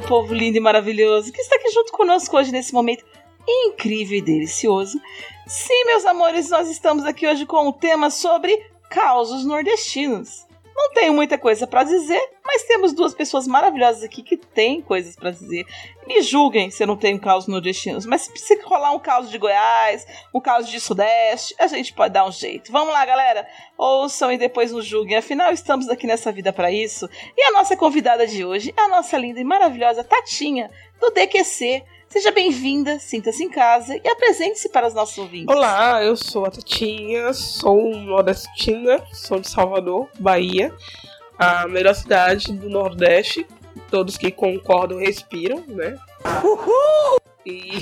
Meu 0.00 0.08
povo 0.08 0.32
lindo 0.32 0.56
e 0.56 0.60
maravilhoso, 0.60 1.30
que 1.30 1.40
está 1.40 1.56
aqui 1.56 1.70
junto 1.70 1.92
conosco 1.92 2.36
hoje 2.36 2.50
nesse 2.50 2.72
momento 2.72 3.04
incrível 3.46 4.16
e 4.16 4.22
delicioso. 4.22 4.98
Sim, 5.46 5.84
meus 5.84 6.06
amores, 6.06 6.48
nós 6.48 6.70
estamos 6.70 7.04
aqui 7.04 7.26
hoje 7.26 7.44
com 7.44 7.68
um 7.68 7.72
tema 7.72 8.08
sobre 8.10 8.56
causos 8.88 9.44
nordestinos. 9.44 10.46
Não 10.74 10.92
tenho 10.92 11.12
muita 11.12 11.36
coisa 11.36 11.66
para 11.66 11.84
dizer, 11.84 12.20
mas 12.44 12.64
temos 12.64 12.92
duas 12.92 13.14
pessoas 13.14 13.46
maravilhosas 13.46 14.02
aqui 14.02 14.22
que 14.22 14.36
têm 14.36 14.80
coisas 14.80 15.14
para 15.14 15.30
dizer. 15.30 15.64
Me 16.06 16.22
julguem 16.22 16.70
se 16.70 16.82
eu 16.82 16.86
não 16.86 16.96
tenho 16.96 17.18
causos 17.20 17.48
nordestinos, 17.48 18.06
mas 18.06 18.30
se 18.34 18.60
rolar 18.62 18.92
um 18.92 18.98
caos 18.98 19.30
de 19.30 19.38
Goiás, 19.38 20.06
um 20.34 20.40
caos 20.40 20.68
de 20.68 20.80
Sudeste, 20.80 21.54
a 21.58 21.66
gente 21.66 21.92
pode 21.92 22.14
dar 22.14 22.26
um 22.26 22.32
jeito. 22.32 22.72
Vamos 22.72 22.92
lá, 22.92 23.04
galera. 23.04 23.46
Ouçam 23.76 24.32
e 24.32 24.38
depois 24.38 24.72
nos 24.72 24.84
julguem. 24.84 25.16
Afinal, 25.16 25.52
estamos 25.52 25.88
aqui 25.88 26.06
nessa 26.06 26.32
vida 26.32 26.52
para 26.52 26.70
isso. 26.72 27.08
E 27.36 27.42
a 27.44 27.52
nossa 27.52 27.76
convidada 27.76 28.26
de 28.26 28.44
hoje 28.44 28.74
é 28.76 28.80
a 28.82 28.88
nossa 28.88 29.16
linda 29.16 29.40
e 29.40 29.44
maravilhosa 29.44 30.02
Tatinha, 30.02 30.70
do 31.00 31.10
DQC. 31.10 31.84
Seja 32.10 32.32
bem-vinda, 32.32 32.98
sinta-se 32.98 33.44
em 33.44 33.48
casa 33.48 33.94
e 33.94 34.08
apresente-se 34.08 34.68
para 34.68 34.88
os 34.88 34.92
nossos 34.92 35.16
ouvintes. 35.16 35.54
Olá, 35.54 36.02
eu 36.02 36.16
sou 36.16 36.44
a 36.44 36.50
Tatinha, 36.50 37.32
sou 37.32 37.94
nordestina, 37.94 39.00
sou 39.12 39.38
de 39.38 39.48
Salvador, 39.48 40.08
Bahia, 40.18 40.74
a 41.38 41.68
melhor 41.68 41.94
cidade 41.94 42.52
do 42.52 42.68
Nordeste. 42.68 43.46
Todos 43.88 44.16
que 44.16 44.32
concordam 44.32 44.98
respiram, 44.98 45.64
né? 45.68 45.96
Uhul! 46.42 47.20
E 47.46 47.78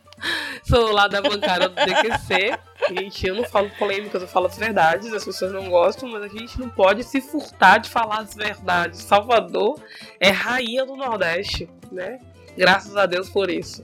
sou 0.66 0.90
lá 0.90 1.06
da 1.06 1.20
bancada 1.20 1.68
do 1.68 1.74
DQC. 1.74 2.58
Gente, 2.88 3.26
eu 3.26 3.34
não 3.34 3.44
falo 3.44 3.70
polêmicas, 3.78 4.22
eu 4.22 4.28
falo 4.28 4.46
as 4.46 4.56
verdades. 4.56 5.12
As 5.12 5.22
pessoas 5.22 5.52
não 5.52 5.68
gostam, 5.68 6.08
mas 6.08 6.22
a 6.22 6.28
gente 6.28 6.58
não 6.58 6.70
pode 6.70 7.04
se 7.04 7.20
furtar 7.20 7.76
de 7.76 7.90
falar 7.90 8.20
as 8.20 8.34
verdades. 8.34 9.02
Salvador 9.02 9.78
é 10.18 10.30
rainha 10.30 10.86
do 10.86 10.96
Nordeste, 10.96 11.68
né? 11.92 12.18
Graças 12.60 12.94
a 12.94 13.06
Deus 13.06 13.30
por 13.30 13.48
isso. 13.48 13.82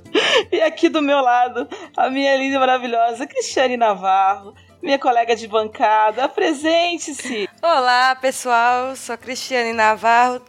E 0.53 0.61
aqui 0.61 0.91
do 0.91 1.01
meu 1.01 1.23
lado, 1.23 1.67
a 1.97 2.11
minha 2.11 2.37
linda 2.37 2.57
e 2.57 2.59
maravilhosa 2.59 3.27
Cristiane 3.27 3.75
Navarro, 3.75 4.55
minha 4.83 4.99
colega 4.99 5.35
de 5.35 5.49
bancada. 5.49 6.25
Apresente-se! 6.25 7.49
Olá, 7.63 8.15
pessoal. 8.17 8.95
Sou 8.95 9.17
Cristiane 9.17 9.73
Navarro. 9.73 10.43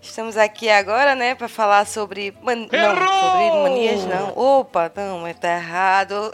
Estamos 0.00 0.38
aqui 0.38 0.70
agora, 0.70 1.14
né, 1.14 1.34
para 1.34 1.48
falar 1.48 1.86
sobre 1.86 2.34
man... 2.40 2.56
não, 2.56 2.96
sobre 2.96 3.62
manias 3.62 4.06
não. 4.06 4.32
Opa, 4.34 4.90
não, 4.96 5.34
tá 5.34 5.56
errado. 5.56 6.30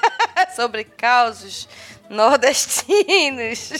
sobre 0.56 0.84
causos 0.84 1.68
nordestinos 2.10 3.70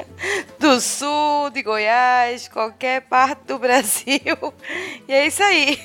do 0.58 0.80
sul, 0.80 1.50
de 1.50 1.62
Goiás, 1.62 2.48
qualquer 2.48 3.02
parte 3.02 3.44
do 3.46 3.58
Brasil. 3.58 4.18
E 5.08 5.12
é 5.12 5.26
isso 5.26 5.42
aí. 5.42 5.78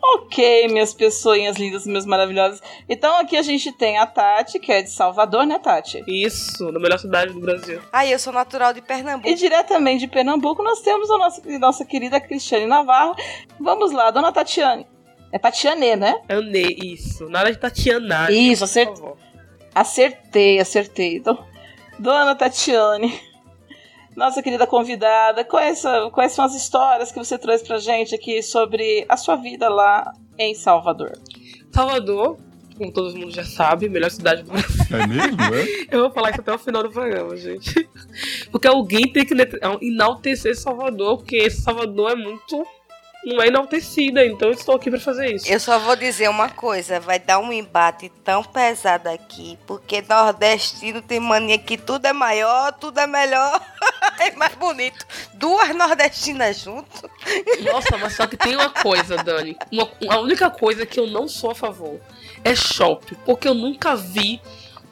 Ok, 0.00 0.68
minhas 0.68 0.94
pessoinhas 0.94 1.56
lindas, 1.56 1.86
meus 1.86 2.06
maravilhosos. 2.06 2.60
Então 2.88 3.16
aqui 3.18 3.36
a 3.36 3.42
gente 3.42 3.70
tem 3.72 3.98
a 3.98 4.06
Tati, 4.06 4.58
que 4.58 4.72
é 4.72 4.80
de 4.82 4.90
Salvador, 4.90 5.44
né, 5.44 5.58
Tati? 5.58 6.02
Isso, 6.06 6.70
na 6.72 6.78
melhor 6.78 6.98
cidade 6.98 7.32
do 7.32 7.40
Brasil. 7.40 7.80
Ah, 7.92 8.06
eu 8.06 8.18
sou 8.18 8.32
natural 8.32 8.72
de 8.72 8.80
Pernambuco. 8.80 9.28
E 9.28 9.34
diretamente 9.34 10.00
de 10.00 10.08
Pernambuco 10.08 10.62
nós 10.62 10.80
temos 10.80 11.10
a 11.10 11.18
nossa, 11.18 11.42
nossa 11.58 11.84
querida 11.84 12.20
Cristiane 12.20 12.66
Navarro. 12.66 13.14
Vamos 13.60 13.92
lá, 13.92 14.10
dona 14.10 14.32
Tatiane. 14.32 14.86
É 15.30 15.38
Tatiane, 15.38 15.94
né? 15.96 16.22
Anê, 16.28 16.74
isso. 16.82 17.28
Nada 17.28 17.50
de 17.52 17.58
Tatiana. 17.58 18.30
Isso, 18.30 18.60
por 18.60 18.64
acert- 18.64 18.96
favor. 18.96 19.18
Acertei, 19.78 20.58
acertei. 20.58 21.16
Então, 21.16 21.38
dona 21.98 22.34
Tatiane, 22.34 23.20
nossa 24.16 24.42
querida 24.42 24.66
convidada, 24.66 25.44
quais, 25.44 25.78
são- 25.78 26.10
quais 26.10 26.32
são 26.32 26.44
as 26.44 26.54
histórias 26.54 27.12
que 27.12 27.18
você 27.18 27.38
trouxe 27.38 27.64
pra 27.64 27.78
gente 27.78 28.14
aqui 28.14 28.42
sobre 28.42 29.06
a 29.08 29.16
sua 29.16 29.36
vida 29.36 29.68
lá 29.68 30.12
em 30.36 30.52
Salvador? 30.54 31.12
Salvador, 31.72 32.38
como 32.76 32.92
todo 32.92 33.16
mundo 33.16 33.30
já 33.30 33.44
sabe, 33.44 33.88
melhor 33.88 34.10
cidade 34.10 34.42
do 34.42 34.50
Brasil. 34.50 34.68
É 34.90 35.06
mesmo, 35.06 35.40
é? 35.54 35.86
Eu 35.94 36.00
vou 36.00 36.10
falar 36.10 36.30
isso 36.30 36.40
até 36.40 36.52
o 36.52 36.58
final 36.58 36.82
do 36.82 36.90
programa, 36.90 37.36
gente. 37.36 37.88
Porque 38.50 38.66
alguém 38.66 39.12
tem 39.12 39.24
que 39.24 39.34
net- 39.34 39.58
enaltecer 39.80 40.56
Salvador, 40.58 41.18
porque 41.18 41.48
Salvador 41.50 42.12
é 42.12 42.14
muito. 42.16 42.66
Não 43.24 43.42
é 43.42 43.48
enaltecida, 43.48 44.24
então 44.24 44.48
eu 44.48 44.54
estou 44.54 44.76
aqui 44.76 44.90
pra 44.90 45.00
fazer 45.00 45.34
isso. 45.34 45.50
Eu 45.50 45.58
só 45.60 45.78
vou 45.78 45.96
dizer 45.96 46.28
uma 46.28 46.48
coisa, 46.48 47.00
vai 47.00 47.18
dar 47.18 47.38
um 47.38 47.52
embate 47.52 48.10
tão 48.24 48.42
pesado 48.42 49.08
aqui, 49.08 49.58
porque 49.66 50.02
nordestino 50.08 51.02
tem 51.02 51.20
mania 51.20 51.58
que 51.58 51.76
tudo 51.76 52.06
é 52.06 52.12
maior, 52.12 52.72
tudo 52.72 52.98
é 52.98 53.06
melhor, 53.06 53.60
é 54.20 54.30
mais 54.32 54.54
bonito. 54.54 55.06
Duas 55.34 55.74
nordestinas 55.74 56.60
juntas. 56.60 57.02
Nossa, 57.70 57.98
mas 57.98 58.14
só 58.14 58.26
que 58.26 58.36
tem 58.36 58.56
uma 58.56 58.70
coisa, 58.70 59.16
Dani. 59.16 59.56
Uma, 59.70 59.88
a 60.08 60.20
única 60.20 60.50
coisa 60.50 60.86
que 60.86 60.98
eu 60.98 61.06
não 61.06 61.28
sou 61.28 61.50
a 61.50 61.54
favor 61.54 62.00
é 62.44 62.54
shopping. 62.54 63.16
Porque 63.24 63.48
eu 63.48 63.54
nunca 63.54 63.94
vi 63.96 64.40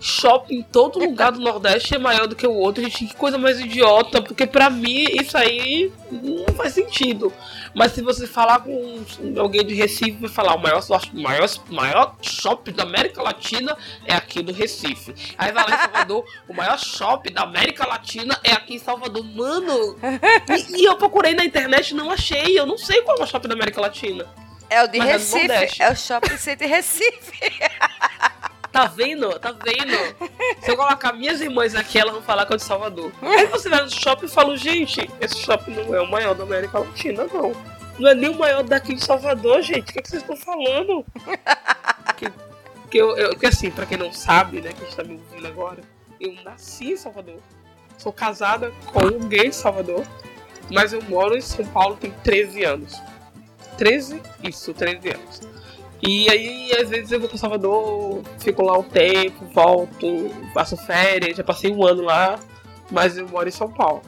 shopping 0.00 0.56
em 0.56 0.62
todo 0.62 0.98
lugar 0.98 1.32
do 1.32 1.40
Nordeste 1.40 1.94
é 1.94 1.98
maior 1.98 2.26
do 2.26 2.36
que 2.36 2.46
o 2.46 2.52
outro. 2.52 2.82
Gente, 2.82 3.06
que 3.06 3.14
coisa 3.14 3.38
mais 3.38 3.60
idiota. 3.60 4.22
Porque 4.22 4.46
pra 4.46 4.70
mim 4.70 5.04
isso 5.20 5.36
aí 5.36 5.92
não 6.10 6.54
faz 6.54 6.72
sentido. 6.74 7.32
Mas 7.74 7.92
se 7.92 8.02
você 8.02 8.26
falar 8.26 8.60
com 8.60 9.04
alguém 9.38 9.64
de 9.64 9.74
Recife, 9.74 10.12
vai 10.12 10.30
falar: 10.30 10.54
o 10.54 10.58
maior, 10.58 10.82
o 10.82 11.20
maior, 11.20 11.48
maior 11.68 12.16
shopping 12.22 12.72
da 12.72 12.84
América 12.84 13.22
Latina 13.22 13.76
é 14.06 14.14
aqui 14.14 14.42
do 14.42 14.52
Recife. 14.52 15.14
Aí 15.36 15.52
vai 15.52 15.68
lá 15.68 15.76
em 15.76 15.78
Salvador: 15.78 16.24
o 16.48 16.54
maior 16.54 16.78
shopping 16.78 17.32
da 17.32 17.42
América 17.42 17.86
Latina 17.86 18.38
é 18.42 18.52
aqui 18.52 18.74
em 18.74 18.78
Salvador. 18.78 19.24
Mano, 19.24 19.96
e, 20.48 20.82
e 20.82 20.84
eu 20.84 20.96
procurei 20.96 21.34
na 21.34 21.44
internet 21.44 21.90
e 21.90 21.94
não 21.94 22.10
achei. 22.10 22.58
Eu 22.58 22.66
não 22.66 22.78
sei 22.78 23.02
qual 23.02 23.18
é 23.18 23.22
o 23.22 23.26
shopping 23.26 23.48
da 23.48 23.54
América 23.54 23.80
Latina. 23.80 24.26
É 24.68 24.82
o 24.82 24.88
de 24.88 24.98
Mas 24.98 25.08
é 25.08 25.12
Recife, 25.12 25.48
Nordeste. 25.48 25.82
é 25.82 25.92
o 25.92 25.96
Shopping 25.96 26.36
Center 26.36 26.68
Recife. 26.68 27.40
Tá 28.76 28.84
vendo? 28.84 29.38
Tá 29.38 29.52
vendo? 29.52 29.96
Se 30.60 30.70
eu 30.70 30.76
colocar 30.76 31.10
minhas 31.14 31.40
irmãs 31.40 31.74
aqui, 31.74 31.98
elas 31.98 32.12
vão 32.12 32.22
falar 32.22 32.44
que 32.44 32.52
é 32.52 32.56
de 32.58 32.62
Salvador. 32.62 33.10
Aí 33.22 33.46
você 33.46 33.70
vai 33.70 33.80
no 33.80 33.88
shopping 33.88 34.26
e 34.26 34.28
fala, 34.28 34.54
gente, 34.54 35.10
esse 35.18 35.38
shopping 35.38 35.70
não 35.70 35.94
é 35.94 36.02
o 36.02 36.10
maior 36.10 36.34
da 36.34 36.44
América 36.44 36.80
Latina, 36.80 37.24
não. 37.32 37.54
Não 37.98 38.10
é 38.10 38.14
nem 38.14 38.28
o 38.28 38.38
maior 38.38 38.62
daqui 38.62 38.94
de 38.94 39.02
Salvador, 39.02 39.62
gente. 39.62 39.88
O 39.88 39.92
que, 39.94 39.98
é 39.98 40.02
que 40.02 40.10
vocês 40.10 40.20
estão 40.20 40.36
falando? 40.36 41.06
que, 42.18 42.30
que 42.90 42.98
eu, 42.98 43.16
eu, 43.16 43.30
que 43.38 43.46
assim, 43.46 43.70
pra 43.70 43.86
quem 43.86 43.96
não 43.96 44.12
sabe, 44.12 44.60
né, 44.60 44.74
que 44.74 44.82
a 44.82 44.84
gente 44.84 44.96
tá 44.96 45.04
me 45.04 45.14
ouvindo 45.14 45.46
agora, 45.46 45.80
eu 46.20 46.34
nasci 46.44 46.92
em 46.92 46.96
Salvador. 46.98 47.40
Sou 47.96 48.12
casada 48.12 48.70
com 48.92 49.06
um 49.06 49.26
gay 49.26 49.48
de 49.48 49.56
Salvador, 49.56 50.04
mas 50.70 50.92
eu 50.92 51.00
moro 51.04 51.34
em 51.34 51.40
São 51.40 51.64
Paulo 51.64 51.96
tem 51.96 52.10
13 52.22 52.62
anos. 52.64 53.00
13? 53.78 54.20
Isso, 54.42 54.74
13 54.74 55.08
anos. 55.12 55.55
E 56.02 56.28
aí, 56.30 56.72
às 56.80 56.90
vezes 56.90 57.10
eu 57.10 57.18
vou 57.18 57.28
pra 57.28 57.38
Salvador, 57.38 58.22
fico 58.38 58.62
lá 58.62 58.78
um 58.78 58.82
tempo, 58.82 59.46
volto, 59.46 60.30
passo 60.52 60.76
férias, 60.76 61.36
já 61.36 61.44
passei 61.44 61.72
um 61.72 61.84
ano 61.86 62.02
lá, 62.02 62.38
mas 62.90 63.16
eu 63.16 63.26
moro 63.28 63.48
em 63.48 63.52
São 63.52 63.70
Paulo. 63.70 64.02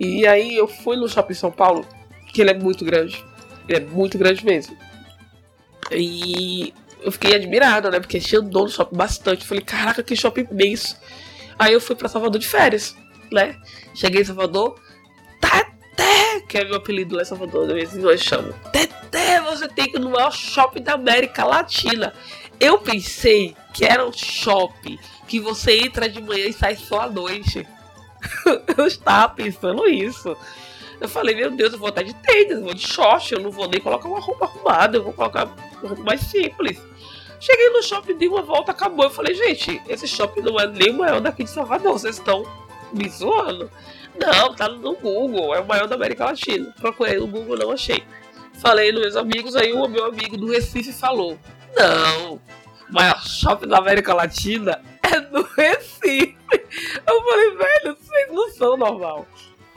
E 0.00 0.26
aí 0.26 0.56
eu 0.56 0.66
fui 0.66 0.96
no 0.96 1.08
shopping 1.08 1.34
São 1.34 1.50
Paulo, 1.50 1.86
que 2.32 2.40
ele 2.40 2.50
é 2.50 2.54
muito 2.54 2.84
grande. 2.84 3.22
Ele 3.68 3.78
é 3.78 3.80
muito 3.80 4.16
grande 4.16 4.44
mesmo. 4.44 4.76
E 5.90 6.72
eu 7.02 7.12
fiquei 7.12 7.34
admirada, 7.34 7.90
né? 7.90 8.00
Porque 8.00 8.16
a 8.16 8.20
gente 8.20 8.36
andou 8.36 8.62
no 8.64 8.68
shopping 8.68 8.96
bastante. 8.96 9.46
Falei, 9.46 9.62
caraca, 9.62 10.02
que 10.02 10.16
shopping 10.16 10.46
imenso. 10.50 10.96
Aí 11.58 11.72
eu 11.72 11.80
fui 11.80 11.96
pra 11.96 12.08
Salvador 12.08 12.38
de 12.38 12.46
férias, 12.46 12.96
né? 13.32 13.56
Cheguei 13.94 14.22
em 14.22 14.24
Salvador, 14.24 14.80
Teté, 15.40 15.67
que 16.48 16.58
é 16.58 16.64
meu 16.64 16.76
apelido 16.76 17.14
lá 17.14 17.22
em 17.22 17.26
Salvador, 17.26 17.70
eles 17.70 17.92
dois 17.92 18.22
chamam. 18.22 18.52
Teté, 18.72 19.40
você 19.42 19.68
tem 19.68 19.90
que 19.90 19.98
ir 19.98 20.00
no 20.00 20.10
maior 20.10 20.32
shopping 20.32 20.82
da 20.82 20.94
América 20.94 21.44
Latina. 21.44 22.14
Eu 22.58 22.78
pensei 22.78 23.54
que 23.72 23.84
era 23.84 24.04
um 24.06 24.12
shopping 24.12 24.98
que 25.28 25.38
você 25.38 25.78
entra 25.78 26.08
de 26.08 26.20
manhã 26.22 26.46
e 26.46 26.52
sai 26.52 26.74
só 26.74 27.02
à 27.02 27.08
noite. 27.08 27.66
eu 28.76 28.86
estava 28.86 29.34
pensando 29.34 29.86
isso. 29.86 30.36
Eu 31.00 31.08
falei, 31.08 31.36
meu 31.36 31.50
Deus, 31.50 31.72
eu 31.72 31.78
vou 31.78 31.90
até 31.90 32.02
de 32.02 32.14
tênis, 32.14 32.56
eu 32.56 32.64
vou 32.64 32.74
de 32.74 32.84
short, 32.84 33.32
eu 33.32 33.40
não 33.40 33.50
vou 33.50 33.68
nem 33.68 33.80
colocar 33.80 34.08
uma 34.08 34.18
roupa 34.18 34.46
arrumada, 34.46 34.96
eu 34.96 35.04
vou 35.04 35.12
colocar 35.12 35.44
uma 35.44 35.88
roupa 35.90 36.02
mais 36.02 36.22
simples. 36.22 36.80
Cheguei 37.38 37.70
no 37.70 37.82
shopping, 37.82 38.16
dei 38.16 38.26
uma 38.26 38.42
volta, 38.42 38.72
acabou. 38.72 39.04
Eu 39.04 39.10
falei, 39.10 39.34
gente, 39.34 39.80
esse 39.88 40.08
shopping 40.08 40.40
não 40.40 40.58
é 40.58 40.66
nem 40.66 40.90
o 40.90 40.98
maior 40.98 41.20
daqui 41.20 41.44
de 41.44 41.50
Salvador, 41.50 41.92
vocês 41.92 42.16
estão 42.16 42.44
me 42.92 43.08
zoando? 43.08 43.70
Não, 44.18 44.54
tá 44.54 44.68
no 44.68 44.94
Google, 44.96 45.54
é 45.54 45.60
o 45.60 45.66
maior 45.66 45.86
da 45.86 45.94
América 45.94 46.24
Latina. 46.24 46.74
Procurei 46.80 47.18
no 47.18 47.26
Google, 47.26 47.56
não 47.56 47.70
achei. 47.70 48.02
Falei 48.54 48.90
nos 48.90 49.02
meus 49.02 49.16
amigos, 49.16 49.54
aí 49.54 49.72
o 49.72 49.86
meu 49.86 50.06
amigo 50.06 50.36
do 50.36 50.50
Recife 50.50 50.92
falou: 50.92 51.38
Não, 51.76 52.34
o 52.34 52.92
maior 52.92 53.22
shopping 53.22 53.68
da 53.68 53.78
América 53.78 54.12
Latina 54.14 54.82
é 55.02 55.20
no 55.20 55.42
Recife. 55.42 56.36
Eu 57.06 57.22
falei, 57.22 57.56
velho, 57.56 57.96
vocês 57.96 58.28
não 58.32 58.50
são 58.50 58.76
normal. 58.76 59.26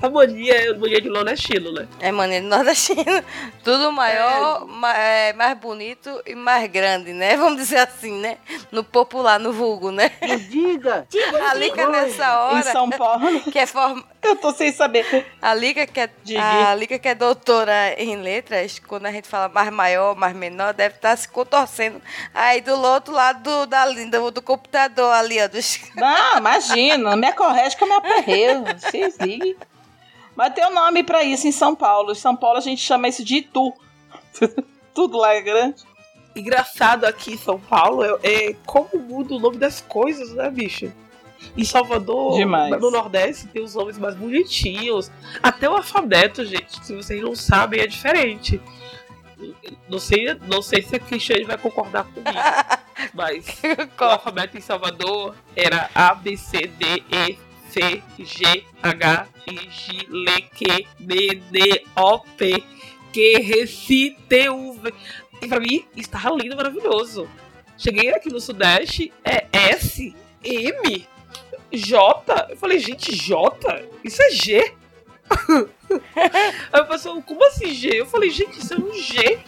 A 0.02 0.10
mania 0.10 0.54
é 0.56 0.74
mania 0.74 1.00
de 1.00 1.10
nordestino, 1.10 1.72
né? 1.72 1.88
É 2.00 2.12
maneiro 2.12 2.48
nordestino. 2.48 3.04
Tudo 3.64 3.92
maior, 3.92 4.66
ma- 4.66 4.98
é, 4.98 5.32
mais 5.34 5.56
bonito 5.58 6.22
e 6.26 6.34
mais 6.34 6.70
grande, 6.72 7.14
né? 7.14 7.38
Vamos 7.38 7.58
dizer 7.58 7.78
assim, 7.78 8.20
né? 8.20 8.38
No 8.72 8.84
popular, 8.84 9.40
no 9.40 9.54
vulgo, 9.54 9.92
né? 9.92 10.10
Diga! 10.50 11.06
A 11.50 11.54
Lica 11.54 11.88
nessa 11.88 12.26
Em 12.26 12.56
hora, 12.56 12.64
São 12.64 12.90
Paulo. 12.90 13.42
que 13.52 13.60
é 13.60 13.66
form... 13.68 14.02
Eu 14.24 14.36
tô 14.36 14.52
sem 14.52 14.72
saber. 14.72 15.26
a 15.42 15.54
Lica 15.54 15.86
que 15.88 16.00
é 16.00 16.10
Diga. 16.24 16.42
a 16.70 16.76
Lica 16.76 16.98
que 17.00 17.08
é 17.08 17.16
doutora 17.16 17.94
em 17.98 18.16
letras, 18.18 18.80
quando 18.80 19.06
a 19.08 19.12
gente 19.12 19.28
fala 19.28 19.50
mais 19.50 19.70
maior, 19.72 20.16
mais 20.16 20.36
menor, 20.36 20.74
deve 20.74 20.96
estar 20.96 21.16
se 21.16 21.28
contorcendo. 21.28 22.02
Aí 22.34 22.62
do 22.62 22.74
outro 22.82 23.14
lado 23.14 23.42
do, 23.44 23.66
da 23.68 23.86
linda, 23.86 24.20
do 24.32 24.42
computador 24.42 25.12
ali, 25.14 25.42
ó, 25.42 25.48
dos 25.48 25.80
Não, 25.96 26.38
imagina. 26.38 27.16
Minha 27.16 27.34
correge 27.34 27.76
que 27.76 27.84
eu 27.84 27.88
me 27.88 27.94
aperreio. 27.96 28.64
Vocês 28.80 29.16
liguem. 29.20 29.56
Mas 30.42 30.56
tem 30.56 30.66
um 30.66 30.74
nome 30.74 31.04
pra 31.04 31.24
isso 31.24 31.48
em 31.48 31.52
São 31.52 31.76
Paulo. 31.76 32.14
Em 32.14 32.16
São 32.16 32.36
Paulo 32.36 32.58
a 32.58 32.62
gente 32.62 32.82
chama 32.82 33.08
isso 33.08 33.24
de 33.24 33.36
Itu. 33.36 33.72
Tudo 34.92 35.20
lá 35.20 35.36
é 35.36 35.42
grande. 35.42 35.84
Engraçado 36.36 37.06
aqui 37.06 37.34
em 37.34 37.38
São 37.38 37.60
Paulo 37.60 38.04
é, 38.04 38.18
é 38.24 38.56
como 38.66 38.90
muda 38.98 39.36
o 39.36 39.40
nome 39.40 39.58
das 39.58 39.82
coisas, 39.82 40.34
né, 40.34 40.50
bicho? 40.50 40.92
Em 41.56 41.64
Salvador, 41.64 42.38
Demais. 42.38 42.82
no 42.82 42.90
Nordeste, 42.90 43.50
tem 43.50 43.62
os 43.62 43.76
nomes 43.76 44.00
mais 44.00 44.16
bonitinhos. 44.16 45.12
Até 45.44 45.70
o 45.70 45.76
alfabeto, 45.76 46.44
gente, 46.44 46.84
se 46.84 46.96
vocês 46.96 47.22
não 47.22 47.36
sabem, 47.36 47.82
é 47.82 47.86
diferente. 47.86 48.60
Não 49.88 50.00
sei, 50.00 50.34
não 50.48 50.64
sei 50.64 50.82
se 50.82 50.96
a 50.96 51.00
Cristiane 51.00 51.44
vai 51.44 51.58
concordar 51.60 52.06
comigo, 52.06 52.32
mas 53.14 53.62
o 54.00 54.04
alfabeto 54.04 54.58
em 54.58 54.62
Salvador 54.62 55.36
era 55.56 55.88
A, 55.94 56.16
B, 56.16 56.36
C, 56.36 56.66
D, 56.66 57.04
E, 57.12 57.38
C, 57.72 58.04
G, 58.20 58.66
H, 58.84 59.28
I, 59.48 59.70
J, 59.70 60.08
L, 60.10 60.42
Q, 60.54 60.88
B, 61.00 61.42
D, 61.50 61.86
O, 61.96 62.20
P, 62.20 62.64
Q, 63.14 63.36
R, 63.36 63.68
C, 63.68 64.18
T, 64.28 64.50
U, 64.50 64.74
V. 64.74 64.94
E 65.42 65.48
pra 65.48 65.60
mim, 65.60 65.86
tava 66.10 66.36
lindo, 66.36 66.56
maravilhoso. 66.56 67.30
Cheguei 67.78 68.10
aqui 68.10 68.30
no 68.30 68.42
Sudeste, 68.42 69.12
é 69.24 69.48
S, 69.54 70.14
M, 70.44 71.08
J. 71.72 72.48
Eu 72.50 72.58
falei, 72.58 72.78
gente, 72.78 73.16
J? 73.16 73.86
Isso 74.04 74.22
é 74.22 74.32
G? 74.32 74.74
aí 76.74 76.82
o 76.82 76.86
pessoal, 76.86 77.22
como 77.22 77.48
assim 77.48 77.74
G? 77.74 78.02
Eu 78.02 78.06
falei, 78.06 78.30
gente, 78.30 78.60
isso 78.60 78.74
é 78.74 78.78
um 78.78 78.94
G. 78.94 79.40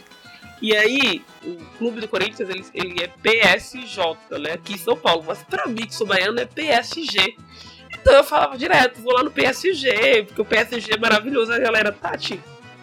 E 0.62 0.74
aí, 0.74 1.22
o 1.44 1.56
clube 1.76 2.00
do 2.00 2.08
Corinthians, 2.08 2.48
ele, 2.48 2.64
ele 2.72 3.02
é 3.02 3.08
PSJ, 3.08 4.38
né? 4.40 4.52
Aqui 4.52 4.72
em 4.72 4.78
São 4.78 4.96
Paulo. 4.96 5.22
Mas 5.26 5.42
pra 5.42 5.66
mim, 5.66 5.86
que 5.86 5.94
sou 5.94 6.06
baiano, 6.06 6.40
é 6.40 6.46
PSG. 6.46 7.36
Então 8.04 8.16
eu 8.16 8.24
falava 8.24 8.58
direto, 8.58 9.00
vou 9.00 9.14
lá 9.14 9.22
no 9.22 9.30
PSG, 9.30 10.24
porque 10.24 10.42
o 10.42 10.44
PSG 10.44 10.92
é 10.92 10.98
maravilhoso. 10.98 11.50
A 11.50 11.58
galera, 11.58 11.90
Tati, 11.90 12.38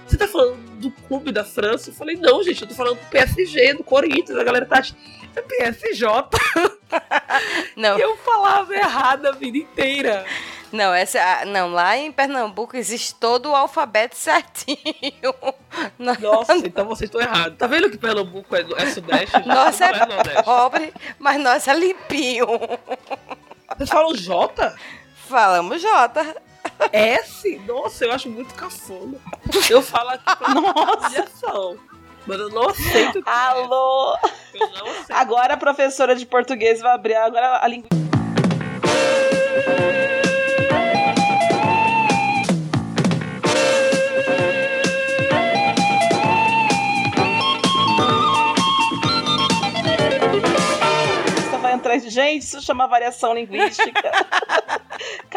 você 0.07 0.17
tá 0.17 0.27
falando 0.27 0.57
do 0.79 0.89
clube 0.89 1.31
da 1.31 1.45
França? 1.45 1.91
Eu 1.91 1.93
falei, 1.93 2.15
não, 2.15 2.41
gente, 2.41 2.63
eu 2.63 2.67
tô 2.67 2.73
falando 2.73 2.97
do 2.97 3.05
PSG, 3.05 3.75
do 3.75 3.83
Corinthians. 3.83 4.35
A 4.35 4.43
galera, 4.43 4.65
Tati, 4.65 4.95
é 5.35 5.41
PSJ. 5.43 6.07
Não, 7.77 7.99
eu 7.99 8.17
falava 8.17 8.75
errado 8.75 9.27
a 9.27 9.31
vida 9.31 9.57
inteira. 9.59 10.25
não, 10.73 10.93
essa, 10.93 11.19
ah, 11.21 11.45
não, 11.45 11.71
lá 11.71 11.95
em 11.95 12.11
Pernambuco 12.11 12.75
existe 12.75 13.15
todo 13.15 13.49
o 13.49 13.55
alfabeto 13.55 14.17
certinho. 14.17 15.33
Não, 15.97 16.13
Nossa, 16.15 16.57
então 16.57 16.85
vocês 16.85 17.07
estão 17.07 17.21
errados. 17.21 17.57
Tá 17.57 17.67
vendo 17.67 17.89
que 17.89 17.97
Pernambuco 17.97 18.53
é, 18.55 18.65
é 18.77 18.85
Sudeste? 18.87 19.39
Nossa, 19.47 19.89
não 19.91 19.95
é 19.95 20.05
Nordeste. 20.05 20.43
pobre, 20.43 20.93
mas 21.17 21.41
nós 21.41 21.67
é 21.67 21.73
limpinho. 21.73 22.47
Vocês 23.77 23.89
falam 23.89 24.13
J? 24.15 24.75
Falamos 25.31 25.81
Jota. 25.81 26.35
S? 26.91 27.57
Nossa, 27.65 28.03
eu 28.03 28.11
acho 28.11 28.29
muito 28.29 28.53
cafona. 28.53 29.17
Eu 29.69 29.81
falo 29.81 30.09
aqui 30.09 30.25
pra 30.25 30.49
nossa. 30.59 31.79
Mas 32.27 32.37
eu 32.37 32.49
não 32.49 32.67
aceito. 32.67 33.23
Alô! 33.25 34.13
Eu 34.53 34.67
não 34.67 34.87
aceito. 34.87 35.11
Agora 35.13 35.53
a 35.53 35.57
professora 35.57 36.17
de 36.17 36.25
português 36.25 36.81
vai 36.81 36.91
abrir 36.91 37.15
agora 37.15 37.63
a 37.63 37.67
língua. 37.67 37.87
Você 51.37 51.57
vai 51.57 51.73
entrar 51.73 51.95
de 51.95 52.09
gente, 52.09 52.43
isso 52.43 52.61
chama 52.61 52.85
variação 52.85 53.33
linguística. 53.33 54.11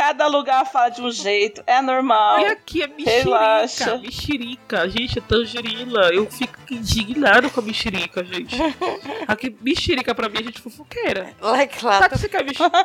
Cada 0.04 0.26
lugar 0.26 0.66
fala 0.66 0.90
de 0.90 1.00
um 1.00 1.10
jeito, 1.10 1.64
é 1.66 1.80
normal. 1.80 2.38
E 2.40 2.44
aqui 2.48 2.82
é 2.82 2.86
Relaxa. 2.86 3.96
mexerica, 3.96 4.84
mexerica, 4.84 4.88
gente, 4.90 5.18
é 5.18 5.22
tangerina. 5.22 6.00
Eu 6.12 6.30
fico 6.30 6.58
indignado 6.70 7.50
com 7.50 7.60
a 7.60 7.62
mexerica, 7.62 8.22
gente. 8.22 8.54
Aqui, 9.26 9.56
mexerica 9.62 10.14
pra 10.14 10.28
mim 10.28 10.40
é 10.40 10.42
gente 10.42 10.60
fofoqueira. 10.60 11.32
Like 11.40 11.80
Sabe 11.80 11.86
lá. 12.02 12.08
que 12.10 12.18
você 12.18 12.28
quer 12.28 12.44
mexerica? 12.44 12.84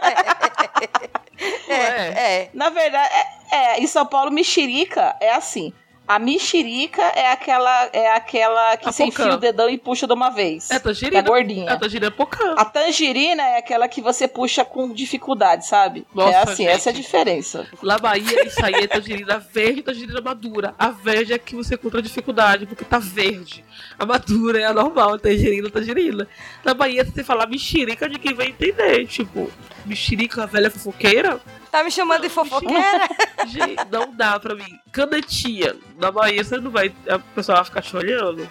Não 1.68 1.75
é? 1.75 2.07
É, 2.07 2.50
Na 2.54 2.69
verdade, 2.69 3.10
é, 3.51 3.56
é, 3.75 3.80
em 3.81 3.88
São 3.88 4.06
Paulo, 4.06 4.31
mexerica 4.31 5.18
é 5.19 5.33
assim. 5.33 5.74
A 6.10 6.18
mexerica 6.18 7.04
é 7.04 7.32
aquela, 7.32 7.90
é 7.94 8.16
aquela 8.16 8.76
que 8.78 8.90
A 8.90 8.92
você 8.92 9.04
enfia 9.04 9.26
pocã. 9.26 9.38
o 9.38 9.40
dedão 9.40 9.70
e 9.70 9.78
puxa 9.78 10.08
de 10.08 10.14
uma 10.14 10.32
vez. 10.32 10.72
É 10.72 10.78
é 10.78 10.80
tangerina. 10.80 11.22
gordinha. 11.22 11.70
É 11.70 11.78
tangerina 11.78 12.08
é 12.08 12.10
pocã. 12.10 12.56
A 12.58 12.66
tangerina 12.66 13.44
é 13.44 13.58
aquela 13.60 13.88
que 13.88 14.02
você 14.02 14.28
puxa 14.28 14.66
com 14.66 14.92
dificuldade, 14.92 15.68
sabe? 15.68 16.08
Nossa, 16.12 16.32
é 16.32 16.42
assim, 16.42 16.64
gente. 16.64 16.74
essa 16.74 16.90
é 16.90 16.92
a 16.92 16.96
diferença. 16.96 17.68
Lá 17.84 17.94
na 17.94 18.00
Bahia, 18.00 18.48
isso 18.48 18.66
aí 18.66 18.74
é 18.74 18.88
tangerina 18.88 19.38
verde 19.38 19.82
e 19.82 19.84
tangerina 19.84 20.22
madura. 20.22 20.74
A 20.80 20.90
verde 20.90 21.34
é 21.34 21.38
que 21.38 21.54
você 21.54 21.76
encontra 21.76 22.02
dificuldade, 22.02 22.66
porque 22.66 22.86
tá 22.86 22.98
verde. 22.98 23.64
A 24.00 24.06
madura 24.06 24.60
é 24.60 24.66
a 24.66 24.74
normal, 24.74 25.16
a 25.16 25.20
tangerina, 25.20 25.70
tangerina. 25.70 26.28
Na 26.64 26.74
Bahia, 26.74 27.04
se 27.04 27.12
você 27.12 27.24
falar 27.24 27.46
mexerica, 27.46 28.08
de 28.08 28.18
quem 28.18 28.34
vai 28.34 28.48
entender. 28.48 29.06
Tipo, 29.06 29.52
mexerica, 29.86 30.48
velha 30.48 30.72
fofoqueira, 30.72 31.40
tá 31.71 31.83
me 31.83 31.92
chamando 31.92 32.21
de 32.21 32.30
fofoqueira? 32.30 33.07
gente, 33.47 33.83
não 33.92 34.11
dá 34.14 34.40
pra 34.40 34.56
mim. 34.56 34.80
Canetinha. 34.92 35.76
Na 35.97 36.11
Bahia, 36.11 36.44
você 36.44 36.57
não 36.57 36.71
vai. 36.71 36.94
A 37.07 37.19
pessoa 37.19 37.57
vai 37.57 37.66
ficar 37.66 37.81
te 37.81 37.95
olhando. 37.95 38.49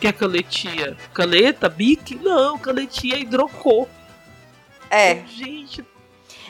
Que 0.00 0.08
é 0.08 0.12
canetinha? 0.12 0.96
Caneta? 1.14 1.68
Bic? 1.68 2.16
Não, 2.16 2.58
canetinha 2.58 3.16
é 3.16 3.20
hidrocor. 3.20 3.86
É, 4.90 5.22
Gente, 5.26 5.84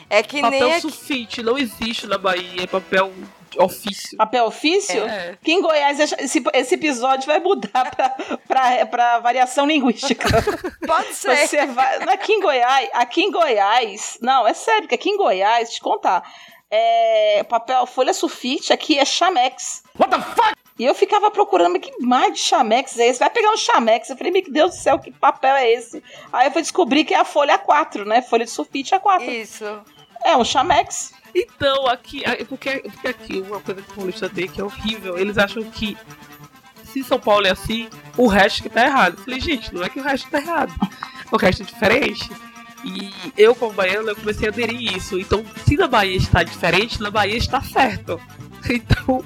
é 0.09 0.21
que 0.21 0.41
papel 0.41 0.59
nem 0.59 0.71
aqui. 0.73 0.81
sulfite 0.81 1.41
não 1.41 1.57
existe 1.57 2.05
na 2.07 2.17
Bahia, 2.17 2.63
é 2.63 2.67
papel 2.67 3.13
ofício. 3.57 4.17
Papel 4.17 4.45
ofício? 4.45 5.03
É. 5.03 5.37
Que 5.43 5.51
em 5.51 5.61
Goiás 5.61 5.99
esse, 5.99 6.43
esse 6.53 6.75
episódio 6.75 7.27
vai 7.27 7.39
mudar 7.39 7.91
pra, 7.91 8.09
pra, 8.47 8.85
pra 8.85 9.19
variação 9.19 9.65
linguística. 9.65 10.27
Pode 10.85 11.13
ser. 11.13 11.47
Você 11.47 11.65
vai. 11.67 12.03
Aqui 12.03 12.33
em 12.33 12.41
Goiás, 12.41 12.89
aqui 12.93 13.23
em 13.23 13.31
Goiás. 13.31 14.17
Não, 14.21 14.47
é 14.47 14.53
sério, 14.53 14.83
porque 14.83 14.95
aqui 14.95 15.09
em 15.09 15.17
Goiás, 15.17 15.71
te 15.71 15.81
contar. 15.81 16.23
É, 16.69 17.43
papel, 17.43 17.85
folha 17.85 18.13
sulfite 18.13 18.73
aqui 18.73 18.97
é 18.97 19.05
chamex. 19.05 19.83
What 19.99 20.09
the 20.09 20.21
fuck? 20.21 20.53
E 20.79 20.85
eu 20.85 20.95
ficava 20.95 21.29
procurando, 21.29 21.73
mas 21.73 21.81
que 21.81 22.03
mais 22.03 22.33
de 22.33 22.39
chamex 22.39 22.97
é 22.97 23.07
esse? 23.07 23.19
Vai 23.19 23.29
pegar 23.29 23.51
um 23.51 23.57
chamex. 23.57 24.09
Eu 24.09 24.17
falei, 24.17 24.31
meu 24.33 24.43
Deus 24.47 24.71
do 24.71 24.77
céu, 24.77 24.97
que 24.97 25.11
papel 25.11 25.55
é 25.55 25.71
esse? 25.71 26.03
Aí 26.31 26.47
eu 26.47 26.51
fui 26.51 26.63
descobrir 26.63 27.05
que 27.05 27.13
é 27.13 27.19
a 27.19 27.23
folha 27.23 27.59
A4, 27.59 28.05
né? 28.05 28.23
Folha 28.23 28.43
de 28.43 28.49
sulfite 28.49 28.95
A4. 28.95 29.21
Isso. 29.21 29.65
É 30.23 30.35
um 30.35 30.43
chamex. 30.43 31.13
Então, 31.35 31.87
aqui, 31.87 32.23
porque, 32.47 32.79
porque 32.79 33.07
aqui, 33.07 33.41
uma 33.41 33.59
coisa 33.59 33.81
que 33.81 33.91
o 33.91 33.95
paulista 33.95 34.29
tem 34.29 34.47
que 34.47 34.61
é 34.61 34.63
horrível, 34.63 35.17
eles 35.17 35.37
acham 35.37 35.63
que 35.63 35.97
se 36.83 37.03
São 37.03 37.19
Paulo 37.19 37.47
é 37.47 37.49
assim, 37.49 37.89
o 38.15 38.27
resto 38.27 38.61
que 38.61 38.69
tá 38.69 38.85
errado. 38.85 39.15
Eu 39.17 39.23
falei, 39.23 39.39
gente, 39.39 39.73
não 39.73 39.83
é 39.83 39.89
que 39.89 39.99
o 39.99 40.03
resto 40.03 40.29
tá 40.29 40.39
errado. 40.39 40.73
O 41.31 41.37
resto 41.37 41.63
é 41.63 41.65
diferente. 41.65 42.29
E 42.83 43.11
eu, 43.35 43.55
como 43.55 43.73
baiana, 43.73 44.11
eu 44.11 44.15
comecei 44.15 44.47
a 44.47 44.51
aderir 44.51 44.95
isso. 44.95 45.17
Então, 45.17 45.43
se 45.65 45.75
na 45.75 45.87
Bahia 45.87 46.17
está 46.17 46.43
diferente, 46.43 47.01
na 47.01 47.09
Bahia 47.09 47.37
está 47.37 47.61
certo. 47.61 48.21
Então. 48.69 49.25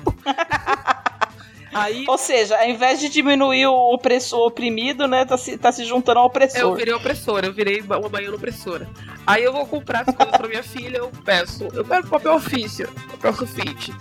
Aí 1.73 2.05
Ou 2.07 2.17
seja, 2.17 2.57
ao 2.57 2.69
invés 2.69 2.99
de 2.99 3.09
diminuir 3.09 3.67
o 3.67 3.93
opressor 3.93 4.47
oprimido, 4.47 5.07
né? 5.07 5.25
Tá 5.25 5.37
se, 5.37 5.57
tá 5.57 5.71
se 5.71 5.83
juntando 5.85 6.19
ao 6.19 6.25
eu 6.25 6.29
opressor. 6.29 6.75
virei 6.75 6.93
opressora, 6.93 7.47
eu 7.47 7.53
virei 7.53 7.81
uma 7.81 8.09
baiana 8.09 8.35
opressora. 8.35 8.87
Aí 9.25 9.43
eu 9.43 9.51
vou 9.51 9.65
comprar 9.65 10.05
as 10.07 10.15
coisas 10.15 10.37
pra 10.37 10.47
minha 10.47 10.63
filha, 10.63 10.97
eu 10.97 11.11
peço. 11.25 11.67
Eu 11.73 11.83
quero 11.83 12.07
papel 12.07 12.33
ofício, 12.35 12.89
papel 13.11 13.33
sulfite. 13.33 13.93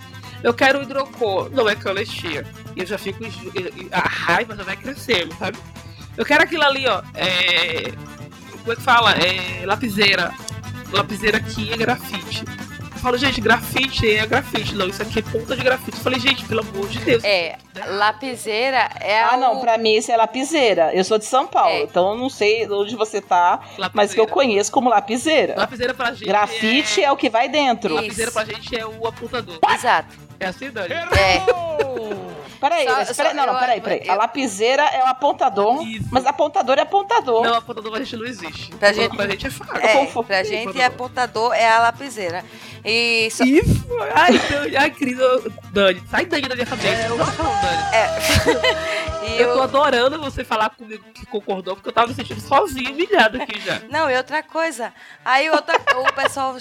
Eu 0.43 0.53
quero 0.53 0.81
hidrocor, 0.81 1.49
não 1.51 1.67
é 1.67 1.75
canestia. 1.75 2.45
E 2.75 2.81
eu 2.81 2.85
já 2.85 2.97
fico. 2.97 3.23
A 3.91 3.99
raiva 3.99 4.55
já 4.55 4.63
vai 4.63 4.77
crescendo, 4.77 5.35
sabe? 5.35 5.57
Eu 6.15 6.25
quero 6.25 6.43
aquilo 6.43 6.63
ali, 6.63 6.87
ó. 6.87 7.01
É. 7.13 7.91
como 8.59 8.71
é 8.71 8.75
que 8.75 8.81
fala? 8.81 9.11
É 9.11 9.65
lapiseira. 9.65 10.33
Lapiseira 10.91 11.37
aqui 11.37 11.71
é 11.73 11.77
grafite. 11.77 12.45
Eu 12.97 13.01
falo, 13.01 13.15
gente, 13.17 13.39
grafite 13.39 14.09
é 14.17 14.25
grafite. 14.25 14.73
Não, 14.73 14.87
isso 14.87 15.01
aqui 15.03 15.19
é 15.19 15.21
ponta 15.21 15.55
de 15.55 15.63
grafite. 15.63 15.95
Eu 15.97 16.03
falei, 16.03 16.19
gente, 16.19 16.43
pelo 16.45 16.61
amor 16.61 16.89
de 16.89 16.97
Deus. 16.99 17.23
É, 17.23 17.55
lapiseira 17.89 18.89
é 18.99 19.21
Ah, 19.21 19.35
o- 19.35 19.39
não, 19.39 19.59
pra 19.61 19.77
mim 19.77 19.93
isso 19.95 20.11
é 20.11 20.17
lapiseira. 20.17 20.91
Eu 20.95 21.03
sou 21.03 21.19
de 21.19 21.25
São 21.25 21.45
Paulo, 21.45 21.69
É. 21.69 21.83
então 21.83 22.09
eu 22.13 22.17
não 22.17 22.27
sei 22.27 22.67
onde 22.69 22.95
você 22.95 23.21
tá, 23.21 23.51
Lapiseira. 23.77 23.91
mas 23.93 24.13
que 24.15 24.19
eu 24.19 24.25
conheço 24.27 24.71
como 24.71 24.89
lapiseira. 24.89 25.53
Lapiseira 25.55 25.93
pra 25.93 26.11
gente. 26.11 26.25
Grafite 26.25 27.03
é 27.03 27.11
o 27.11 27.15
que 27.15 27.29
vai 27.29 27.47
dentro. 27.47 27.93
Isso. 27.93 28.01
Lapiseira 28.01 28.31
pra 28.31 28.45
gente 28.45 28.75
é 28.75 28.85
o 28.85 29.05
apontador. 29.07 29.59
Exato. 29.73 30.15
É 30.39 30.47
assim, 30.47 30.71
Dani? 30.71 30.93
É. 30.93 32.36
Peraí, 32.59 32.85
Só- 32.85 32.91
mas 32.95 33.15
peraí, 33.15 33.31
só- 33.31 33.37
não, 33.37 33.45
não, 33.45 33.53
eu- 33.53 33.59
peraí, 33.59 33.81
peraí. 33.81 34.01
A 34.09 34.13
eu- 34.13 34.17
lapiseira 34.17 34.83
é 34.83 35.03
o 35.03 35.07
apontador, 35.07 35.81
Isso. 35.87 36.07
mas 36.11 36.25
apontador 36.25 36.77
é 36.77 36.81
apontador. 36.81 37.43
Não, 37.43 37.53
apontador 37.55 37.91
pra 37.91 37.99
gente 38.01 38.17
não 38.17 38.25
existe. 38.25 38.75
Pra 38.75 38.91
gente- 38.93 39.15
pra 39.15 39.27
gente 39.27 39.47
é 39.47 39.49
faca. 39.49 39.79
É, 39.85 39.93
confundo. 39.93 40.25
pra 40.27 40.43
gente, 40.43 40.81
apontador 40.81 41.53
é 41.53 41.67
a 41.67 41.79
lapiseira. 41.79 42.43
E 42.83 43.29
só- 43.31 43.43
Isso. 43.43 43.85
Ai, 44.13 44.39
Dani, 44.49 44.77
ai, 44.77 44.95
eu- 45.01 45.51
Dani, 45.71 46.01
sai 46.09 46.25
Dani 46.25 46.47
da 46.47 46.55
minha 46.55 46.65
cabeça. 46.67 47.09
Não 47.09 47.17
tá 47.17 47.25
falando, 47.25 47.61
Dani. 47.61 47.83
e 47.91 49.06
Eu 49.37 49.53
tô 49.53 49.59
o- 49.59 49.63
adorando 49.63 50.19
você 50.19 50.43
falar 50.43 50.69
comigo 50.71 51.03
que 51.13 51.25
concordou, 51.25 51.75
porque 51.75 51.89
eu 51.89 51.93
tava 51.93 52.07
me 52.07 52.13
sentindo 52.13 52.39
sozinho, 52.41 52.91
humilhado 52.91 53.41
aqui 53.41 53.59
já. 53.59 53.79
Não, 53.89 54.09
e 54.09 54.15
outra 54.17 54.41
coisa. 54.43 54.93
Aí 55.25 55.49
outra, 55.49 55.75
o 55.97 56.13
pessoal 56.13 56.55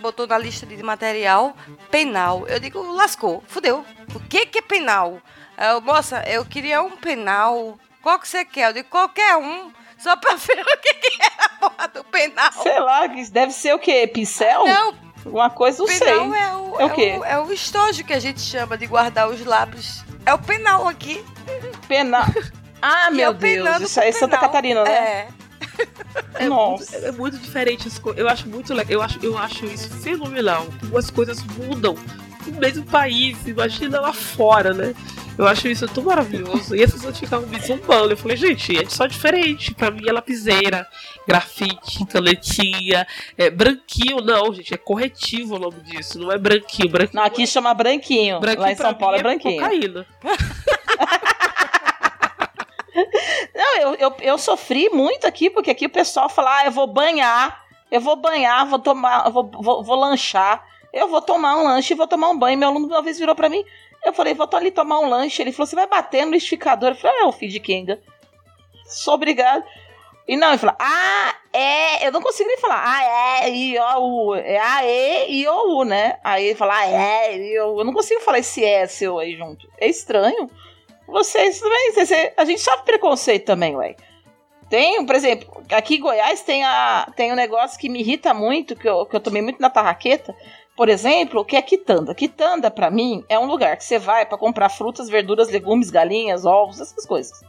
botou 0.00 0.26
na 0.26 0.38
lista 0.38 0.64
de 0.66 0.82
material 0.82 1.56
penal. 1.90 2.46
Eu 2.48 2.58
digo, 2.60 2.80
lascou, 2.92 3.42
fudeu. 3.46 3.84
O 4.14 4.20
que 4.20 4.46
que 4.46 4.58
é 4.58 4.62
penal? 4.62 5.20
Eu, 5.58 5.80
moça, 5.80 6.22
eu 6.26 6.44
queria 6.44 6.82
um 6.82 6.96
penal. 6.96 7.78
Qual 8.02 8.18
que 8.18 8.28
você 8.28 8.44
quer? 8.44 8.68
Eu 8.68 8.72
digo, 8.74 8.88
qualquer 8.88 9.36
um. 9.36 9.72
Só 9.98 10.14
pra 10.16 10.34
ver 10.36 10.60
o 10.60 10.76
que, 10.78 10.94
que 10.94 11.22
é 11.22 11.26
a 11.44 11.48
porra 11.58 11.88
do 11.88 12.04
penal. 12.04 12.52
Sei 12.52 12.78
lá, 12.78 13.06
deve 13.06 13.52
ser 13.52 13.74
o 13.74 13.78
quê? 13.78 14.06
Pincel? 14.06 14.64
Não, 14.66 14.94
Uma 15.24 15.48
coisa 15.48 15.78
não 15.78 15.86
sei. 15.88 15.98
penal 16.00 16.34
é 16.34 16.54
o, 16.56 16.80
É 16.80 16.84
o 16.84 16.90
quê? 16.90 17.16
o, 17.18 17.24
é 17.24 17.38
o 17.40 17.50
estojo 17.52 18.04
que 18.04 18.12
a 18.12 18.18
gente 18.20 18.40
chama 18.40 18.76
de 18.76 18.86
guardar 18.86 19.28
os 19.28 19.42
lápis. 19.44 20.04
É 20.26 20.34
o 20.34 20.38
penal 20.38 20.86
aqui. 20.86 21.24
Penal. 21.88 22.24
Ah, 22.80 23.06
é 23.08 23.10
meu 23.10 23.32
Deus, 23.32 23.80
isso 23.80 24.00
é 24.00 24.12
Santa. 24.12 24.38
Catarina, 24.38 24.84
né? 24.84 24.90
É. 24.90 25.28
É 26.38 26.48
Nossa. 26.48 26.92
muito, 26.92 27.06
é 27.06 27.12
muito 27.12 27.38
diferente 27.38 27.88
as 27.88 27.98
coisas. 27.98 28.20
Eu 28.20 28.28
acho 28.28 28.48
muito 28.48 28.72
legal. 28.72 28.92
Eu 28.92 29.02
acho, 29.02 29.18
eu 29.22 29.38
acho 29.38 29.66
isso 29.66 29.90
fenomenal. 30.00 30.66
As 30.96 31.10
coisas 31.10 31.42
mudam 31.42 31.96
no 32.46 32.58
mesmo 32.58 32.84
país. 32.84 33.46
Imagina 33.46 34.00
lá 34.00 34.12
fora, 34.12 34.72
né? 34.72 34.94
Eu 35.38 35.46
acho 35.46 35.68
isso 35.68 35.86
tão 35.88 36.02
maravilhoso. 36.04 36.74
E 36.74 36.82
as 36.82 36.92
pessoas 36.92 37.18
ficavam 37.18 37.46
me 37.48 37.60
zumbando. 37.60 38.12
Eu 38.12 38.16
falei, 38.16 38.36
gente, 38.38 38.74
é 38.76 38.88
só 38.88 39.06
diferente. 39.06 39.74
Pra 39.74 39.90
mim 39.90 40.08
é 40.08 40.12
lapiseira, 40.12 40.86
grafite, 41.26 42.06
canetinha, 42.06 43.06
é 43.36 43.50
branquinho. 43.50 44.22
Não, 44.22 44.54
gente, 44.54 44.72
é 44.72 44.78
corretivo 44.78 45.56
o 45.56 45.58
nome 45.58 45.80
disso. 45.82 46.18
Não 46.18 46.32
é 46.32 46.38
branquinho. 46.38 46.88
Branquinho, 46.88 47.20
Não, 47.20 47.26
aqui 47.26 47.46
chama 47.46 47.74
branquinho. 47.74 48.40
branquinho 48.40 48.62
Lá 48.62 48.72
em 48.72 48.76
São 48.76 48.94
Paulo 48.94 49.16
mim 49.16 49.20
é 49.20 49.22
branquinho. 49.22 49.60
Cocaína. 49.60 50.06
Não, 53.54 53.76
eu, 53.78 53.94
eu, 53.94 54.14
eu 54.20 54.38
sofri 54.38 54.88
muito 54.90 55.26
aqui, 55.26 55.50
porque 55.50 55.70
aqui 55.70 55.86
o 55.86 55.90
pessoal 55.90 56.28
fala, 56.28 56.58
ah, 56.58 56.66
eu 56.66 56.70
vou 56.70 56.86
banhar, 56.86 57.64
eu 57.90 58.00
vou 58.00 58.16
banhar, 58.16 58.66
vou 58.66 58.78
tomar, 58.78 59.28
vou, 59.30 59.50
vou, 59.50 59.82
vou 59.82 59.96
lanchar, 59.96 60.64
eu 60.92 61.08
vou 61.08 61.20
tomar 61.20 61.56
um 61.56 61.64
lanche 61.64 61.94
e 61.94 61.96
vou 61.96 62.06
tomar 62.06 62.30
um 62.30 62.38
banho. 62.38 62.58
Meu 62.58 62.68
aluno 62.68 62.86
uma 62.86 63.02
vez 63.02 63.18
virou 63.18 63.34
pra 63.34 63.48
mim, 63.48 63.64
eu 64.04 64.12
falei, 64.12 64.34
vou 64.34 64.48
ali 64.52 64.70
tomar 64.70 64.98
um 65.00 65.08
lanche. 65.08 65.42
Ele 65.42 65.52
falou, 65.52 65.66
você 65.66 65.76
vai 65.76 65.86
bater 65.86 66.24
no 66.24 66.32
liquidificador? 66.32 66.90
Eu 66.90 66.96
falei, 66.96 67.18
ah, 67.18 67.24
é 67.24 67.26
o 67.26 67.32
filho 67.32 67.52
de 67.52 67.60
Kenga. 67.60 68.00
Sou 68.86 69.14
obrigado. 69.14 69.64
E 70.28 70.36
não, 70.36 70.48
ele 70.48 70.58
falou, 70.58 70.76
ah, 70.80 71.34
é, 71.52 72.06
eu 72.06 72.10
não 72.10 72.20
consigo 72.20 72.48
nem 72.48 72.58
falar, 72.58 72.82
ah, 72.84 73.44
é, 73.44 73.50
i, 73.50 73.78
o, 73.78 74.30
u, 74.30 74.34
é 74.34 74.58
a, 74.58 74.84
e, 74.84 75.40
i, 75.40 75.48
o, 75.48 75.78
u, 75.78 75.84
né? 75.84 76.18
Aí 76.22 76.46
ele 76.46 76.54
fala, 76.56 76.76
ah, 76.76 76.86
é, 76.86 77.36
i, 77.36 77.60
o, 77.60 77.74
u. 77.74 77.80
eu 77.80 77.84
não 77.84 77.92
consigo 77.92 78.20
falar 78.20 78.40
esse 78.40 78.64
é 78.64 78.86
seu 78.88 79.18
aí 79.18 79.36
junto. 79.36 79.68
É 79.78 79.86
estranho. 79.88 80.50
Vocês 81.06 81.60
também, 81.60 81.92
você- 81.92 82.32
a 82.36 82.44
gente 82.44 82.60
sofre 82.60 82.84
preconceito 82.84 83.44
também, 83.44 83.76
ué. 83.76 83.96
Tem, 84.68 85.04
por 85.06 85.14
exemplo, 85.14 85.62
aqui 85.70 85.96
em 85.96 86.00
Goiás 86.00 86.42
tem, 86.42 86.64
a, 86.64 87.08
tem 87.14 87.32
um 87.32 87.36
negócio 87.36 87.78
que 87.78 87.88
me 87.88 88.00
irrita 88.00 88.34
muito, 88.34 88.74
que 88.74 88.88
eu, 88.88 89.06
que 89.06 89.14
eu 89.14 89.20
tomei 89.20 89.40
muito 89.40 89.60
na 89.60 89.70
tarraqueta, 89.70 90.34
por 90.76 90.88
exemplo, 90.88 91.44
que 91.44 91.56
é 91.56 91.62
quitanda. 91.62 92.14
Quitanda, 92.14 92.70
pra 92.70 92.90
mim, 92.90 93.24
é 93.28 93.38
um 93.38 93.46
lugar 93.46 93.76
que 93.76 93.84
você 93.84 93.98
vai 93.98 94.26
pra 94.26 94.36
comprar 94.36 94.68
frutas, 94.68 95.08
verduras, 95.08 95.48
legumes, 95.48 95.88
galinhas, 95.88 96.44
ovos, 96.44 96.80
essas 96.80 97.06
coisas. 97.06 97.40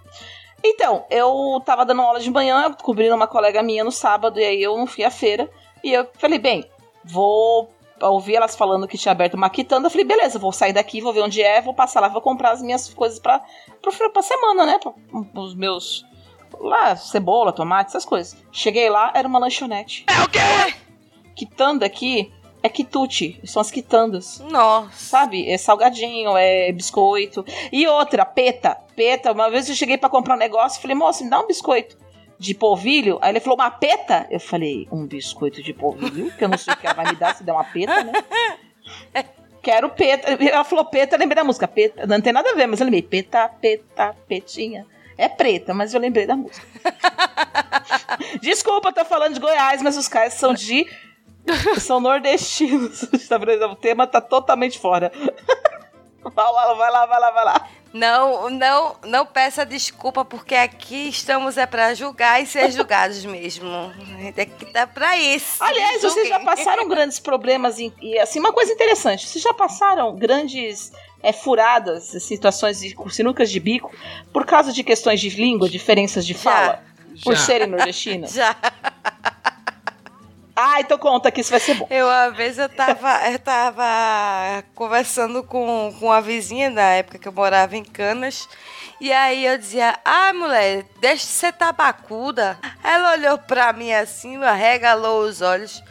Então, 0.64 1.06
eu 1.10 1.62
tava 1.66 1.86
dando 1.86 2.02
aula 2.02 2.20
de 2.20 2.30
manhã, 2.30 2.72
cobrindo 2.74 3.16
uma 3.16 3.28
colega 3.28 3.64
minha 3.64 3.84
no 3.84 3.92
sábado, 3.92 4.40
e 4.40 4.44
aí 4.44 4.62
eu 4.62 4.78
não 4.78 4.86
fui 4.88 5.04
à 5.04 5.12
feira. 5.12 5.50
E 5.84 5.94
eu 5.94 6.08
falei, 6.20 6.40
bem, 6.40 6.70
vou 7.04 7.70
ouvir 8.02 8.36
elas 8.36 8.56
falando 8.56 8.88
que 8.88 8.98
tinha 8.98 9.12
aberto 9.12 9.36
uma 9.36 9.50
quitanda. 9.50 9.88
Eu 9.88 9.92
falei, 9.92 10.06
beleza, 10.06 10.40
vou 10.40 10.52
sair 10.52 10.74
daqui, 10.74 11.02
vou 11.02 11.14
ver 11.14 11.22
onde 11.22 11.42
é, 11.42 11.62
vou 11.62 11.74
passar 11.74 12.00
lá, 12.00 12.08
vou 12.08 12.22
comprar 12.22 12.52
as 12.52 12.62
minhas 12.62 12.94
coisas 12.94 13.20
pra, 13.20 13.42
pra, 13.82 14.10
pra 14.10 14.22
semana, 14.22 14.66
né? 14.66 14.80
Pra, 14.80 14.94
os 15.42 15.56
meus. 15.56 16.06
Lá, 16.60 16.96
cebola, 16.96 17.52
tomate, 17.52 17.90
essas 17.90 18.06
coisas. 18.06 18.38
Cheguei 18.52 18.90
lá, 18.90 19.12
era 19.14 19.28
uma 19.28 19.40
lanchonete. 19.40 20.06
É 20.08 20.24
o 20.24 20.30
quê? 20.30 20.76
Quitanda 21.36 21.86
aqui 21.86 22.32
é 22.64 22.70
quitute, 22.70 23.40
são 23.46 23.62
as 23.62 23.70
quitandas. 23.70 24.40
Nossa. 24.40 24.92
Sabe? 24.92 25.50
É 25.50 25.58
salgadinho, 25.58 26.36
é 26.36 26.72
biscoito. 26.72 27.46
E 27.72 27.88
outra, 27.88 28.26
peta. 28.26 28.78
Peta, 28.96 29.32
uma 29.32 29.50
vez 29.50 29.70
eu 29.70 29.76
cheguei 29.76 29.98
pra 29.98 30.10
comprar 30.10 30.36
um 30.36 30.40
negócio, 30.40 30.82
falei, 30.82 30.96
moço, 30.96 31.24
me 31.24 31.30
dá 31.30 31.40
um 31.40 31.48
biscoito 31.48 31.98
de 32.40 32.54
polvilho. 32.54 33.18
Aí 33.22 33.32
ele 33.32 33.40
falou, 33.40 33.58
uma 33.58 33.72
peta? 33.72 34.28
Eu 34.30 34.40
falei, 34.40 34.88
um 34.92 35.06
biscoito 35.06 35.62
de 35.62 35.74
polvilho? 35.74 36.32
Que 36.38 36.44
eu 36.44 36.50
não 36.50 36.58
sei 36.58 36.74
o 36.74 36.78
que 36.78 36.86
ela 36.86 36.96
vai 36.96 37.06
me 37.06 37.16
dar 37.16 37.36
se 37.36 37.44
der 37.44 37.52
uma 37.52 37.64
peta, 37.64 38.04
né? 38.04 38.14
Quero 39.68 39.90
peta. 39.90 40.32
Ela 40.32 40.64
falou 40.64 40.86
peta, 40.86 41.18
lembrei 41.18 41.36
da 41.36 41.44
música. 41.44 41.68
Peta, 41.68 42.08
não 42.08 42.22
tem 42.22 42.32
nada 42.32 42.52
a 42.52 42.56
ver, 42.56 42.68
mas 42.68 42.80
eu 42.80 42.86
lembrei. 42.86 43.02
Peta, 43.02 43.50
peta, 43.50 44.16
petinha. 44.26 44.86
É 45.18 45.28
preta, 45.28 45.74
mas 45.74 45.94
eu 45.94 46.00
lembrei 46.00 46.26
da 46.26 46.38
música. 46.38 46.66
Desculpa, 48.40 48.94
tô 48.94 49.04
falando 49.04 49.34
de 49.34 49.42
Goiás, 49.42 49.82
mas 49.82 49.98
os 49.98 50.08
caras 50.08 50.36
são 50.36 50.54
de. 50.54 50.88
São 51.80 52.00
nordestinos. 52.00 53.10
O 53.70 53.76
tema 53.76 54.08
tá 54.08 54.22
totalmente 54.22 54.80
fora. 54.80 55.12
Vai 56.24 56.52
lá, 56.52 56.74
vai 56.74 56.92
lá, 56.92 57.06
vai 57.06 57.20
lá, 57.20 57.32
vai 57.32 57.46
lá. 57.46 57.70
Não, 57.98 58.50
não, 58.50 58.96
não 59.06 59.26
peça 59.26 59.66
desculpa, 59.66 60.24
porque 60.24 60.54
aqui 60.56 61.10
estamos 61.10 61.58
é 61.58 61.66
para 61.66 61.94
julgar 61.94 62.42
e 62.42 62.46
ser 62.46 62.72
julgados 62.72 63.24
mesmo. 63.26 63.68
A 63.68 64.22
gente 64.22 64.40
aqui 64.42 64.66
tá 64.68 64.86
pra 64.86 65.18
isso. 65.18 65.64
Aliás, 65.64 66.02
vocês 66.02 66.30
já 66.30 66.40
passaram 66.40 66.88
grandes 66.88 67.20
problemas 67.20 67.80
em- 67.80 67.94
e 68.02 68.18
assim 68.20 68.40
uma 68.40 68.54
coisa 68.54 68.72
interessante. 68.72 69.28
Vocês 69.28 69.44
já 69.44 69.54
passaram 69.54 70.16
grandes 70.16 70.92
é, 71.24 71.34
furadas, 71.34 72.04
situações 72.24 72.80
de 72.80 72.96
sinucas 73.10 73.50
de 73.50 73.60
bico 73.60 73.92
por 74.32 74.46
causa 74.46 74.72
de 74.72 74.84
questões 74.84 75.20
de 75.20 75.30
língua, 75.30 75.68
diferenças 75.68 76.26
de 76.26 76.34
fala, 76.36 76.84
por 77.24 77.36
Já. 77.36 77.42
serem 77.42 77.68
nordestinas? 77.68 78.32
Já. 78.36 78.56
Ah, 80.60 80.80
então 80.82 80.98
conta 80.98 81.30
que 81.32 81.42
isso 81.42 81.52
vai 81.52 81.60
ser 81.60 81.76
bom. 81.76 81.86
Eu, 81.88 82.08
uma 82.08 82.32
vez, 82.32 82.58
eu 82.58 82.68
tava, 82.68 83.30
eu 83.30 83.38
tava 83.38 84.64
conversando 84.74 85.44
com, 85.44 85.96
com 86.00 86.08
uma 86.08 86.20
vizinha 86.20 86.70
na 86.72 86.82
época 86.82 87.20
que 87.20 87.28
eu 87.28 87.32
morava 87.32 87.78
em 87.78 87.84
Canas. 87.84 88.50
E 89.00 89.14
aí 89.14 89.46
eu 89.46 89.56
dizia, 89.60 90.00
ah, 90.04 90.34
mulher, 90.34 90.84
deixa 91.00 91.18
de 91.28 91.32
ser 91.32 91.54
tabacuda. 91.54 92.58
Ela 92.84 93.12
olhou 93.12 93.38
pra 93.38 93.72
mim 93.72 93.94
assim, 93.94 94.44
arregalou 94.44 95.26
os 95.26 95.42
olhos. 95.44 95.84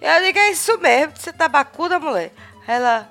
Eu 0.00 0.20
digo, 0.24 0.38
é 0.40 0.50
isso 0.50 0.76
mesmo, 0.78 1.16
ser 1.16 1.32
tabacuda, 1.34 2.00
mulher. 2.00 2.32
Ela, 2.66 3.08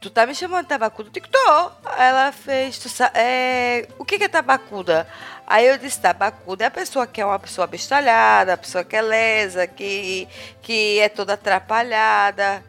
tu 0.00 0.08
tá 0.08 0.24
me 0.24 0.36
chamando 0.36 0.62
de 0.62 0.68
tabacuda? 0.68 1.08
Eu 1.08 1.12
digo, 1.12 1.26
tô. 1.26 1.70
Ela 1.98 2.30
fez, 2.30 2.78
tu 2.78 2.88
sa- 2.88 3.10
é, 3.12 3.88
o 3.98 4.04
que 4.04 4.18
que 4.18 4.24
é 4.24 4.28
tabacuda? 4.28 5.08
Aí 5.46 5.66
eu 5.66 5.78
disse, 5.78 6.00
tabacuda 6.00 6.64
é 6.64 6.66
a 6.66 6.70
pessoa 6.70 7.06
que 7.06 7.20
é 7.20 7.24
uma 7.26 7.38
pessoa 7.38 7.66
bestalhada, 7.66 8.54
a 8.54 8.56
pessoa 8.56 8.82
que 8.82 8.96
é 8.96 9.02
lesa, 9.02 9.66
que, 9.66 10.26
que 10.60 10.98
é 10.98 11.08
toda 11.08 11.34
atrapalhada. 11.34 12.64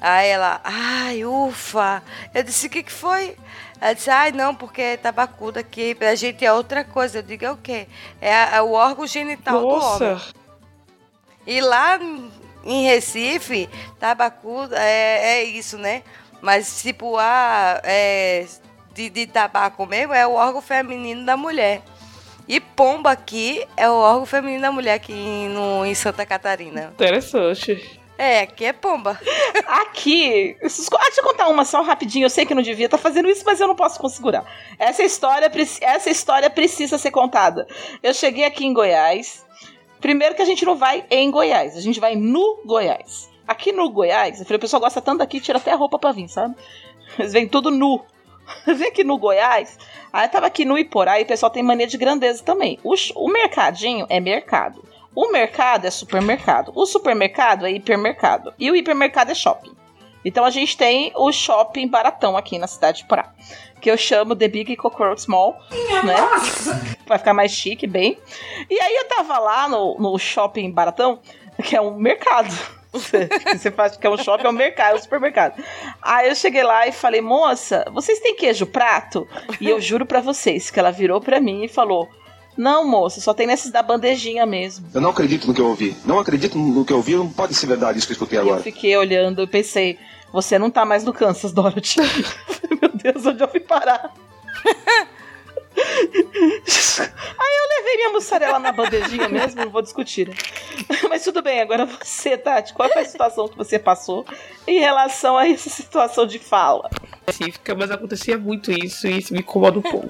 Aí 0.00 0.28
ela, 0.28 0.60
ai, 0.64 1.24
ufa. 1.24 2.02
Eu 2.34 2.42
disse, 2.42 2.66
o 2.66 2.70
que 2.70 2.82
que 2.82 2.92
foi? 2.92 3.36
Ela 3.80 3.92
disse, 3.92 4.10
ai, 4.10 4.32
não, 4.32 4.54
porque 4.54 4.96
tabacuda 4.96 5.60
aqui 5.60 5.94
pra 5.94 6.14
gente 6.16 6.44
é 6.44 6.52
outra 6.52 6.82
coisa. 6.82 7.18
Eu 7.18 7.22
digo, 7.22 7.44
é 7.44 7.50
o 7.52 7.56
quê? 7.56 7.86
É, 8.20 8.34
a- 8.34 8.56
é 8.56 8.62
o 8.62 8.72
órgão 8.72 9.06
genital 9.06 9.60
do 9.60 9.68
homem. 9.68 9.98
E 11.46 11.60
lá 11.60 11.98
em 12.64 12.86
Recife, 12.86 13.68
tabacuda 14.00 14.76
é, 14.82 15.38
é 15.38 15.44
isso, 15.44 15.78
né? 15.78 16.02
Mas 16.42 16.82
tipo, 16.82 17.16
a 17.18 17.80
é, 17.84 18.46
de, 18.92 19.08
de 19.10 19.26
tabaco 19.28 19.86
mesmo 19.86 20.12
é 20.12 20.26
o 20.26 20.32
órgão 20.32 20.60
feminino 20.60 21.24
da 21.24 21.36
mulher. 21.36 21.82
E 22.48 22.60
pomba 22.60 23.10
aqui 23.10 23.66
é 23.76 23.88
o 23.88 23.94
órgão 23.94 24.26
feminino 24.26 24.62
da 24.62 24.72
mulher 24.72 24.94
aqui 24.94 25.48
no, 25.48 25.84
em 25.84 25.94
Santa 25.94 26.24
Catarina. 26.24 26.92
Interessante. 26.94 28.00
É, 28.18 28.40
aqui 28.40 28.64
é 28.64 28.72
pomba. 28.72 29.20
Aqui, 29.66 30.56
ah, 30.62 30.66
deixa 31.04 31.20
eu 31.20 31.24
contar 31.24 31.48
uma 31.48 31.66
só 31.66 31.82
rapidinho. 31.82 32.24
Eu 32.24 32.30
sei 32.30 32.46
que 32.46 32.54
não 32.54 32.62
devia 32.62 32.86
estar 32.86 32.96
fazendo 32.96 33.28
isso, 33.28 33.42
mas 33.44 33.60
eu 33.60 33.68
não 33.68 33.74
posso 33.74 34.08
segurar. 34.08 34.44
Essa 34.78 35.02
história, 35.02 35.50
essa 35.82 36.08
história 36.08 36.48
precisa 36.48 36.96
ser 36.96 37.10
contada. 37.10 37.66
Eu 38.02 38.14
cheguei 38.14 38.44
aqui 38.44 38.64
em 38.64 38.72
Goiás 38.72 39.44
Primeiro 40.00 40.34
que 40.34 40.42
a 40.42 40.46
gente 40.46 40.64
não 40.64 40.76
vai 40.76 41.04
em 41.10 41.30
Goiás, 41.30 41.76
a 41.76 41.80
gente 41.80 41.98
vai 41.98 42.14
no 42.14 42.62
Goiás. 42.64 43.30
Aqui 43.46 43.72
no 43.72 43.90
Goiás, 43.90 44.38
eu 44.38 44.44
falei, 44.44 44.58
o 44.58 44.60
pessoal 44.60 44.80
gosta 44.80 45.00
tanto 45.00 45.18
daqui, 45.18 45.40
tira 45.40 45.58
até 45.58 45.72
a 45.72 45.76
roupa 45.76 45.98
pra 45.98 46.12
vir, 46.12 46.28
sabe? 46.28 46.54
Eles 47.18 47.32
vêm 47.32 47.48
tudo 47.48 47.70
nu. 47.70 48.04
Vem 48.66 48.88
aqui 48.88 49.04
no 49.04 49.18
Goiás. 49.18 49.78
Aí 50.12 50.26
eu 50.26 50.30
tava 50.30 50.46
aqui 50.46 50.64
no 50.64 50.78
Iporá 50.78 51.20
e 51.20 51.24
o 51.24 51.26
pessoal 51.26 51.50
tem 51.50 51.62
mania 51.62 51.86
de 51.86 51.96
grandeza 51.96 52.42
também. 52.42 52.78
O, 52.82 52.94
o 53.16 53.28
mercadinho 53.28 54.06
é 54.08 54.20
mercado. 54.20 54.82
O 55.14 55.30
mercado 55.32 55.86
é 55.86 55.90
supermercado. 55.90 56.72
O 56.74 56.84
supermercado 56.84 57.66
é 57.66 57.72
hipermercado. 57.72 58.52
E 58.58 58.70
o 58.70 58.76
hipermercado 58.76 59.30
é 59.30 59.34
shopping. 59.34 59.74
Então 60.24 60.44
a 60.44 60.50
gente 60.50 60.76
tem 60.76 61.12
o 61.14 61.32
shopping 61.32 61.88
baratão 61.88 62.36
aqui 62.36 62.58
na 62.58 62.66
cidade 62.66 62.98
de 62.98 63.04
Porá. 63.06 63.32
Que 63.80 63.90
eu 63.90 63.96
chamo 63.96 64.34
The 64.34 64.48
Big 64.48 64.76
Cockroach 64.76 65.28
Mall, 65.28 65.56
né? 66.04 66.16
Vai 67.06 67.18
ficar 67.18 67.32
mais 67.32 67.52
chique, 67.52 67.86
bem. 67.86 68.18
E 68.68 68.80
aí 68.80 68.96
eu 68.96 69.08
tava 69.08 69.38
lá 69.38 69.68
no, 69.68 69.96
no 69.98 70.18
shopping 70.18 70.70
baratão, 70.72 71.20
que 71.62 71.76
é 71.76 71.80
um 71.80 71.94
mercado. 71.96 72.52
Você 72.98 73.70
faz 73.70 73.96
que 73.96 74.06
é 74.06 74.10
um 74.10 74.16
shopping, 74.16 74.46
é 74.46 74.48
um 74.48 74.52
mercado, 74.52 74.94
é 74.94 74.98
um 74.98 75.02
supermercado. 75.02 75.62
Aí 76.02 76.28
eu 76.28 76.34
cheguei 76.34 76.62
lá 76.62 76.86
e 76.86 76.92
falei, 76.92 77.20
moça, 77.20 77.84
vocês 77.92 78.18
têm 78.20 78.36
queijo 78.36 78.66
prato? 78.66 79.26
E 79.60 79.68
eu 79.68 79.80
juro 79.80 80.06
para 80.06 80.20
vocês 80.20 80.70
que 80.70 80.78
ela 80.78 80.90
virou 80.90 81.20
para 81.20 81.40
mim 81.40 81.64
e 81.64 81.68
falou. 81.68 82.08
Não, 82.56 82.88
moça, 82.88 83.20
só 83.20 83.34
tem 83.34 83.46
nesses 83.46 83.70
da 83.70 83.82
bandejinha 83.82 84.46
mesmo. 84.46 84.88
Eu 84.94 85.00
não 85.00 85.10
acredito 85.10 85.46
no 85.46 85.52
que 85.52 85.60
eu 85.60 85.68
ouvi. 85.68 85.94
Não 86.06 86.18
acredito 86.18 86.56
no 86.56 86.86
que 86.86 86.92
eu 86.92 86.96
ouvi, 86.96 87.14
não 87.14 87.28
pode 87.28 87.54
ser 87.54 87.66
verdade 87.66 87.98
isso 87.98 88.06
que 88.06 88.12
eu 88.12 88.16
escutei 88.16 88.38
agora. 88.38 88.60
Eu 88.60 88.62
fiquei 88.62 88.96
olhando 88.96 89.42
e 89.42 89.46
pensei, 89.46 89.98
você 90.32 90.58
não 90.58 90.70
tá 90.70 90.84
mais 90.84 91.04
no 91.04 91.12
Kansas, 91.12 91.52
Dorothy. 91.52 92.00
Meu 92.80 92.90
Deus, 92.94 93.26
onde 93.26 93.42
eu 93.42 93.48
fui 93.48 93.60
parar? 93.60 94.10
Aí 95.78 97.52
eu 97.54 97.78
levei 97.78 97.96
minha 97.96 98.12
mussarela 98.12 98.58
na 98.58 98.72
bandejinha 98.72 99.28
mesmo, 99.28 99.64
não 99.64 99.70
vou 99.70 99.82
discutir. 99.82 100.28
Né? 100.28 100.34
Mas 101.08 101.22
tudo 101.22 101.42
bem, 101.42 101.60
agora 101.60 101.84
você, 101.84 102.36
Tati, 102.36 102.72
qual 102.72 102.90
foi 102.90 103.02
a 103.02 103.04
situação 103.04 103.48
que 103.48 103.56
você 103.56 103.78
passou 103.78 104.24
em 104.66 104.78
relação 104.80 105.36
a 105.36 105.46
essa 105.46 105.68
situação 105.68 106.26
de 106.26 106.38
fala? 106.38 106.88
Específica, 107.26 107.74
mas 107.74 107.90
acontecia 107.90 108.38
muito 108.38 108.72
isso 108.72 109.06
e 109.06 109.18
isso 109.18 109.32
me 109.32 109.40
incomoda 109.40 109.78
um 109.78 109.82
pouco. 109.82 110.08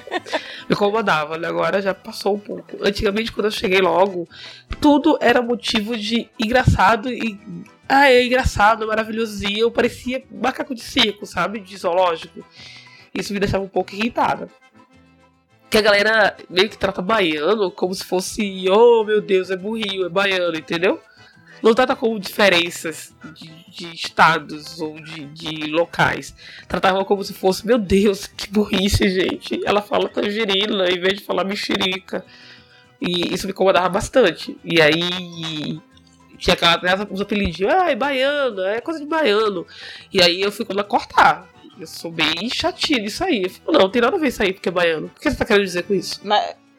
me 0.69 0.75
incomodava, 0.75 1.37
né? 1.37 1.49
Agora 1.49 1.83
já 1.83 1.95
passou 1.95 2.35
um 2.35 2.41
pouco. 2.41 2.77
Antigamente, 2.81 3.33
quando 3.33 3.47
eu 3.47 3.51
cheguei 3.51 3.81
logo, 3.81 4.29
tudo 4.81 5.19
era 5.21 5.43
motivo 5.43 5.97
de 5.97 6.29
engraçado 6.39 7.11
e. 7.11 7.39
Ah, 7.89 8.11
é 8.11 8.25
engraçado, 8.25 8.87
maravilhoso. 8.87 9.47
E 9.49 9.61
eu 9.61 9.71
parecia 9.71 10.23
macaco 10.31 10.75
de 10.75 10.83
circo, 10.83 11.25
sabe? 11.25 11.61
De 11.61 11.77
zoológico. 11.77 12.45
Isso 13.15 13.33
me 13.33 13.41
deixava 13.41 13.65
um 13.65 13.69
pouco 13.69 13.95
irritada 13.95 14.49
que 15.69 15.79
a 15.79 15.83
galera 15.83 16.37
meio 16.49 16.69
que 16.69 16.79
trata 16.79 17.03
baiano 17.03 17.71
como 17.71 17.95
se 17.95 18.05
fosse, 18.05 18.65
oh 18.71 19.05
meu 19.05 19.21
Deus, 19.21 19.51
é 19.51 19.57
burrinho, 19.57 20.07
é 20.07 20.09
baiano, 20.09 20.57
entendeu? 20.57 21.01
Não 21.63 21.75
trata 21.75 21.97
como 21.97 22.21
diferenças 22.21 23.15
de, 23.35 23.51
de 23.69 23.95
estados 23.95 24.81
ou 24.81 25.01
de, 25.01 25.25
de, 25.27 25.67
locais. 25.71 26.35
Tratava 26.69 27.05
como 27.05 27.25
se 27.25 27.33
fosse, 27.33 27.67
meu 27.67 27.79
Deus, 27.79 28.27
que 28.37 28.51
burrice, 28.51 29.09
gente. 29.09 29.61
Ela 29.65 29.83
fala 29.83 30.09
tangerina 30.09 30.89
em 30.89 31.01
vez 31.01 31.15
de 31.15 31.25
falar 31.25 31.45
mexerica. 31.45 32.25
E 33.01 33.35
isso 33.35 33.47
me 33.47 33.53
incomodava 33.53 33.89
bastante. 33.89 34.57
E 34.65 34.81
aí 34.81 35.81
tinha 36.39 36.55
aquela, 36.55 37.09
os 37.11 37.21
apelidinhos, 37.21 37.73
ah, 37.73 37.91
é 37.91 37.97
baiano, 37.97 38.63
é 38.63 38.81
coisa 38.81 39.01
de 39.01 39.07
baiano. 39.07 39.67
E 40.13 40.23
aí 40.23 40.41
eu 40.41 40.53
fui 40.53 40.65
quando 40.65 40.85
cortar. 40.85 41.49
Eu 41.78 41.87
sou 41.87 42.11
bem 42.11 42.49
chatinho 42.52 43.02
nisso 43.02 43.23
aí. 43.25 43.45
Eu 43.45 43.50
fico, 43.50 43.71
não, 43.71 43.80
não 43.80 43.90
tem 43.90 44.00
nada 44.02 44.16
a 44.16 44.18
ver 44.18 44.28
isso 44.28 44.42
aí 44.42 44.52
porque 44.52 44.68
é 44.68 44.73
baiano. 44.73 45.11
O 45.14 45.21
que 45.21 45.30
você 45.30 45.37
tá 45.37 45.45
querendo 45.45 45.64
dizer 45.64 45.83
com 45.83 45.95
isso? 45.95 46.21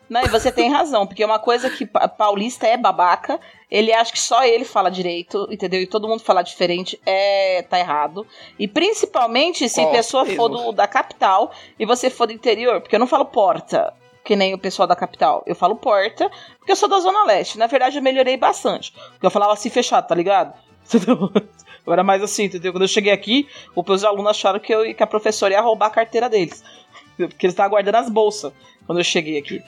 não, 0.09 0.23
e 0.23 0.27
você 0.29 0.51
tem 0.51 0.71
razão, 0.71 1.05
porque 1.05 1.23
uma 1.23 1.37
coisa 1.37 1.69
que 1.69 1.85
paulista 1.85 2.65
é 2.65 2.77
babaca, 2.77 3.39
ele 3.69 3.91
acha 3.91 4.11
que 4.11 4.19
só 4.19 4.43
ele 4.45 4.63
fala 4.63 4.89
direito, 4.89 5.47
entendeu? 5.51 5.81
E 5.81 5.87
todo 5.87 6.07
mundo 6.07 6.21
fala 6.21 6.41
diferente, 6.41 6.99
é 7.05 7.61
tá 7.63 7.77
errado. 7.77 8.25
E 8.57 8.67
principalmente 8.67 9.67
se 9.67 9.81
oh, 9.81 9.89
a 9.89 9.91
pessoa 9.91 10.25
for 10.25 10.47
do, 10.47 10.71
da 10.71 10.88
capital 10.88 11.51
e 11.77 11.86
você 11.86 12.10
for 12.10 12.27
do 12.27 12.33
interior, 12.33 12.79
porque 12.79 12.95
eu 12.95 12.99
não 12.99 13.07
falo 13.07 13.25
porta, 13.25 13.93
que 14.23 14.36
nem 14.36 14.53
o 14.53 14.57
pessoal 14.57 14.88
da 14.88 14.95
capital. 14.95 15.43
Eu 15.45 15.55
falo 15.55 15.75
porta, 15.75 16.29
porque 16.57 16.71
eu 16.71 16.75
sou 16.75 16.88
da 16.89 16.99
Zona 16.99 17.23
Leste. 17.23 17.57
Na 17.57 17.67
verdade, 17.67 17.97
eu 17.97 18.03
melhorei 18.03 18.38
bastante. 18.38 18.91
Porque 18.91 19.25
eu 19.25 19.31
falava 19.31 19.53
assim 19.53 19.69
fechado, 19.69 20.07
tá 20.07 20.15
ligado? 20.15 20.53
Eu 21.88 21.93
era 21.93 22.04
mais 22.04 22.21
assim, 22.21 22.43
entendeu? 22.43 22.73
Quando 22.73 22.82
eu 22.82 22.88
cheguei 22.88 23.13
aqui, 23.13 23.47
os 23.73 24.04
alunos 24.04 24.32
acharam 24.32 24.60
que, 24.60 24.76
eu, 24.76 24.93
que 24.93 25.02
a 25.02 25.08
professora 25.08 25.54
ia 25.54 25.62
roubar 25.62 25.86
a 25.88 25.89
carteira 25.89 26.30
deles. 26.30 26.62
Porque 27.15 27.45
eles 27.45 27.54
estavam 27.54 27.71
guardando 27.71 27.95
as 27.95 28.10
bolsas 28.10 28.52
quando 28.86 29.00
eu 29.00 29.06
cheguei 29.06 29.38
aqui. 29.38 29.63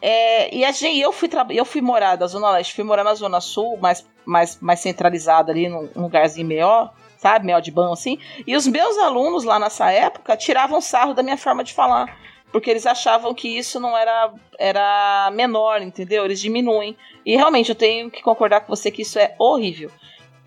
É, 0.00 0.54
e 0.54 0.64
a 0.64 0.70
gente, 0.70 1.00
eu 1.00 1.12
fui, 1.12 1.28
eu 1.50 1.64
fui 1.64 1.80
morar 1.80 2.14
da 2.14 2.28
Zona 2.28 2.50
Leste, 2.52 2.74
fui 2.74 2.84
morar 2.84 3.02
na 3.02 3.14
Zona 3.14 3.40
Sul, 3.40 3.76
mais, 3.78 4.06
mais, 4.24 4.58
mais 4.60 4.78
centralizada 4.78 5.50
ali, 5.50 5.68
num, 5.68 5.88
num 5.96 6.02
lugarzinho 6.02 6.46
melhor, 6.46 6.94
sabe? 7.16 7.44
Melhor 7.44 7.60
de 7.60 7.72
bom, 7.72 7.92
assim. 7.92 8.18
E 8.46 8.54
os 8.54 8.68
meus 8.68 8.96
alunos 8.98 9.42
lá 9.42 9.58
nessa 9.58 9.90
época 9.90 10.36
tiravam 10.36 10.80
sarro 10.80 11.12
da 11.12 11.24
minha 11.24 11.36
forma 11.36 11.64
de 11.64 11.72
falar. 11.72 12.16
Porque 12.52 12.70
eles 12.70 12.86
achavam 12.86 13.34
que 13.34 13.48
isso 13.48 13.80
não 13.80 13.96
era, 13.96 14.32
era 14.56 15.28
menor, 15.34 15.82
entendeu? 15.82 16.24
Eles 16.24 16.40
diminuem. 16.40 16.96
E 17.26 17.34
realmente 17.34 17.70
eu 17.70 17.74
tenho 17.74 18.08
que 18.12 18.22
concordar 18.22 18.60
com 18.60 18.74
você 18.74 18.92
que 18.92 19.02
isso 19.02 19.18
é 19.18 19.34
horrível. 19.40 19.90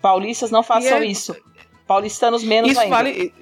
Paulistas 0.00 0.50
não 0.50 0.62
façam 0.62 0.98
é... 0.98 1.04
isso. 1.04 1.36
Paulistanos 1.86 2.44
menos 2.44 2.70
isso 2.72 2.80
ainda. 2.80 2.96
Vale... 2.96 3.34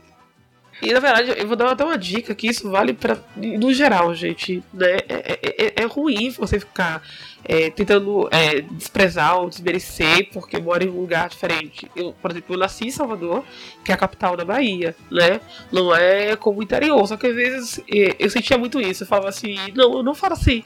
E 0.82 0.92
na 0.92 1.00
verdade, 1.00 1.34
eu 1.36 1.46
vou 1.46 1.56
dar 1.56 1.70
até 1.70 1.84
uma 1.84 1.96
dica 1.96 2.34
que 2.34 2.48
isso 2.48 2.70
vale 2.70 2.92
para 2.92 3.18
no 3.34 3.72
geral, 3.72 4.14
gente. 4.14 4.62
Né? 4.72 4.98
É, 5.08 5.38
é, 5.42 5.64
é, 5.66 5.82
é 5.82 5.84
ruim 5.84 6.30
você 6.30 6.60
ficar 6.60 7.02
é, 7.44 7.70
tentando 7.70 8.28
é, 8.30 8.60
desprezar 8.60 9.38
ou 9.38 9.48
desmerecer 9.48 10.28
porque 10.32 10.58
mora 10.58 10.84
em 10.84 10.88
um 10.88 11.00
lugar 11.00 11.28
diferente. 11.28 11.90
Eu, 11.96 12.12
por 12.20 12.30
exemplo, 12.30 12.54
eu 12.54 12.58
nasci 12.58 12.86
em 12.86 12.90
Salvador, 12.90 13.44
que 13.84 13.90
é 13.90 13.94
a 13.94 13.98
capital 13.98 14.36
da 14.36 14.44
Bahia, 14.44 14.94
né? 15.10 15.40
Não 15.72 15.94
é 15.94 16.36
como 16.36 16.60
o 16.60 16.62
interior, 16.62 17.06
só 17.06 17.16
que 17.16 17.26
às 17.26 17.34
vezes 17.34 17.80
é, 17.90 18.16
eu 18.18 18.28
sentia 18.28 18.58
muito 18.58 18.80
isso. 18.80 19.04
Eu 19.04 19.06
falava 19.06 19.28
assim, 19.28 19.56
não, 19.74 19.94
eu 19.94 20.02
não 20.02 20.14
falo 20.14 20.34
assim. 20.34 20.62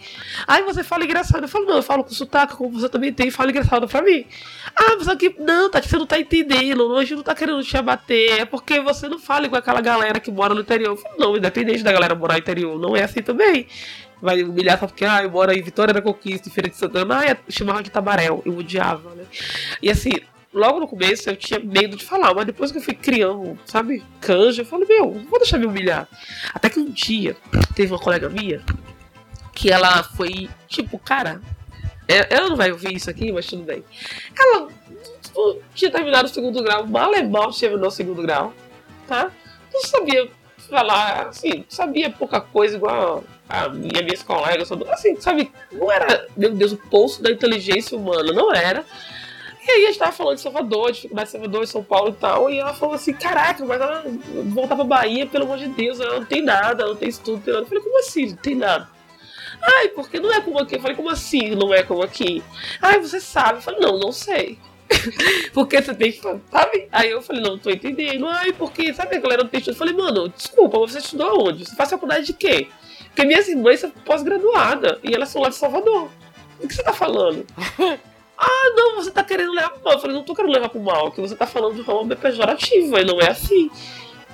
Aí 0.46 0.62
você 0.64 0.82
fala 0.82 1.04
engraçado. 1.04 1.44
Eu 1.44 1.48
falo, 1.48 1.66
não, 1.66 1.76
eu 1.76 1.82
falo 1.82 2.02
com 2.02 2.10
sotaque, 2.10 2.56
como 2.56 2.80
você 2.80 2.88
também 2.88 3.12
tem, 3.12 3.30
fala 3.30 3.50
engraçado 3.50 3.86
pra 3.86 4.02
mim. 4.02 4.24
Ah, 4.74 4.96
mas 4.98 5.08
aqui, 5.08 5.34
não, 5.38 5.70
Tati, 5.70 5.88
você 5.88 5.98
não 5.98 6.06
tá 6.06 6.18
entendendo, 6.18 6.82
hoje 6.82 7.14
não 7.14 7.22
tá 7.22 7.34
querendo 7.34 7.62
te 7.62 7.76
abater, 7.76 8.40
é 8.40 8.44
porque 8.44 8.80
você 8.80 9.08
não 9.08 9.18
fala 9.18 9.46
igual 9.46 9.58
aquela 9.58 9.80
galera 9.80 9.99
que 10.20 10.30
mora 10.30 10.54
no 10.54 10.60
interior. 10.60 10.98
Não, 11.18 11.36
independente 11.36 11.82
da 11.82 11.92
galera 11.92 12.14
morar 12.14 12.34
no 12.34 12.40
interior, 12.40 12.78
não 12.78 12.96
é 12.96 13.02
assim 13.02 13.22
também 13.22 13.66
vai 14.22 14.42
humilhar 14.42 14.78
só 14.78 14.86
porque, 14.86 15.04
ah, 15.04 15.22
eu 15.22 15.30
moro 15.30 15.52
em 15.52 15.62
Vitória 15.62 15.94
da 15.94 16.02
Conquista, 16.02 16.50
Feira 16.50 16.68
de 16.68 16.76
Santana, 16.76 17.20
ah, 17.20 17.36
chamava 17.48 17.82
de 17.82 17.90
Tabaréu, 17.90 18.42
eu 18.44 18.56
odiava, 18.56 19.14
né? 19.14 19.24
E 19.82 19.90
assim, 19.90 20.10
logo 20.52 20.80
no 20.80 20.88
começo 20.88 21.30
eu 21.30 21.36
tinha 21.36 21.58
medo 21.58 21.96
de 21.96 22.04
falar, 22.04 22.34
mas 22.34 22.46
depois 22.46 22.70
que 22.70 22.78
eu 22.78 22.82
fui 22.82 22.94
criando, 22.94 23.58
sabe, 23.64 24.04
canja, 24.20 24.62
eu 24.62 24.66
falei, 24.66 24.86
meu, 24.86 25.14
não 25.14 25.24
vou 25.24 25.38
deixar 25.38 25.58
me 25.58 25.66
humilhar. 25.66 26.08
Até 26.52 26.68
que 26.68 26.78
um 26.78 26.90
dia 26.90 27.36
teve 27.74 27.92
uma 27.92 27.98
colega 27.98 28.28
minha 28.28 28.62
que 29.54 29.70
ela 29.70 30.02
foi, 30.02 30.48
tipo, 30.68 30.98
cara, 30.98 31.40
é, 32.06 32.34
ela 32.34 32.48
não 32.48 32.56
vai 32.56 32.72
ouvir 32.72 32.94
isso 32.94 33.10
aqui, 33.10 33.30
mas 33.32 33.46
tudo 33.46 33.62
bem. 33.62 33.84
Ela 34.38 34.68
tipo, 35.22 35.60
tinha 35.74 35.90
terminado 35.90 36.26
o 36.26 36.32
segundo 36.32 36.62
grau, 36.62 36.86
mal 36.86 37.14
e 37.14 37.22
mal 37.22 37.52
terminou 37.52 37.88
o 37.88 37.92
segundo 37.92 38.22
grau, 38.22 38.52
tá? 39.06 39.30
Não 39.72 39.82
sabia 39.82 40.28
falar, 40.68 41.28
assim, 41.28 41.64
sabia 41.68 42.10
pouca 42.10 42.40
coisa 42.40 42.76
igual 42.76 43.24
a 43.48 43.68
minha, 43.68 44.02
minhas 44.02 44.22
colegas, 44.22 44.70
assim, 44.90 45.20
sabe, 45.20 45.50
não 45.72 45.90
era, 45.90 46.28
meu 46.36 46.52
Deus, 46.54 46.72
o 46.72 46.76
poço 46.76 47.20
da 47.22 47.30
inteligência 47.30 47.98
humana, 47.98 48.32
não 48.32 48.54
era. 48.54 48.84
E 49.66 49.70
aí 49.70 49.84
a 49.84 49.86
gente 49.88 49.98
tava 49.98 50.12
falando 50.12 50.36
de 50.36 50.42
Salvador, 50.42 50.92
dificuldade 50.92 51.26
de 51.26 51.32
Salvador, 51.32 51.66
São 51.66 51.82
Paulo 51.82 52.10
e 52.10 52.12
tal, 52.14 52.50
e 52.50 52.58
ela 52.58 52.72
falou 52.72 52.94
assim, 52.94 53.12
caraca, 53.12 53.64
mas 53.64 53.80
ela 53.80 54.04
voltar 54.46 54.76
pra 54.76 54.84
Bahia, 54.84 55.26
pelo 55.26 55.44
amor 55.44 55.58
de 55.58 55.68
Deus, 55.68 56.00
ela 56.00 56.20
não 56.20 56.24
tem 56.24 56.42
nada, 56.42 56.82
ela 56.82 56.92
não 56.92 56.98
tem 56.98 57.08
estudo, 57.08 57.42
tem 57.42 57.52
nada. 57.52 57.64
Eu 57.64 57.68
falei, 57.68 57.84
como 57.84 57.98
assim, 57.98 58.26
não 58.30 58.36
tem 58.36 58.54
nada? 58.54 58.88
Ai, 59.62 59.88
porque 59.88 60.18
não 60.18 60.32
é 60.32 60.40
como 60.40 60.58
aqui. 60.58 60.76
Eu 60.76 60.80
falei, 60.80 60.96
como 60.96 61.10
assim 61.10 61.54
não 61.54 61.74
é 61.74 61.82
como 61.82 62.02
aqui? 62.02 62.42
Ai, 62.80 62.98
você 63.00 63.20
sabe? 63.20 63.58
Eu 63.58 63.62
falei, 63.62 63.80
não, 63.80 63.98
não 63.98 64.12
sei. 64.12 64.58
porque 65.52 65.80
você 65.80 65.94
tem 65.94 66.12
que, 66.12 66.20
sabe? 66.20 66.88
Aí 66.92 67.10
eu 67.10 67.22
falei, 67.22 67.42
não, 67.42 67.58
tô 67.58 67.70
entendendo. 67.70 68.26
Ai, 68.26 68.52
porque, 68.52 68.92
sabe 68.92 69.16
a 69.16 69.20
galera 69.20 69.42
não 69.42 69.50
tem 69.50 69.58
estudo? 69.58 69.74
Eu 69.74 69.78
falei, 69.78 69.94
mano, 69.94 70.28
desculpa, 70.28 70.78
você 70.78 70.98
estudou 70.98 71.48
onde? 71.48 71.64
Você 71.64 71.76
faz 71.76 71.90
faculdade 71.90 72.26
de 72.26 72.32
quê? 72.32 72.68
Porque 73.06 73.24
minhas 73.24 73.48
irmãs 73.48 73.80
são 73.80 73.90
pós-graduadas 73.90 74.98
e 75.02 75.14
elas 75.14 75.28
são 75.28 75.42
lá 75.42 75.48
de 75.48 75.56
Salvador. 75.56 76.08
O 76.62 76.68
que 76.68 76.74
você 76.74 76.82
tá 76.82 76.92
falando? 76.92 77.46
ah, 78.38 78.72
não, 78.76 78.96
você 78.96 79.10
tá 79.10 79.24
querendo 79.24 79.52
levar 79.52 79.70
pro 79.70 79.82
mal. 79.82 79.94
Eu 79.94 80.00
falei, 80.00 80.16
não 80.16 80.24
tô 80.24 80.34
querendo 80.34 80.52
levar 80.52 80.68
pro 80.68 80.80
mal, 80.80 81.10
que 81.10 81.20
você 81.20 81.34
tá 81.34 81.46
falando 81.46 81.76
de 81.76 81.82
forma 81.82 82.14
pejorativa, 82.14 83.00
e 83.00 83.04
não 83.04 83.20
é 83.20 83.30
assim. 83.30 83.70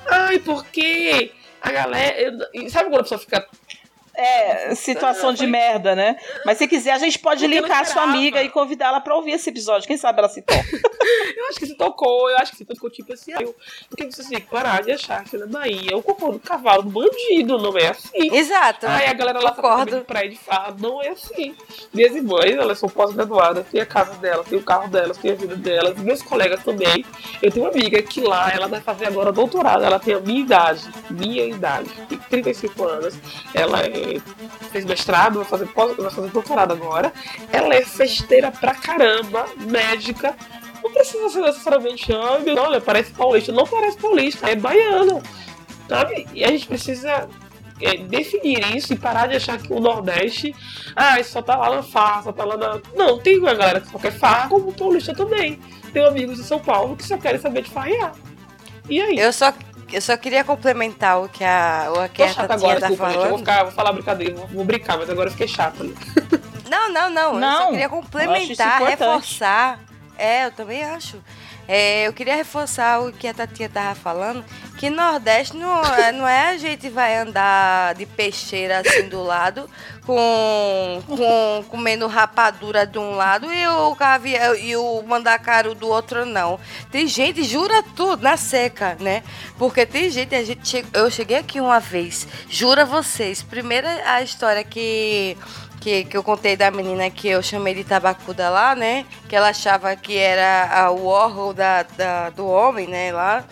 Ai, 0.07 0.39
porque 0.39 1.33
a 1.61 1.73
galera. 1.73 2.51
Sabe 2.69 2.91
quando 2.91 3.01
a 3.01 3.03
pessoa 3.03 3.19
fica 3.19 3.47
é, 4.17 4.75
situação 4.77 5.33
de 5.33 5.47
merda, 5.47 5.95
né? 5.95 6.17
Mas 6.45 6.59
se 6.59 6.67
quiser, 6.67 6.93
a 6.93 6.99
gente 6.99 7.19
pode 7.19 7.45
Porque 7.45 7.61
linkar 7.61 7.81
a 7.81 7.85
sua 7.85 8.03
amiga 8.03 8.43
e 8.43 8.49
convidá-la 8.49 9.01
pra 9.01 9.15
ouvir 9.15 9.33
esse 9.33 9.51
episódio. 9.51 9.87
Quem 9.87 9.97
sabe 9.97 10.19
ela 10.19 10.29
se 10.29 10.43
toca. 10.43 10.61
eu 11.37 11.49
acho 11.49 11.59
que 11.59 11.75
tocou, 11.75 12.31
eu 12.31 12.37
acho 12.39 12.53
que 12.57 12.65
ficou 12.65 12.91
tipo 12.91 13.13
assim, 13.13 13.33
ah, 13.33 13.43
eu, 13.43 13.55
porque 13.89 14.05
você 14.07 14.25
tem 14.29 14.41
que 14.41 14.47
parar 14.47 14.83
de 14.83 14.93
achar 14.93 15.23
que 15.25 15.37
na 15.37 15.47
Bahia 15.47 15.97
o 15.97 16.03
cocô 16.03 16.33
do 16.33 16.39
cavalo 16.39 16.83
do 16.83 16.91
bandido, 16.91 17.59
não 17.59 17.77
é 17.77 17.89
assim. 17.89 18.35
Exato. 18.35 18.87
Aí 18.87 19.07
a 19.07 19.13
galera 19.13 19.41
lá 19.41 19.53
Concordo. 19.53 19.99
tá 19.99 20.01
praia 20.03 20.29
de 20.29 20.37
farra, 20.37 20.75
não 20.81 21.03
é 21.03 21.09
assim. 21.09 21.55
Minhas 21.93 22.15
irmãs, 22.15 22.51
elas 22.53 22.79
são 22.79 22.89
pós-graduadas, 22.89 23.67
tem 23.69 23.81
a 23.81 23.87
casa 23.87 24.15
delas, 24.15 24.47
tem 24.47 24.59
o 24.59 24.63
carro 24.63 24.89
delas, 24.89 25.19
tem 25.19 25.33
a 25.33 25.35
vida 25.35 25.57
delas, 25.57 25.99
meus 25.99 26.23
colegas 26.23 26.63
também. 26.65 27.05
Eu 27.43 27.51
tenho 27.51 27.65
uma 27.67 27.71
amiga 27.73 28.03
que 28.03 28.21
lá, 28.21 28.51
ela 28.53 28.67
vai 28.67 28.81
fazer 28.81 29.07
agora 29.07 29.31
doutorado, 29.33 29.85
ela 29.85 29.99
tem 29.99 30.15
a 30.15 30.21
minha 30.21 30.41
idade, 30.41 30.83
minha 31.11 31.45
idade, 31.45 31.91
tem 32.09 32.19
35 32.19 32.85
anos, 32.85 33.15
ela 33.55 33.83
é- 33.83 34.06
fez 34.71 34.85
mestrado, 34.85 35.37
vai 35.37 35.45
fazer, 35.45 35.69
vai 35.75 36.11
fazer 36.11 36.31
doutorado 36.31 36.73
agora. 36.73 37.13
Ela 37.53 37.75
é 37.75 37.85
festeira 37.85 38.51
pra 38.51 38.75
caramba, 38.75 39.47
médica. 39.57 40.35
Não 40.83 40.93
precisa 40.93 41.29
ser 41.29 41.41
necessariamente, 41.41 42.09
meu, 42.11 42.63
olha, 42.63 42.81
parece 42.81 43.11
paulista. 43.13 43.53
Não 43.53 43.67
parece 43.67 43.97
paulista, 43.97 44.49
é 44.49 44.55
baiana. 44.55 45.23
Sabe? 45.89 46.27
E 46.33 46.45
a 46.45 46.49
gente 46.49 46.67
precisa 46.67 47.29
é, 47.81 47.97
definir 47.97 48.77
isso 48.77 48.93
e 48.93 48.97
parar 48.97 49.27
de 49.27 49.37
achar 49.37 49.59
que 49.59 49.73
o 49.73 49.81
Nordeste, 49.81 50.55
ah, 50.95 51.23
só 51.23 51.43
tá 51.43 51.57
lá 51.57 51.77
na 51.77 51.83
farra, 51.83 52.23
só 52.23 52.33
tá 52.33 52.45
lá 52.45 52.57
na. 52.57 52.81
Não, 52.95 53.19
tem 53.19 53.39
uma 53.39 53.55
galera 53.55 53.81
que 53.81 53.91
só 53.91 53.99
quer 53.99 54.13
farra, 54.13 54.49
como 54.49 54.69
o 54.69 54.73
paulista 54.73 55.15
também. 55.15 55.61
Tenho 55.93 56.09
amigos 56.09 56.37
de 56.37 56.45
São 56.45 56.59
Paulo 56.59 56.97
que 56.97 57.05
só 57.05 57.17
querem 57.17 57.41
saber 57.41 57.63
de 57.63 57.71
farrear. 57.71 58.15
E 58.89 59.01
aí? 59.01 59.19
Eu 59.19 59.33
só, 59.33 59.53
eu 59.93 60.01
só 60.01 60.17
queria 60.17 60.43
complementar 60.45 61.21
o 61.23 61.29
que 61.29 61.45
a, 61.45 61.89
o 61.91 62.09
que 62.09 62.17
Tô 62.17 62.25
a 62.25 62.29
chata 62.29 62.49
Tatinha 62.49 62.71
agora, 62.73 62.81
tá 62.81 62.89
desculpa, 62.89 63.13
gente. 63.13 63.15
Eu 63.17 63.21
vou, 63.21 63.29
falando. 63.31 63.39
ficar, 63.41 63.63
vou 63.65 63.73
falar 63.73 63.93
brincadeira, 63.93 64.35
vou, 64.35 64.47
vou 64.49 64.65
brincar, 64.65 64.99
mas 64.99 65.11
agora 65.11 65.29
eu 65.29 65.33
fiquei 65.33 65.49
chata. 65.49 65.83
né? 65.85 65.95
Não, 66.69 66.93
não, 66.93 67.09
não. 67.11 67.35
Eu 67.35 67.41
Não, 67.41 67.59
só 67.63 67.71
queria 67.71 67.89
complementar, 67.89 68.83
reforçar. 68.83 69.79
É, 70.19 70.47
eu 70.47 70.51
também 70.51 70.83
acho. 70.83 71.23
É, 71.69 72.09
eu 72.09 72.13
queria 72.13 72.35
reforçar 72.35 73.01
o 73.03 73.13
que 73.13 73.29
a 73.29 73.33
Tatinha 73.35 73.69
tava 73.69 73.95
falando, 73.95 74.45
que 74.77 74.91
Nordeste 74.91 75.57
não 75.57 75.83
é, 75.83 76.13
não 76.13 76.29
é 76.29 76.51
a 76.51 76.57
gente 76.59 76.89
vai 76.91 77.17
andar 77.17 77.95
de 77.95 78.05
peixeira 78.07 78.81
assim 78.81 79.09
do 79.09 79.23
lado, 79.23 79.69
com, 80.05 81.03
com 81.07 81.65
comendo 81.69 82.07
rapadura 82.07 82.87
de 82.87 82.99
um 82.99 83.13
lado 83.17 83.53
e 83.53 83.67
o 83.67 83.97
caviar 83.97 84.55
e 84.59 84.77
o 84.77 85.03
mandacaru 85.03 85.75
do 85.75 85.89
outro 85.89 86.25
não. 86.27 86.59
Tem 86.91 87.07
gente, 87.07 87.43
jura 87.43 87.83
tudo, 87.95 88.23
na 88.23 88.37
seca, 88.37 88.97
né? 89.01 89.23
Porque 89.59 89.87
tem 89.87 90.11
gente, 90.11 90.35
a 90.35 90.45
gente 90.45 90.69
che- 90.69 90.85
eu 90.93 91.11
cheguei 91.11 91.39
aqui 91.39 91.61
uma 91.61 91.81
vez, 91.81 92.27
jura 92.49 92.85
vocês, 92.85 93.43
primeira 93.43 93.89
a 94.07 94.23
história 94.23 94.63
que 94.65 95.37
que, 95.81 96.05
que 96.05 96.17
eu 96.17 96.23
contei 96.23 96.57
da 96.57 96.69
menina 96.69 97.09
que 97.11 97.29
eu 97.29 97.41
chamei 97.41 97.73
de 97.73 97.85
tabacuda 97.85 98.51
lá, 98.51 98.75
né? 98.75 99.05
Que 99.29 99.37
ela 99.37 99.51
achava 99.51 99.95
que 99.95 100.17
era 100.19 100.69
a- 100.87 100.91
o 100.91 101.07
órgão 101.07 101.55
da, 101.55 101.85
da- 101.85 102.31
do 102.31 102.45
homem, 102.47 102.89
né? 102.89 103.13
Lá. 103.13 103.45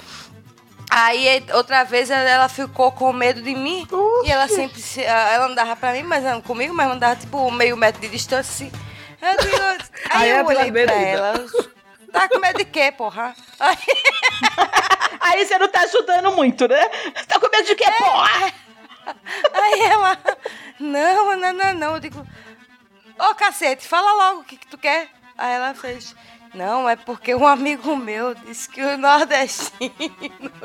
Aí 0.96 1.44
outra 1.52 1.83
vez 1.83 2.09
ela, 2.09 2.48
ficou 2.48 2.92
com 2.92 3.12
medo 3.12 3.42
de 3.42 3.52
mim. 3.54 3.85
E 4.24 4.30
ela 4.30 4.46
sempre 4.46 4.80
se- 4.80 5.02
ela 5.02 5.46
andava 5.46 5.74
pra 5.74 5.92
mim, 5.92 6.04
mas 6.04 6.22
não 6.22 6.40
comigo, 6.40 6.72
mas 6.72 6.88
andava 6.88 7.16
tipo 7.16 7.50
meio 7.50 7.76
metro 7.76 8.00
de 8.00 8.09
distância 8.09 8.66
assim. 8.68 8.72
Eu 9.20 9.37
digo- 9.44 9.57
aí 10.11 10.22
Aí 10.22 10.30
eu 10.30 10.37
ela 10.37 10.48
olhei 10.48 10.70
pra 10.70 10.92
ela. 10.94 11.35
Tá 12.12 12.28
com 12.28 12.38
medo 12.38 12.59
de 12.59 12.64
quê, 12.66 12.92
porra? 12.92 13.35
Aí, 13.59 13.76
Aí 15.20 15.44
você 15.44 15.59
não 15.59 15.66
tá 15.68 15.80
ajudando 15.80 16.30
muito, 16.33 16.68
né? 16.68 16.80
Você 17.16 17.26
tá 17.26 17.40
com 17.40 17.48
medo 17.50 17.66
de 17.66 17.74
quê, 17.74 17.90
porra? 17.98 18.52
aí 19.52 19.80
ela. 19.80 20.18
Não, 20.78 21.37
não, 21.37 21.52
não, 21.52 21.74
não. 21.74 21.94
Eu 21.94 22.00
digo. 22.00 22.24
Ô 23.18 23.35
cacete, 23.35 23.87
fala 23.88 24.12
logo 24.12 24.40
o 24.42 24.44
que, 24.44 24.57
que 24.57 24.66
tu 24.68 24.78
quer. 24.78 25.09
Aí 25.37 25.54
ela 25.54 25.74
fez. 25.74 26.14
Não, 26.55 26.88
é 26.88 26.95
porque 26.97 27.35
um 27.35 27.47
amigo 27.47 27.97
meu 27.97 28.35
disse 28.35 28.69
que 28.69 28.81
o 28.81 28.97
nordestino 28.97 29.93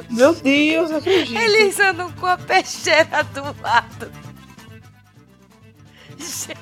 Meu 0.09 0.33
Deus, 0.35 0.91
acredito. 0.91 1.37
Eles 1.39 1.79
andam 1.79 2.11
com 2.13 2.25
a 2.27 2.37
peixeira 2.37 3.23
do 3.23 3.41
lado. 3.61 4.11
Ju- 6.17 6.53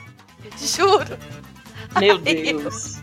Juro. 0.58 1.18
Meu 2.00 2.16
Ai, 2.16 2.34
Deus. 2.34 2.98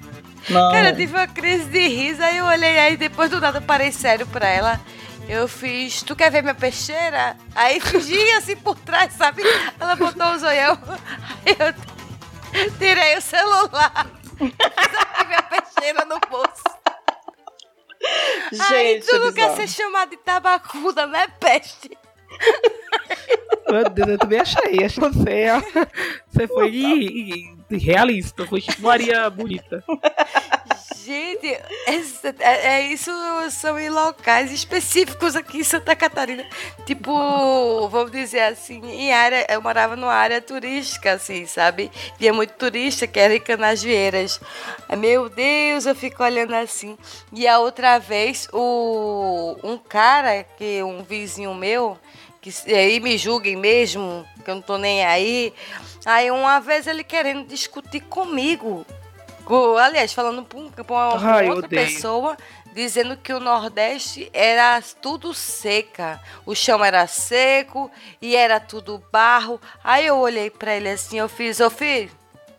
Não. 0.49 0.73
Cara, 0.73 0.91
eu 0.91 0.97
tive 0.97 1.15
uma 1.15 1.27
crise 1.27 1.65
de 1.67 1.89
riso, 1.89 2.23
aí 2.23 2.37
eu 2.39 2.45
olhei 2.47 2.79
aí, 2.79 2.97
depois 2.97 3.31
do 3.31 3.41
nada 3.41 3.59
eu 3.59 3.63
parei 3.63 3.93
sério 3.93 4.27
pra 4.27 4.49
ela. 4.49 4.81
Eu 5.29 5.49
fiz, 5.49 6.03
tu 6.03 6.15
quer 6.15 6.31
ver 6.31 6.43
minha 6.43 6.55
peixeira? 6.55 7.37
Aí 7.55 7.81
fingi 7.81 8.31
assim 8.33 8.57
por 8.57 8.79
trás, 8.79 9.13
sabe? 9.15 9.43
Ela 9.81 9.97
botou 9.97 10.27
o 10.33 10.39
zoião. 10.39 10.79
Aí 11.47 11.57
eu 11.59 12.71
tirei 12.79 13.17
o 13.17 13.23
celular. 13.23 14.07
Sabe 14.37 15.29
minha 15.29 15.43
peixeira 15.43 16.05
no 16.05 16.19
bolso. 16.29 16.63
Gente, 18.79 19.07
tu 19.07 19.19
não 19.19 19.33
quer 19.33 19.55
ser 19.57 19.69
chamado 19.69 20.11
de 20.11 20.17
tabacuda, 20.19 21.07
né, 21.07 21.27
peste? 21.41 21.97
Meu 23.69 23.89
Deus, 23.91 24.09
eu 24.09 24.19
também 24.19 24.41
achei. 24.41 24.85
Acho 24.85 25.01
que 25.01 25.09
você, 25.09 25.47
ó, 25.51 25.61
você 26.29 26.47
foi 26.47 26.71
realista. 27.71 28.47
Foi 28.47 28.61
tipo 28.61 28.83
Maria 28.83 29.29
Bonita. 29.31 29.83
Gente, 30.93 31.47
é, 31.47 32.67
é 32.67 32.93
isso 32.93 33.11
são 33.51 33.79
em 33.79 33.89
locais 33.89 34.53
específicos 34.53 35.35
aqui 35.35 35.59
em 35.59 35.65
Santa 35.65 35.97
Catarina. 35.97 36.45
Tipo, 36.85 37.89
vamos 37.89 38.13
dizer 38.13 38.41
assim, 38.41 38.85
em 38.85 39.13
área, 39.13 39.47
eu 39.49 39.63
morava 39.63 39.97
numa 39.97 40.13
área 40.13 40.43
turística, 40.43 41.13
assim, 41.13 41.47
sabe? 41.47 41.91
Tinha 42.19 42.35
muito 42.35 42.53
turista 42.55 43.07
que 43.07 43.19
era 43.19 43.35
em 43.35 43.41
Canasvieiras. 43.41 44.41
Meu 44.99 45.31
Deus, 45.31 45.87
eu 45.87 45.95
fico 45.95 46.23
olhando 46.23 46.55
assim. 46.55 46.99
E 47.33 47.49
a 47.49 47.59
outra 47.59 47.99
vez, 47.99 48.49
o, 48.53 49.57
um 49.63 49.79
cara, 49.79 50.45
que 50.59 50.83
um 50.83 51.03
vizinho 51.03 51.55
meu, 51.55 51.99
que 52.43 52.51
aí 52.71 53.01
me 53.01 53.17
julguem 53.17 53.57
mesmo, 53.57 54.27
que 54.45 54.51
eu 54.51 54.57
não 54.57 54.63
tô 54.63 54.77
nem 54.77 55.05
aí. 55.05 55.53
Aí 56.05 56.31
uma 56.31 56.61
vez 56.61 56.87
ele 56.87 57.03
querendo 57.03 57.47
discutir 57.47 58.01
comigo. 58.01 58.85
Aliás, 59.79 60.13
falando 60.13 60.43
pra, 60.45 60.59
um- 60.59 60.71
uma, 60.71 61.19
pra 61.19 61.35
Ai, 61.37 61.47
eu 61.49 61.51
outra 61.55 61.69
pessoa, 61.69 62.37
dizendo 62.73 63.17
que 63.17 63.33
o 63.33 63.41
Nordeste 63.41 64.31
era 64.33 64.81
tudo 65.03 65.33
seca. 65.35 66.21
O 66.47 66.55
chão 66.55 66.85
era 66.85 67.07
seco 67.07 67.91
e 68.21 68.35
era 68.35 68.59
tudo 68.59 69.03
barro. 69.13 69.61
Aí 69.83 70.07
eu 70.07 70.17
olhei 70.19 70.51
pra 70.51 70.75
ele 70.75 70.89
assim, 70.91 71.19
eu 71.19 71.29
fiz, 71.29 71.61
ô 71.61 71.69
filho, 71.71 72.11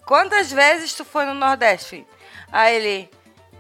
quantas 0.05 0.51
vezes 0.51 0.93
tu 0.93 1.03
foi 1.03 1.25
no 1.25 1.33
Nordeste, 1.33 1.89
filho? 1.89 2.07
Aí 2.51 2.75
ele, 2.75 3.09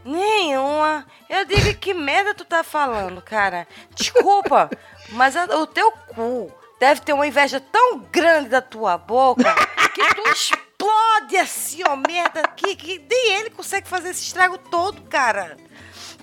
nenhuma. 0.03 1.05
Eu 1.29 1.45
digo, 1.45 1.73
que 1.79 1.93
merda 1.93 2.33
tu 2.33 2.45
tá 2.45 2.63
falando, 2.63 3.21
cara? 3.21 3.67
Desculpa, 3.95 4.69
mas 5.09 5.35
a- 5.35 5.45
o 5.57 5.65
teu 5.67 5.91
cu 5.91 6.51
deve 6.79 7.01
ter 7.01 7.13
uma 7.13 7.25
inveja 7.27 7.59
tão 7.59 7.99
grande 7.99 8.49
da 8.49 8.61
tua 8.61 8.97
boca 8.97 9.53
que 9.93 10.15
tu 10.15 10.35
explode 10.85 11.37
assim, 11.37 11.81
ó, 11.87 11.95
merda, 11.95 12.47
que, 12.55 12.75
que 12.75 13.01
nem 13.09 13.33
ele 13.33 13.49
consegue 13.49 13.87
fazer 13.87 14.09
esse 14.09 14.23
estrago 14.23 14.57
todo, 14.57 15.01
cara. 15.03 15.57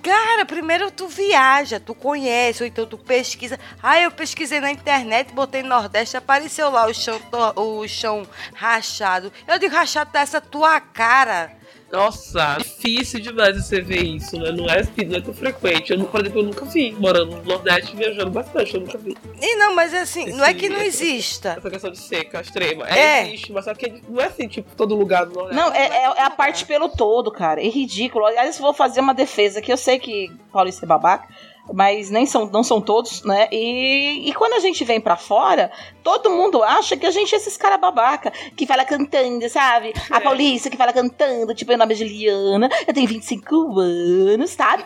Cara, 0.01 0.45
primeiro 0.45 0.91
tu 0.91 1.07
viaja, 1.07 1.79
tu 1.79 1.95
conhece, 1.95 2.63
ou 2.63 2.67
então 2.67 2.85
tu 2.85 2.97
pesquisa. 2.97 3.57
Ah, 3.81 3.99
eu 3.99 4.11
pesquisei 4.11 4.59
na 4.59 4.71
internet, 4.71 5.33
botei 5.33 5.63
Nordeste, 5.63 6.17
apareceu 6.17 6.69
lá 6.69 6.85
o 6.87 6.93
chão, 6.93 7.19
o 7.55 7.87
chão 7.87 8.27
rachado. 8.53 9.31
Eu 9.47 9.57
digo, 9.57 9.73
rachado 9.73 10.11
dessa 10.11 10.41
tua 10.41 10.79
cara. 10.81 11.55
Nossa, 11.91 12.57
difícil 12.57 13.19
demais 13.19 13.55
você 13.55 13.79
ver 13.79 14.03
isso, 14.03 14.35
né? 14.39 14.51
Não 14.51 14.67
é, 14.67 14.81
não 15.05 15.15
é 15.15 15.21
tão 15.21 15.31
frequente. 15.33 15.93
Eu, 15.93 16.03
por 16.05 16.21
exemplo, 16.21 16.39
eu 16.39 16.45
nunca 16.45 16.65
vi. 16.65 16.91
Morando 16.93 17.35
no 17.35 17.43
Nordeste, 17.43 17.95
viajando 17.95 18.31
bastante, 18.31 18.73
eu 18.73 18.81
nunca 18.81 18.97
vi. 18.97 19.15
E 19.39 19.55
não, 19.57 19.75
mas 19.75 19.93
assim, 19.93 20.31
não 20.33 20.43
é 20.43 20.55
que 20.55 20.67
não 20.69 20.77
Esse- 20.81 21.05
exista. 21.05 21.49
Essa 21.55 21.69
questão 21.69 21.91
de 21.91 21.99
seca 21.99 22.41
extrema. 22.41 22.89
É. 22.89 22.97
É, 22.99 23.27
existe, 23.27 23.51
mas 23.51 23.65
só 23.65 23.75
que 23.75 24.01
não 24.09 24.19
é 24.19 24.25
assim, 24.25 24.47
tipo, 24.47 24.75
todo 24.75 24.95
lugar 24.95 25.27
do 25.27 25.35
Nordeste. 25.35 25.55
Não, 25.55 25.71
é, 25.71 25.85
é- 25.85 26.03
é 26.17 26.23
a 26.23 26.31
parte 26.31 26.65
pelo 26.65 26.89
todo, 26.89 27.31
cara. 27.31 27.61
É 27.63 27.67
ridículo. 27.69 28.25
Aliás, 28.25 28.55
eu 28.55 28.63
vou 28.63 28.73
fazer 28.73 28.99
uma 28.99 29.13
defesa 29.13 29.61
que 29.61 29.71
eu 29.71 29.77
sei 29.77 29.99
que 29.99 30.31
Paulista 30.51 30.85
é 30.85 30.87
babaca, 30.87 31.27
mas 31.71 32.09
nem 32.09 32.25
são, 32.25 32.45
não 32.47 32.63
são 32.63 32.81
todos, 32.81 33.23
né? 33.23 33.47
E, 33.51 34.29
e 34.29 34.33
quando 34.33 34.53
a 34.53 34.59
gente 34.59 34.83
vem 34.83 34.99
pra 34.99 35.15
fora, 35.15 35.71
todo 36.03 36.29
mundo 36.29 36.61
acha 36.63 36.97
que 36.97 37.05
a 37.05 37.11
gente 37.11 37.33
é 37.33 37.37
esses 37.37 37.55
cara 37.55 37.77
babaca, 37.77 38.31
que 38.55 38.65
fala 38.65 38.83
cantando, 38.83 39.47
sabe? 39.49 39.93
A 40.09 40.17
É. 40.17 40.19
Paulista 40.19 40.69
que 40.69 40.77
fala 40.77 40.91
cantando, 40.91 41.53
tipo, 41.53 41.69
meu 41.69 41.77
nome 41.77 41.93
é 41.93 41.97
Juliana, 41.97 42.69
eu 42.87 42.93
tenho 42.93 43.07
25 43.07 43.79
anos, 43.79 44.51
sabe? 44.51 44.83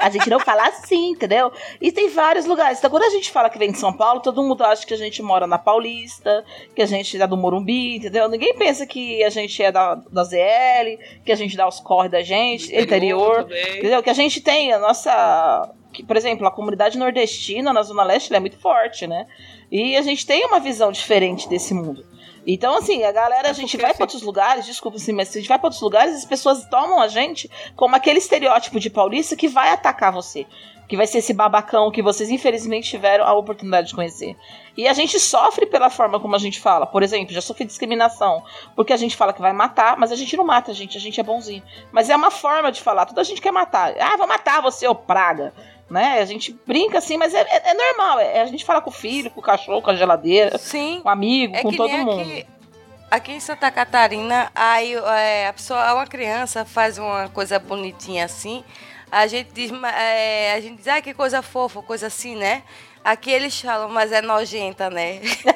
A 0.00 0.10
gente 0.10 0.28
não 0.28 0.40
fala 0.40 0.68
assim, 0.68 1.10
entendeu? 1.10 1.52
E 1.80 1.92
tem 1.92 2.08
vários 2.08 2.46
lugares. 2.46 2.78
Então, 2.78 2.90
quando 2.90 3.04
a 3.04 3.10
gente 3.10 3.30
fala 3.30 3.48
que 3.50 3.58
vem 3.58 3.70
de 3.70 3.78
São 3.78 3.92
Paulo, 3.92 4.20
todo 4.20 4.42
mundo 4.42 4.64
acha 4.64 4.86
que 4.86 4.94
a 4.94 4.98
gente 4.98 5.22
mora 5.22 5.46
na 5.46 5.58
Paulista, 5.58 6.44
que 6.74 6.82
a 6.82 6.86
gente 6.86 7.20
é 7.20 7.26
do 7.26 7.36
Morumbi, 7.36 7.96
entendeu? 7.96 8.28
Ninguém 8.28 8.54
pensa 8.54 8.86
que 8.86 9.22
a 9.22 9.30
gente 9.30 9.62
é 9.62 9.70
da, 9.70 9.94
da 9.94 10.24
ZL, 10.24 10.98
que 11.24 11.32
a 11.32 11.36
gente 11.36 11.56
dá 11.56 11.66
os 11.66 11.80
corre 11.80 12.08
da 12.08 12.22
gente, 12.22 12.74
interior, 12.76 13.42
também. 13.42 13.78
entendeu? 13.78 14.02
Que 14.02 14.10
a 14.10 14.14
gente 14.14 14.40
tem 14.40 14.72
a 14.72 14.78
nossa. 14.78 15.70
Que, 15.96 16.02
por 16.02 16.14
exemplo, 16.14 16.46
a 16.46 16.50
comunidade 16.50 16.98
nordestina 16.98 17.72
na 17.72 17.82
Zona 17.82 18.04
Leste 18.04 18.34
é 18.34 18.38
muito 18.38 18.58
forte, 18.58 19.06
né? 19.06 19.26
E 19.72 19.96
a 19.96 20.02
gente 20.02 20.26
tem 20.26 20.44
uma 20.44 20.60
visão 20.60 20.92
diferente 20.92 21.48
desse 21.48 21.72
mundo. 21.72 22.04
Então, 22.46 22.76
assim, 22.76 23.02
a 23.02 23.10
galera, 23.10 23.48
a 23.48 23.54
gente 23.54 23.78
vai 23.78 23.94
para 23.94 24.04
outros 24.04 24.20
lugares, 24.20 24.66
desculpa 24.66 24.98
assim, 24.98 25.12
mas 25.12 25.28
se 25.28 25.38
a 25.38 25.40
gente 25.40 25.48
vai 25.48 25.58
para 25.58 25.68
outros 25.68 25.80
lugares, 25.80 26.14
as 26.14 26.26
pessoas 26.26 26.66
tomam 26.66 27.00
a 27.00 27.08
gente 27.08 27.50
como 27.74 27.96
aquele 27.96 28.18
estereótipo 28.18 28.78
de 28.78 28.90
paulista 28.90 29.34
que 29.34 29.48
vai 29.48 29.70
atacar 29.70 30.12
você. 30.12 30.46
Que 30.86 30.98
vai 30.98 31.06
ser 31.06 31.18
esse 31.18 31.32
babacão 31.32 31.90
que 31.90 32.02
vocês, 32.02 32.28
infelizmente, 32.28 32.90
tiveram 32.90 33.24
a 33.24 33.32
oportunidade 33.32 33.88
de 33.88 33.94
conhecer. 33.94 34.36
E 34.76 34.86
a 34.86 34.92
gente 34.92 35.18
sofre 35.18 35.64
pela 35.64 35.88
forma 35.88 36.20
como 36.20 36.36
a 36.36 36.38
gente 36.38 36.60
fala. 36.60 36.86
Por 36.86 37.02
exemplo, 37.02 37.32
já 37.32 37.40
sofri 37.40 37.64
discriminação. 37.64 38.44
Porque 38.76 38.92
a 38.92 38.96
gente 38.98 39.16
fala 39.16 39.32
que 39.32 39.40
vai 39.40 39.54
matar, 39.54 39.96
mas 39.96 40.12
a 40.12 40.14
gente 40.14 40.36
não 40.36 40.44
mata 40.44 40.70
a 40.70 40.74
gente, 40.74 40.98
a 40.98 41.00
gente 41.00 41.18
é 41.18 41.24
bonzinho. 41.24 41.62
Mas 41.90 42.10
é 42.10 42.14
uma 42.14 42.30
forma 42.30 42.70
de 42.70 42.82
falar. 42.82 43.06
Toda 43.06 43.22
a 43.22 43.24
gente 43.24 43.40
quer 43.40 43.50
matar. 43.50 43.94
Ah, 43.98 44.16
vou 44.18 44.28
matar 44.28 44.60
você, 44.60 44.86
ô 44.86 44.94
praga 44.94 45.52
né? 45.88 46.20
A 46.20 46.24
gente 46.24 46.56
brinca 46.66 46.98
assim, 46.98 47.16
mas 47.16 47.32
é, 47.34 47.40
é, 47.40 47.70
é 47.70 47.74
normal. 47.74 48.18
É, 48.18 48.40
a 48.40 48.46
gente 48.46 48.64
fala 48.64 48.80
com 48.80 48.90
o 48.90 48.92
filho, 48.92 49.30
com 49.30 49.40
o 49.40 49.42
cachorro, 49.42 49.82
com 49.82 49.90
a 49.90 49.96
geladeira, 49.96 50.58
Sim. 50.58 51.00
com 51.02 51.08
o 51.08 51.12
amigo, 51.12 51.54
É 51.54 51.62
com 51.62 51.70
que 51.70 51.76
todo 51.76 51.88
nem 51.88 52.04
mundo. 52.04 52.20
Aqui, 52.20 52.46
aqui 53.10 53.32
em 53.32 53.40
Santa 53.40 53.70
Catarina, 53.70 54.50
aí 54.54 54.94
é, 54.94 55.48
a 55.48 55.52
pessoa, 55.52 55.94
uma 55.94 56.06
criança 56.06 56.64
faz 56.64 56.98
uma 56.98 57.28
coisa 57.28 57.58
bonitinha 57.58 58.24
assim, 58.24 58.64
a 59.10 59.26
gente 59.26 59.50
diz, 59.52 59.70
é, 59.72 60.52
a 60.54 60.60
gente 60.60 60.78
diz, 60.78 60.88
ah, 60.88 61.00
que 61.00 61.14
coisa 61.14 61.40
fofa, 61.40 61.80
coisa 61.82 62.08
assim, 62.08 62.36
né? 62.36 62.62
Aqui 63.04 63.30
eles 63.30 63.60
falam, 63.60 63.88
mas 63.88 64.10
é 64.10 64.20
nojenta, 64.20 64.90
né? 64.90 65.20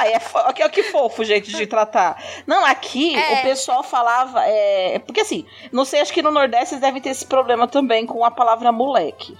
Aí 0.00 0.12
é, 0.12 0.18
fo- 0.20 0.38
que, 0.72 0.82
fofo, 0.84 1.22
gente, 1.24 1.52
de 1.52 1.66
tratar. 1.66 2.22
Não, 2.46 2.64
aqui 2.64 3.14
É. 3.14 3.40
o 3.40 3.42
pessoal 3.42 3.82
falava. 3.82 4.42
É, 4.46 4.98
porque 5.00 5.20
assim, 5.20 5.44
não 5.70 5.84
sei, 5.84 6.00
acho 6.00 6.12
que 6.12 6.22
no 6.22 6.30
Nordeste 6.30 6.74
eles 6.74 6.80
devem 6.80 7.02
ter 7.02 7.10
esse 7.10 7.26
problema 7.26 7.68
também 7.68 8.06
com 8.06 8.24
a 8.24 8.30
palavra 8.30 8.72
moleque. 8.72 9.36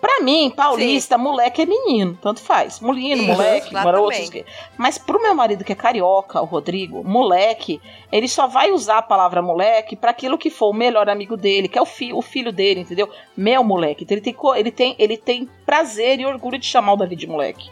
Pra 0.00 0.20
mim, 0.20 0.50
paulista, 0.50 1.18
moleque 1.18 1.60
é 1.60 1.66
menino, 1.66 2.18
tanto 2.22 2.40
faz. 2.40 2.80
Menino, 2.80 3.22
Isso, 3.22 3.32
moleque, 3.32 3.70
aqui. 4.38 4.46
Mas 4.78 4.96
pro 4.96 5.20
meu 5.20 5.34
marido 5.34 5.62
que 5.62 5.72
é 5.72 5.76
carioca, 5.76 6.40
o 6.40 6.46
Rodrigo, 6.46 7.04
moleque, 7.04 7.78
ele 8.10 8.26
só 8.26 8.46
vai 8.46 8.72
usar 8.72 8.96
a 8.98 9.02
palavra 9.02 9.42
moleque 9.42 9.94
pra 9.94 10.10
aquilo 10.10 10.38
que 10.38 10.48
for 10.48 10.70
o 10.70 10.72
melhor 10.72 11.10
amigo 11.10 11.36
dele, 11.36 11.68
que 11.68 11.78
é 11.78 11.82
o, 11.82 11.86
fi 11.86 12.14
o 12.14 12.22
filho 12.22 12.50
dele, 12.50 12.80
entendeu? 12.80 13.10
Meu 13.36 13.62
moleque. 13.62 14.04
Então 14.04 14.16
ele 14.16 14.22
tem, 14.22 14.34
ele, 14.56 14.70
tem, 14.72 14.96
ele 14.98 15.16
tem 15.18 15.48
prazer 15.66 16.18
e 16.18 16.24
orgulho 16.24 16.58
de 16.58 16.64
chamar 16.66 16.94
o 16.94 16.96
Davi 16.96 17.14
de 17.14 17.26
moleque. 17.26 17.70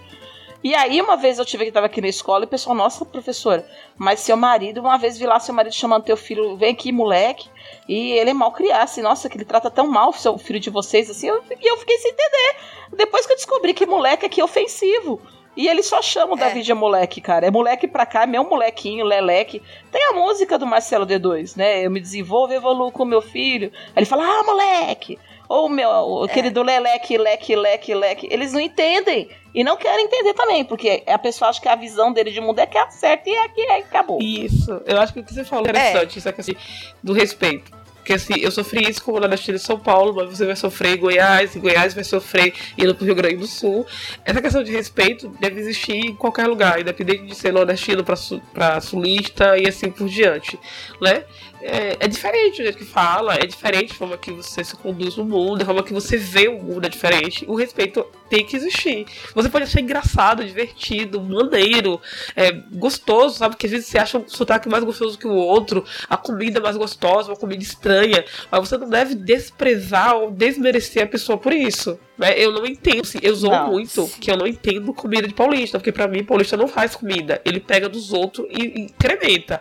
E 0.63 0.75
aí, 0.75 1.01
uma 1.01 1.17
vez 1.17 1.39
eu 1.39 1.45
tive 1.45 1.65
que 1.65 1.71
estava 1.71 1.87
aqui 1.87 2.01
na 2.01 2.09
escola 2.09 2.45
e 2.45 2.47
o 2.47 2.49
pessoal, 2.49 2.75
nossa, 2.75 3.05
professora, 3.05 3.65
mas 3.97 4.21
seu 4.21 4.37
marido, 4.37 4.81
uma 4.81 4.99
vez 4.99 5.17
vi 5.17 5.25
lá 5.25 5.39
seu 5.39 5.55
marido 5.55 5.73
chamando 5.73 6.03
teu 6.03 6.17
filho, 6.17 6.57
vem 6.57 6.73
aqui, 6.73 6.91
moleque, 6.91 7.49
e 7.89 8.11
ele 8.13 8.31
é 8.31 8.35
mal 8.35 8.51
criado, 8.51 8.83
assim, 8.83 9.01
nossa, 9.01 9.29
que 9.29 9.37
ele 9.37 9.45
trata 9.45 9.71
tão 9.71 9.87
mal 9.87 10.11
o 10.11 10.13
seu 10.13 10.37
filho 10.37 10.59
de 10.59 10.69
vocês, 10.69 11.09
assim, 11.09 11.29
eu, 11.29 11.43
e 11.61 11.71
eu 11.71 11.77
fiquei 11.77 11.97
sem 11.99 12.11
entender. 12.11 12.57
Depois 12.97 13.25
que 13.25 13.33
eu 13.33 13.37
descobri 13.37 13.73
que 13.73 13.87
moleque 13.87 14.27
aqui 14.27 14.41
é 14.41 14.45
ofensivo. 14.45 15.21
E 15.57 15.67
ele 15.67 15.83
só 15.83 16.01
chama 16.01 16.35
o 16.35 16.37
É. 16.37 16.41
Davi 16.41 16.63
de 16.63 16.73
moleque, 16.73 17.21
cara. 17.21 17.45
É 17.47 17.51
moleque 17.51 17.89
pra 17.89 18.07
cá, 18.07 18.23
é 18.23 18.27
meu 18.27 18.45
molequinho, 18.45 19.05
leleque. 19.05 19.61
Tem 19.91 20.05
a 20.05 20.13
música 20.13 20.57
do 20.57 20.65
Marcelo 20.65 21.05
D2, 21.05 21.57
né? 21.57 21.85
Eu 21.85 21.91
me 21.91 21.99
desenvolvo, 21.99 22.53
evoluo 22.53 22.93
com 22.93 23.05
meu 23.05 23.21
filho. 23.21 23.73
Aí 23.89 23.95
ele 23.97 24.07
fala, 24.07 24.25
ah, 24.25 24.45
moleque! 24.45 25.19
Ou 25.49 25.69
meu, 25.69 26.23
aquele 26.23 26.51
do 26.51 26.63
leleque, 26.63 27.19
leque, 27.19 27.57
leque, 27.57 27.95
leque. 27.95 28.29
Eles 28.31 28.53
não 28.53 28.61
entendem. 28.61 29.29
E 29.59 29.65
não 29.65 29.77
querem 29.77 30.05
entender 30.05 30.35
também, 30.35 30.65
porque 30.65 31.03
a 31.05 31.19
pessoa 31.19 31.49
acha 31.49 31.61
que 31.61 31.67
a 31.67 31.75
visão 31.75 32.13
dele 32.13 32.31
de 32.31 32.41
mundo 32.41 32.61
é 32.61 32.65
que 32.65 32.79
acerta 32.79 33.29
e 33.29 33.35
é 33.35 33.49
que 33.49 33.61
é, 33.61 33.79
acabou. 33.79 34.21
Isso, 34.23 34.81
eu 34.87 35.01
acho 35.01 35.13
que 35.13 35.19
o 35.19 35.25
que 35.25 35.35
você 35.35 35.43
falou 35.43 35.67
é 35.67 35.71
interessante, 35.71 36.17
isso 36.17 36.29
aqui 36.29 36.41
assim, 36.41 36.55
do 37.03 37.13
respeito. 37.13 37.77
Porque 37.97 38.13
assim, 38.13 38.35
eu 38.39 38.53
sofri 38.53 38.89
isso 38.89 39.03
como 39.03 39.19
nordestino 39.19 39.57
em 39.57 39.61
São 39.61 39.77
Paulo, 39.77 40.15
mas 40.15 40.31
você 40.31 40.47
vai 40.47 40.55
sofrer 40.55 40.97
em 40.97 41.01
Goiás, 41.01 41.57
e 41.57 41.59
Goiás 41.59 41.93
vai 41.93 42.05
sofrer 42.05 42.55
indo 42.79 42.95
pro 42.95 43.05
Rio 43.05 43.17
Grande 43.17 43.37
do 43.37 43.49
Sul. 43.49 43.85
Essa 44.25 44.41
questão 44.41 44.63
de 44.63 44.71
respeito 44.71 45.29
deve 45.41 45.61
existir 45.61 45.97
em 46.07 46.15
qualquer 46.15 46.47
lugar, 46.47 46.81
independente 46.81 47.25
de 47.25 47.35
ser 47.35 47.53
nordestino 47.53 48.05
pra, 48.05 48.15
pra 48.55 48.81
sulista 48.81 49.59
e 49.59 49.67
assim 49.67 49.91
por 49.91 50.09
diante, 50.09 50.57
né? 51.03 51.25
É, 51.61 51.97
é 52.01 52.09
diferente 52.09 52.61
o 52.61 52.65
jeito 52.65 52.79
que 52.79 52.85
fala, 52.85 53.35
é 53.35 53.45
diferente 53.45 53.93
a 53.93 53.97
forma 53.97 54.17
que 54.17 54.31
você 54.31 54.63
se 54.63 54.77
conduz 54.77 55.17
no 55.17 55.25
mundo, 55.25 55.61
a 55.61 55.65
forma 55.67 55.83
que 55.83 55.93
você 55.93 56.17
vê 56.17 56.47
o 56.47 56.63
mundo 56.63 56.87
é 56.87 56.89
diferente. 56.89 57.45
O 57.49 57.57
respeito 57.57 58.07
tem 58.29 58.45
que 58.45 58.57
existir. 58.57 59.07
Você 59.35 59.49
pode 59.49 59.65
achar 59.65 59.81
engraçado, 59.81 60.45
divertido, 60.45 61.21
maneiro, 61.21 62.01
é, 62.37 62.53
gostoso, 62.53 63.39
sabe? 63.39 63.55
Porque 63.55 63.67
às 63.67 63.73
vezes 63.73 63.89
você 63.89 63.99
acha 63.99 64.19
um 64.19 64.29
sotaque 64.29 64.69
mais 64.69 64.85
gostoso 64.85 65.19
que 65.19 65.27
o 65.27 65.35
outro, 65.35 65.85
a 66.09 66.17
comida 66.17 66.61
mais 66.61 66.77
gostosa, 66.77 67.31
uma 67.31 67.37
comida 67.37 67.63
estranha, 67.63 68.25
mas 68.51 68.69
você 68.69 68.77
não 68.77 68.89
deve 68.89 69.15
desprezar 69.15 70.17
ou 70.17 70.31
desmerecer 70.31 71.05
a 71.05 71.07
pessoa 71.07 71.39
por 71.39 71.53
isso. 71.53 71.99
Né? 72.19 72.35
Eu 72.39 72.53
não 72.53 72.67
entendo, 72.67 73.03
assim, 73.03 73.19
eu 73.23 73.35
zoo 73.35 73.51
Não. 73.51 73.69
muito 73.71 74.09
que 74.21 74.31
eu 74.31 74.37
não 74.37 74.47
entendo 74.47 74.93
comida 74.93 75.27
de 75.29 75.35
paulista, 75.35 75.79
porque 75.79 75.93
pra 75.93 76.09
mim 76.09 76.25
paulista 76.25 76.57
não 76.57 76.67
faz 76.69 76.95
comida, 76.97 77.41
ele 77.45 77.61
pega 77.61 77.89
dos 77.89 78.13
outros 78.13 78.47
e 78.51 78.81
incrementa. 78.83 79.61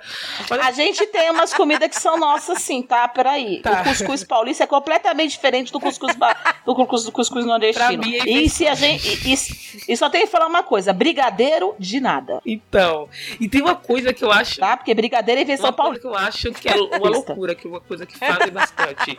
Mas 0.50 0.60
A 0.60 0.72
gente 0.72 1.06
tem 1.08 1.30
umas 1.32 1.54
comidas 1.54 1.88
que 1.90 1.96
são 2.02 2.18
nossas, 2.20 2.62
sim, 2.62 2.82
tá? 2.82 3.08
Peraí. 3.08 3.62
Tá. 3.62 3.82
O 3.82 3.84
cuscuz 3.84 4.24
paulista 4.24 4.64
é 4.64 4.68
completamente 4.68 5.32
diferente 5.32 5.72
do 5.72 5.80
cuscuz, 5.80 6.16
do 6.66 6.76
cuscuz, 6.76 7.04
do 7.04 7.12
cuscuz 7.12 7.46
nordestino. 7.46 7.88
Pra 7.88 7.98
mim 7.98 8.16
é 8.16 8.28
e 8.30 8.50
se 8.50 8.68
a 8.68 8.74
gente. 8.76 9.08
E, 9.28 9.34
e- 9.34 9.94
e 9.94 9.98
só 9.98 10.10
tem 10.10 10.22
que 10.22 10.28
falar 10.28 10.48
uma 10.48 10.64
coisa: 10.64 10.92
brigadeiro 10.92 11.76
de 11.78 12.00
nada. 12.00 12.42
Então, 12.46 13.08
e 13.40 13.48
tem 13.48 13.62
uma 13.62 13.76
coisa 13.76 14.14
que 14.14 14.24
eu 14.24 14.32
acho 14.32 14.58
Tá? 14.60 14.76
Porque 14.78 14.94
brigadeiro 14.94 15.40
é 15.40 15.44
invenção 15.44 15.72
paulista. 15.72 16.02
que 16.02 16.08
eu 16.08 16.16
acho 16.18 16.52
que 16.54 16.68
é 16.70 16.76
uma 16.76 17.10
loucura, 17.10 17.54
que 17.54 17.68
é 17.68 17.70
uma 17.70 17.82
coisa 17.82 18.06
que 18.06 18.18
fazem 18.18 18.50
bastante. 18.52 19.18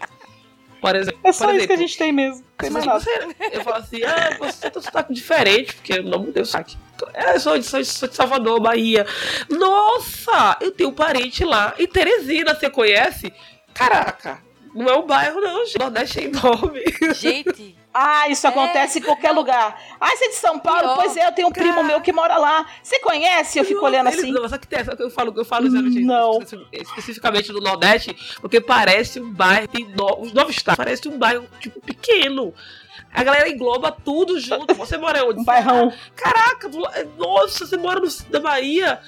Por 0.80 0.94
exemplo, 0.94 1.20
É 1.24 1.32
só 1.32 1.44
isso 1.50 1.66
que 1.66 1.72
a 1.72 1.74
exemplo, 1.74 1.76
gente 1.76 1.98
tem 1.98 2.12
mesmo. 2.12 2.44
Tem 2.56 2.70
mais 2.70 2.84
nada. 2.84 3.00
você, 3.00 3.10
eu 3.52 3.60
falo 3.62 3.76
assim, 3.76 4.02
ah, 4.04 4.36
você 4.38 4.70
tem 4.70 4.80
um 4.80 4.82
sotaque 4.82 5.12
diferente, 5.12 5.74
porque 5.74 5.94
eu 5.94 6.02
não 6.02 6.20
mudei 6.20 6.42
o 6.42 6.46
sotaque. 6.46 6.76
É, 7.14 7.38
sou 7.38 7.58
de, 7.58 7.64
sou 7.64 7.84
sou 7.84 8.08
de 8.08 8.14
Salvador, 8.14 8.60
Bahia. 8.60 9.06
Nossa, 9.50 10.56
eu 10.60 10.70
tenho 10.72 10.90
um 10.90 10.94
parente 10.94 11.44
lá. 11.44 11.74
Em 11.78 11.86
Teresina, 11.86 12.54
você 12.54 12.68
conhece? 12.70 13.32
Caraca, 13.74 14.40
não 14.78 14.88
é 14.88 14.96
um 14.96 15.06
bairro 15.06 15.40
não, 15.40 15.64
gente. 15.66 15.78
Nordeste 15.78 16.20
é 16.20 16.24
enorme. 16.24 16.82
Gente, 17.14 17.76
Ah, 17.92 18.28
isso 18.28 18.46
É. 18.46 18.50
acontece 18.50 18.98
em 18.98 19.02
qualquer 19.02 19.32
lugar. 19.32 19.80
Ah, 19.98 20.10
você 20.10 20.26
é 20.26 20.28
de 20.28 20.34
São 20.36 20.58
Paulo? 20.58 20.80
Pior. 20.82 20.96
Pois 20.96 21.16
é, 21.16 21.26
eu 21.26 21.32
tenho 21.32 21.48
um 21.48 21.52
primo 21.52 21.74
Cara. 21.74 21.86
meu 21.86 22.00
que 22.00 22.12
mora 22.12 22.36
lá. 22.36 22.64
Você 22.82 23.00
conhece? 23.00 23.58
Eu 23.58 23.64
fico 23.64 23.84
olhando 23.84 24.08
assim. 24.08 24.30
Não, 24.30 24.48
só 24.48 24.56
que 24.56 24.68
tem, 24.68 24.84
só 24.84 24.94
que 24.94 25.02
eu 25.02 25.10
falo, 25.10 25.32
eu 25.36 25.44
falo 25.44 25.66
exatamente 25.66 26.00
Não. 26.00 26.38
espe- 26.40 26.68
especificamente 26.72 27.50
do 27.50 27.60
Nordeste, 27.60 28.14
porque 28.40 28.60
parece 28.60 29.20
um 29.20 29.32
bairro, 29.32 29.66
tem 29.68 29.84
no, 29.88 30.20
os 30.20 30.32
novos 30.32 30.54
estados, 30.54 30.76
parece 30.76 31.08
um 31.08 31.18
bairro, 31.18 31.48
tipo, 31.60 31.80
pequeno. 31.80 32.54
A 33.12 33.24
galera 33.24 33.48
engloba 33.48 33.90
tudo 33.90 34.38
junto. 34.38 34.74
Você 34.74 34.96
mora 34.98 35.24
onde? 35.24 35.40
Um 35.40 35.44
bairrão. 35.44 35.92
Caraca, 36.14 36.68
nossa, 37.16 37.66
você 37.66 37.76
mora 37.76 37.98
no, 38.00 38.08
na 38.30 38.38
Bahia? 38.38 39.00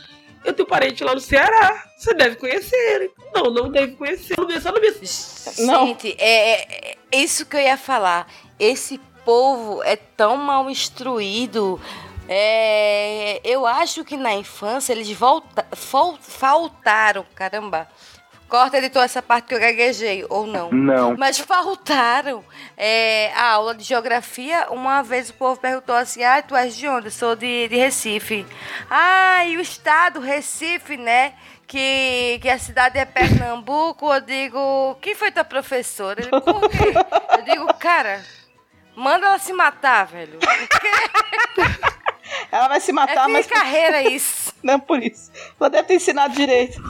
Eu 0.44 0.52
tenho 0.54 0.66
parente 0.68 1.04
lá 1.04 1.14
no 1.14 1.20
Ceará. 1.20 1.84
Você 1.98 2.14
deve 2.14 2.36
conhecer. 2.36 3.10
Não, 3.34 3.44
não 3.44 3.70
deve 3.70 3.92
conhecer. 3.96 4.34
Só 4.34 4.42
não 4.42 4.48
me- 4.48 4.60
Só 4.60 4.72
não 4.72 4.80
me... 4.80 5.66
Não. 5.66 5.86
gente, 5.88 6.14
é, 6.18 6.62
é- 6.92 6.96
é 7.12 7.16
isso 7.16 7.44
que 7.46 7.56
eu 7.56 7.60
ia 7.60 7.76
falar. 7.76 8.26
Esse 8.58 8.98
povo 9.24 9.82
é 9.82 9.96
tão 9.96 10.36
mal 10.36 10.70
instruído. 10.70 11.80
É, 12.28 13.40
eu 13.44 13.66
acho 13.66 14.04
que 14.04 14.16
na 14.16 14.32
infância 14.34 14.92
eles 14.92 15.10
volta, 15.10 15.66
fal- 15.74 16.18
faltaram, 16.20 17.26
caramba. 17.34 17.88
Corta, 18.50 18.78
editor, 18.78 19.04
essa 19.04 19.22
parte 19.22 19.46
que 19.46 19.54
eu 19.54 19.60
gaguejei, 19.60 20.26
ou 20.28 20.44
não. 20.44 20.72
Não. 20.72 21.16
Mas 21.16 21.38
faltaram 21.38 22.44
é, 22.76 23.30
a 23.36 23.52
aula 23.52 23.76
de 23.76 23.84
geografia. 23.84 24.66
Uma 24.70 25.02
vez 25.02 25.30
o 25.30 25.34
povo 25.34 25.60
perguntou 25.60 25.94
assim: 25.94 26.24
Ah, 26.24 26.42
tu 26.42 26.56
és 26.56 26.76
de 26.76 26.88
onde? 26.88 27.06
Eu 27.06 27.12
sou 27.12 27.36
de, 27.36 27.68
de 27.68 27.76
Recife. 27.76 28.44
Ah, 28.90 29.44
e 29.46 29.56
o 29.56 29.60
estado, 29.60 30.18
Recife, 30.18 30.96
né? 30.96 31.34
Que, 31.64 32.40
que 32.42 32.48
a 32.48 32.58
cidade 32.58 32.98
é 32.98 33.04
Pernambuco. 33.04 34.12
Eu 34.12 34.20
digo: 34.20 34.96
Quem 35.00 35.14
foi 35.14 35.30
tua 35.30 35.44
professora? 35.44 36.20
Ele, 36.20 36.30
Por 36.30 36.68
quê? 36.68 36.92
Eu 37.38 37.44
digo: 37.44 37.72
Cara, 37.74 38.20
manda 38.96 39.26
ela 39.26 39.38
se 39.38 39.52
matar, 39.52 40.08
velho. 40.08 40.40
Ela 42.50 42.68
vai 42.68 42.80
se 42.80 42.90
É 42.90 42.94
matar, 42.94 43.26
fim 43.26 43.32
mas 43.32 43.46
carreira 43.46 44.02
isso. 44.02 44.52
não 44.62 44.74
é 44.74 44.78
por 44.78 45.02
isso. 45.02 45.30
Ela 45.58 45.70
deve 45.70 45.88
ter 45.88 45.94
ensinado 45.94 46.34
direito. 46.34 46.82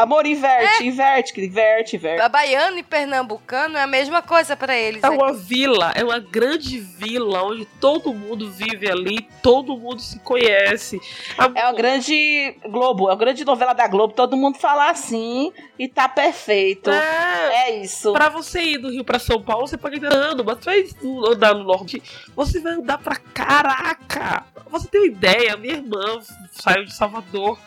Amor, 0.00 0.24
inverte, 0.26 0.86
inverte, 0.86 1.32
que 1.32 1.44
inverte, 1.44 1.96
inverte. 1.96 2.22
A 2.22 2.28
baiano 2.28 2.78
e 2.78 2.82
pernambucano 2.84 3.76
é 3.76 3.82
a 3.82 3.86
mesma 3.86 4.22
coisa 4.22 4.56
pra 4.56 4.76
eles. 4.76 5.02
É 5.02 5.08
uma 5.10 5.32
vila, 5.32 5.90
é 5.96 6.04
uma 6.04 6.20
grande 6.20 6.78
vila 6.78 7.42
onde 7.42 7.64
todo 7.80 8.14
mundo 8.14 8.48
vive 8.48 8.88
ali, 8.88 9.28
todo 9.42 9.76
mundo 9.76 10.00
se 10.00 10.20
conhece. 10.20 11.00
A- 11.36 11.50
É 11.52 11.64
uma 11.64 11.72
grande 11.72 12.54
Globo, 12.68 13.08
é 13.08 13.10
uma 13.12 13.16
grande 13.18 13.44
novela 13.44 13.72
da 13.72 13.88
Globo. 13.88 14.14
Todo 14.14 14.36
mundo 14.36 14.56
fala 14.58 14.88
assim 14.88 15.52
e 15.76 15.88
tá 15.88 16.08
perfeito. 16.08 16.90
É, 16.90 17.68
É 17.70 17.76
isso. 17.82 18.12
Pra 18.12 18.28
você 18.28 18.62
ir 18.62 18.78
do 18.78 18.90
Rio 18.90 19.04
pra 19.04 19.18
São 19.18 19.42
Paulo, 19.42 19.66
você 19.66 19.76
pode 19.76 19.96
ir 19.96 20.04
andando, 20.06 20.44
mas 20.44 20.64
vai 20.64 20.84
andar 21.28 21.54
no 21.54 21.64
norte, 21.64 22.00
você 22.36 22.60
vai 22.60 22.74
andar 22.74 22.98
pra 22.98 23.16
caraca. 23.16 24.44
Você 24.70 24.86
tem 24.86 25.00
uma 25.00 25.06
ideia, 25.08 25.56
minha 25.56 25.74
irmã 25.74 26.20
saiu 26.52 26.84
de 26.84 26.94
Salvador 26.94 27.58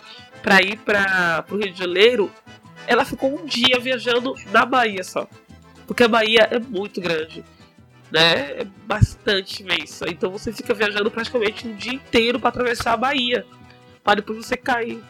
pra 0.41 0.61
ir 0.61 0.77
pra, 0.77 1.43
pro 1.43 1.57
Rio 1.57 1.71
de 1.71 1.79
Janeiro, 1.79 2.31
ela 2.87 3.05
ficou 3.05 3.29
um 3.29 3.45
dia 3.45 3.79
viajando 3.79 4.33
na 4.51 4.65
Bahia 4.65 5.03
só. 5.03 5.27
Porque 5.85 6.03
a 6.03 6.07
Bahia 6.07 6.47
é 6.51 6.59
muito 6.59 6.99
grande. 7.01 7.43
Né? 8.11 8.61
É 8.61 8.63
bastante 8.85 9.61
imensa. 9.61 10.05
Então 10.09 10.29
você 10.29 10.51
fica 10.51 10.73
viajando 10.73 11.09
praticamente 11.09 11.67
um 11.67 11.75
dia 11.75 11.93
inteiro 11.93 12.39
pra 12.39 12.49
atravessar 12.49 12.93
a 12.93 12.97
Bahia. 12.97 13.45
pra 14.03 14.15
depois 14.15 14.45
você 14.45 14.57
cair. 14.57 15.01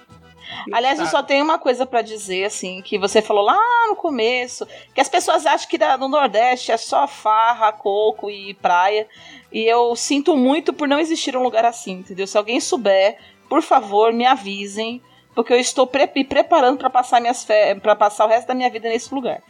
Aliás, 0.72 1.00
eu 1.00 1.06
só 1.06 1.24
tenho 1.24 1.44
uma 1.44 1.58
coisa 1.58 1.86
pra 1.86 2.02
dizer, 2.02 2.44
assim, 2.46 2.82
que 2.82 2.98
você 2.98 3.22
falou 3.22 3.44
lá 3.44 3.58
no 3.88 3.96
começo, 3.96 4.68
que 4.94 5.00
as 5.00 5.08
pessoas 5.08 5.46
acham 5.46 5.70
que 5.70 5.78
no 5.98 6.08
Nordeste 6.08 6.72
é 6.72 6.78
só 6.78 7.08
farra, 7.08 7.72
coco 7.72 8.30
e 8.30 8.54
praia. 8.56 9.08
E 9.52 9.64
eu 9.64 9.96
sinto 9.96 10.36
muito 10.36 10.74
por 10.74 10.88
não 10.88 11.00
existir 11.00 11.36
um 11.36 11.44
lugar 11.44 11.66
assim, 11.66 11.94
entendeu? 11.94 12.28
Se 12.28 12.38
alguém 12.38 12.60
souber, 12.60 13.18
por 13.50 13.62
favor, 13.62 14.14
me 14.14 14.26
avisem, 14.26 15.02
porque 15.36 15.54
eu 15.54 15.60
estou 15.60 15.88
pre 15.88 16.10
me 16.16 16.24
preparando 16.24 16.78
para 16.78 16.90
passar 16.90 17.22
minhas 17.22 17.46
para 17.82 17.96
passar 17.96 18.26
o 18.26 18.30
resto 18.30 18.48
da 18.48 18.54
minha 18.54 18.70
vida 18.70 18.90
nesse 18.90 19.14
lugar. 19.14 19.42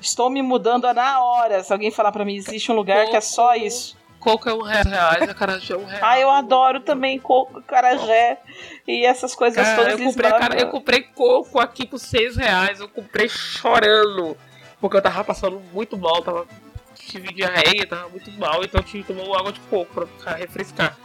Estou 0.00 0.30
me 0.30 0.42
mudando 0.42 0.92
na 0.92 1.22
hora. 1.22 1.62
Se 1.62 1.72
alguém 1.72 1.90
falar 1.90 2.10
para 2.12 2.24
mim 2.24 2.34
existe 2.34 2.72
um 2.72 2.74
lugar 2.74 3.06
que 3.08 3.16
é 3.16 3.20
só 3.20 3.54
isso. 3.54 3.98
Coco 4.18 4.50
é 4.50 4.54
um 4.54 4.62
reais, 4.62 5.22
acarajé 5.30 5.72
é 5.72 5.76
um 5.78 5.84
real. 5.84 6.00
Ah, 6.02 6.20
eu 6.20 6.30
adoro 6.30 6.80
também 6.80 7.18
coco, 7.18 7.62
carajé 7.62 8.38
e 8.86 9.04
essas 9.06 9.34
coisas 9.34 9.64
Cara, 9.64 9.76
todas. 9.76 9.98
eu 9.98 10.06
comprei, 10.06 10.30
cara, 10.30 10.60
eu 10.60 10.68
comprei 10.68 11.02
coco 11.02 11.58
aqui 11.58 11.86
por 11.86 11.98
seis 11.98 12.36
reais. 12.36 12.80
Eu 12.80 12.88
comprei 12.88 13.28
chorando. 13.28 14.36
Porque 14.78 14.96
eu 14.96 15.02
tava 15.02 15.24
passando 15.24 15.60
muito 15.72 15.96
mal, 15.96 16.22
tava, 16.22 16.46
tive 16.94 17.32
diarreia, 17.32 17.86
tava 17.86 18.08
muito 18.08 18.30
mal, 18.32 18.62
então 18.62 18.80
eu 18.80 18.84
tive 18.84 19.04
que 19.04 19.12
tomar 19.12 19.38
água 19.38 19.52
de 19.52 19.60
coco 19.60 19.92
pra 19.92 20.06
ficar, 20.06 20.34
refrescar. 20.34 20.96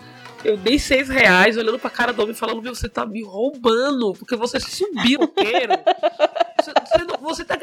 Eu 0.45 0.57
dei 0.57 0.77
seis 0.77 1.09
reais 1.09 1.57
olhando 1.57 1.79
pra 1.79 1.89
cara 1.89 2.13
do 2.13 2.21
homem 2.21 2.35
falando, 2.35 2.61
meu, 2.61 2.75
você 2.75 2.87
tá 2.87 3.05
me 3.05 3.23
roubando, 3.23 4.13
porque 4.13 4.35
você 4.35 4.59
subiu 4.59 5.21
o 5.21 5.27
queiro. 5.27 5.73
Você, 6.61 6.71
você, 6.71 7.03
não- 7.03 7.17
você 7.17 7.43
tá 7.45 7.57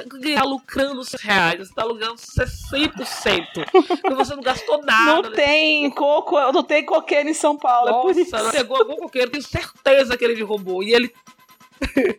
lucrando 0.45 1.05
seis 1.05 1.23
reais, 1.23 1.68
você 1.68 1.75
tá 1.75 1.85
lucrando 1.85 2.16
100%. 2.16 3.64
Porque 4.03 4.14
você 4.14 4.35
não 4.35 4.42
gastou 4.42 4.83
nada. 4.85 5.23
Não 5.29 5.33
tem 5.33 5.88
coco, 5.90 6.38
não 6.53 6.62
tem 6.64 6.85
coqueiro 6.85 7.29
em 7.29 7.35
São 7.35 7.57
Paulo, 7.57 7.88
é 7.88 8.03
por 8.03 8.16
isso. 8.16 8.33
Nossa, 8.33 8.51
pegou 8.51 8.77
algum 8.77 8.97
coqueiro, 8.97 9.31
tenho 9.31 9.42
certeza 9.45 10.16
que 10.16 10.25
ele 10.25 10.35
me 10.35 10.42
roubou. 10.42 10.83
E 10.83 10.92
ele. 10.92 11.14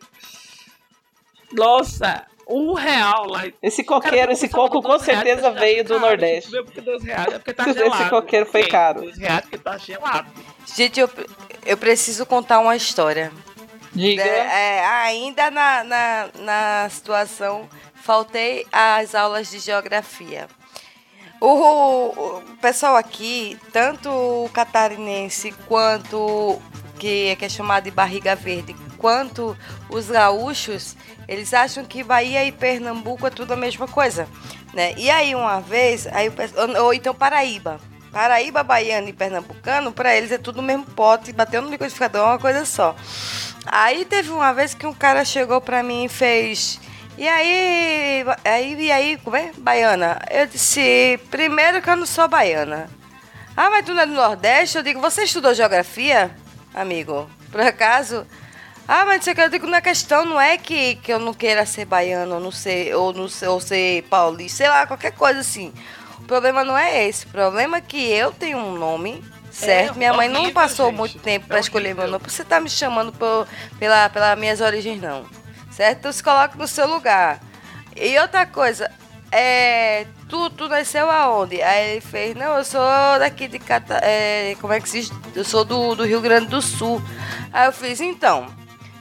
Nossa, 1.52 2.26
um 2.48 2.74
real 2.74 3.26
lá. 3.28 3.44
Esse 3.62 3.82
coqueiro, 3.82 4.32
esse 4.32 4.48
coco 4.48 4.82
com 4.82 4.98
certeza 4.98 5.50
veio 5.50 5.84
do 5.84 5.98
Nordeste. 5.98 6.52
Não 6.52 6.64
porque 6.64 6.80
dois 6.80 7.02
reais, 7.02 7.28
é 7.34 7.38
porque 7.38 7.52
tá 7.52 7.64
Esse 7.68 7.78
gelado. 7.78 8.10
coqueiro 8.10 8.46
foi 8.46 8.64
caro. 8.64 9.02
Dois 9.02 9.18
reais 9.18 9.40
porque 9.42 9.58
tá 9.58 9.78
gelado. 9.78 10.30
Gente, 10.74 11.00
eu, 11.00 11.10
eu 11.64 11.76
preciso 11.76 12.26
contar 12.26 12.58
uma 12.60 12.76
história. 12.76 13.32
Diga. 13.92 14.22
É, 14.22 14.78
é, 14.78 14.86
ainda 14.86 15.50
na, 15.50 15.84
na, 15.84 16.28
na 16.38 16.88
situação, 16.90 17.68
faltei 17.94 18.66
às 18.72 19.14
aulas 19.14 19.50
de 19.50 19.58
geografia. 19.60 20.48
O, 21.40 21.48
o 21.48 22.42
pessoal 22.60 22.96
aqui, 22.96 23.58
tanto 23.72 24.08
o 24.08 24.48
catarinense 24.52 25.52
quanto 25.68 26.60
que, 26.98 27.36
que 27.36 27.44
é 27.44 27.48
chamado 27.48 27.84
de 27.84 27.90
barriga 27.90 28.34
verde, 28.34 28.74
quanto 29.04 29.54
os 29.90 30.08
gaúchos, 30.08 30.96
eles 31.28 31.52
acham 31.52 31.84
que 31.84 32.02
Bahia 32.02 32.42
e 32.42 32.50
Pernambuco 32.50 33.26
é 33.26 33.30
tudo 33.30 33.52
a 33.52 33.56
mesma 33.56 33.86
coisa, 33.86 34.26
né? 34.72 34.94
E 34.96 35.10
aí 35.10 35.34
uma 35.34 35.60
vez, 35.60 36.06
aí 36.06 36.32
ou, 36.56 36.84
ou 36.84 36.94
então 36.94 37.14
Paraíba. 37.14 37.78
Paraíba, 38.10 38.62
baiano 38.62 39.06
e 39.06 39.12
pernambucano, 39.12 39.92
para 39.92 40.16
eles 40.16 40.32
é 40.32 40.38
tudo 40.38 40.60
o 40.60 40.62
mesmo 40.62 40.86
pote, 40.86 41.34
bateu 41.34 41.60
no 41.60 41.68
liquidificador, 41.68 42.22
é 42.22 42.24
uma 42.24 42.38
coisa 42.38 42.64
só. 42.64 42.96
Aí 43.66 44.06
teve 44.06 44.30
uma 44.30 44.54
vez 44.54 44.72
que 44.72 44.86
um 44.86 44.94
cara 44.94 45.22
chegou 45.22 45.60
pra 45.60 45.82
mim 45.82 46.04
e 46.04 46.08
fez. 46.08 46.80
E 47.18 47.28
aí, 47.28 48.24
aí, 48.42 48.74
e 48.84 48.90
aí, 48.90 49.18
como 49.18 49.36
é? 49.36 49.50
Baiana. 49.58 50.18
Eu 50.30 50.46
disse, 50.46 51.20
primeiro 51.30 51.82
que 51.82 51.90
eu 51.90 51.96
não 51.96 52.06
sou 52.06 52.26
baiana. 52.26 52.88
Ah, 53.54 53.68
mas 53.68 53.84
tu 53.84 53.92
não 53.92 54.02
é 54.02 54.06
do 54.06 54.14
Nordeste? 54.14 54.78
Eu 54.78 54.82
digo, 54.82 55.00
você 55.00 55.24
estudou 55.24 55.52
geografia, 55.52 56.34
amigo? 56.72 57.28
Por 57.50 57.60
acaso? 57.60 58.26
Ah, 58.86 59.04
mas 59.06 59.16
não 59.16 59.22
sei 59.22 59.32
o 59.32 59.36
que, 59.36 59.42
eu 59.42 59.48
digo, 59.48 59.66
na 59.66 59.80
questão 59.80 60.26
não 60.26 60.38
é 60.38 60.58
que, 60.58 60.96
que 60.96 61.12
eu 61.12 61.18
não 61.18 61.32
queira 61.32 61.64
ser 61.64 61.86
baiano, 61.86 62.34
ou 62.34 62.40
não 62.40 62.50
ser, 62.50 62.94
ou 62.94 63.12
não 63.14 63.28
ser, 63.28 63.48
ou 63.48 63.58
ser 63.58 64.02
paulista, 64.04 64.58
sei 64.58 64.68
lá, 64.68 64.86
qualquer 64.86 65.12
coisa 65.12 65.40
assim. 65.40 65.72
O 66.18 66.24
problema 66.24 66.64
não 66.64 66.76
é 66.76 67.06
esse. 67.06 67.26
O 67.26 67.30
problema 67.30 67.78
é 67.78 67.80
que 67.80 68.10
eu 68.10 68.30
tenho 68.32 68.58
um 68.58 68.76
nome, 68.76 69.22
certo? 69.50 69.96
Minha 69.96 70.12
mãe 70.12 70.28
não 70.28 70.50
passou 70.50 70.86
gente. 70.86 70.96
muito 70.96 71.18
tempo 71.18 71.46
É 71.46 71.48
pra 71.48 71.60
escolher 71.60 71.94
meu 71.94 72.08
nome. 72.08 72.24
Você 72.26 72.44
tá 72.44 72.60
me 72.60 72.68
chamando 72.68 73.12
por, 73.12 73.46
pela, 73.78 74.08
pelas 74.08 74.38
minhas 74.38 74.60
origens, 74.60 75.00
não. 75.00 75.24
Certo? 75.70 75.98
Então 75.98 76.12
se 76.12 76.22
coloca 76.22 76.56
no 76.56 76.66
seu 76.66 76.86
lugar. 76.86 77.40
E 77.96 78.18
outra 78.18 78.46
coisa, 78.46 78.90
é. 79.30 80.06
Tu, 80.28 80.50
tu 80.50 80.68
nasceu 80.68 81.10
aonde? 81.10 81.60
Aí 81.60 81.92
ele 81.92 82.00
fez, 82.00 82.34
não, 82.34 82.56
eu 82.56 82.64
sou 82.64 82.80
daqui 83.18 83.46
de 83.46 83.58
Cata. 83.58 84.00
É, 84.02 84.56
como 84.60 84.72
é 84.72 84.80
que 84.80 84.88
se 84.88 85.02
diz? 85.02 85.12
Eu 85.34 85.44
sou 85.44 85.64
do, 85.64 85.94
do 85.94 86.04
Rio 86.04 86.20
Grande 86.20 86.46
do 86.46 86.62
Sul. 86.62 87.02
Aí 87.52 87.66
eu 87.66 87.72
fiz, 87.72 88.00
então, 88.00 88.46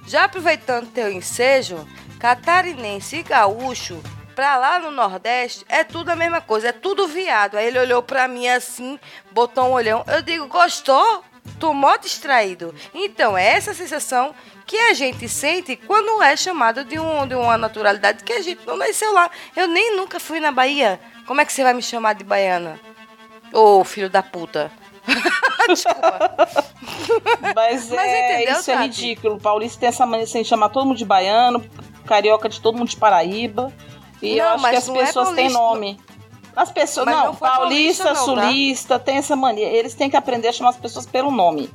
já 0.05 0.25
aproveitando 0.25 0.91
teu 0.91 1.11
ensejo, 1.11 1.87
catarinense 2.19 3.17
e 3.17 3.23
gaúcho, 3.23 4.01
pra 4.33 4.57
lá 4.57 4.79
no 4.79 4.91
Nordeste, 4.91 5.65
é 5.69 5.83
tudo 5.83 6.09
a 6.09 6.15
mesma 6.15 6.41
coisa, 6.41 6.69
é 6.69 6.71
tudo 6.71 7.07
viado. 7.07 7.55
Aí 7.55 7.67
ele 7.67 7.79
olhou 7.79 8.01
pra 8.01 8.27
mim 8.27 8.47
assim, 8.47 8.99
botou 9.31 9.65
um 9.65 9.73
olhão. 9.73 10.03
Eu 10.07 10.21
digo, 10.21 10.47
gostou? 10.47 11.23
Mó 11.73 11.95
distraído. 11.95 12.75
Então, 12.93 13.37
é 13.37 13.47
essa 13.55 13.73
sensação 13.73 14.35
que 14.65 14.75
a 14.75 14.93
gente 14.93 15.29
sente 15.29 15.77
quando 15.77 16.21
é 16.21 16.35
chamado 16.35 16.83
de, 16.83 16.99
um, 16.99 17.25
de 17.25 17.35
uma 17.35 17.57
naturalidade 17.57 18.21
que 18.25 18.33
a 18.33 18.41
gente 18.41 18.67
não 18.67 18.75
nasceu 18.75 19.13
lá. 19.13 19.31
Eu 19.55 19.67
nem 19.67 19.95
nunca 19.95 20.19
fui 20.19 20.41
na 20.41 20.51
Bahia. 20.51 20.99
Como 21.25 21.39
é 21.39 21.45
que 21.45 21.53
você 21.53 21.63
vai 21.63 21.73
me 21.73 21.81
chamar 21.81 22.15
de 22.15 22.23
baiana? 22.25 22.77
Ô, 23.53 23.81
filho 23.85 24.09
da 24.09 24.21
puta. 24.21 24.69
Desculpa. 25.67 26.47
Mas, 27.55 27.89
Mas 27.89 27.91
é, 27.91 28.35
entendeu, 28.35 28.59
isso 28.59 28.71
é 28.71 28.81
ridículo. 28.83 29.35
O 29.35 29.39
Paulista 29.39 29.79
tem 29.79 29.89
essa 29.89 30.05
mania 30.05 30.25
de 30.25 30.43
chamar 30.45 30.69
todo 30.69 30.85
mundo 30.85 30.97
de 30.97 31.05
baiano, 31.05 31.63
carioca 32.05 32.47
de 32.49 32.61
todo 32.61 32.77
mundo 32.77 32.89
de 32.89 32.97
Paraíba. 32.97 33.71
E 34.21 34.37
eu 34.37 34.45
Não, 34.45 34.53
acho 34.53 34.61
mas 34.61 34.71
que 34.71 34.77
as 34.77 34.87
não 34.87 34.95
é 35.01 35.05
pessoas 35.05 35.31
têm 35.31 35.49
nome. 35.49 35.99
As 36.55 36.71
pessoas, 36.71 37.05
Mas 37.07 37.15
não, 37.15 37.25
não 37.25 37.35
paulista, 37.35 38.03
paulista, 38.03 38.27
não, 38.27 38.35
tá? 38.35 38.43
sulista, 38.47 38.99
tem 38.99 39.17
essa 39.17 39.35
mania. 39.35 39.67
Eles 39.67 39.95
têm 39.95 40.09
que 40.09 40.15
aprender 40.15 40.49
a 40.49 40.51
chamar 40.51 40.69
as 40.69 40.77
pessoas 40.77 41.05
pelo 41.05 41.31
nome. 41.31 41.69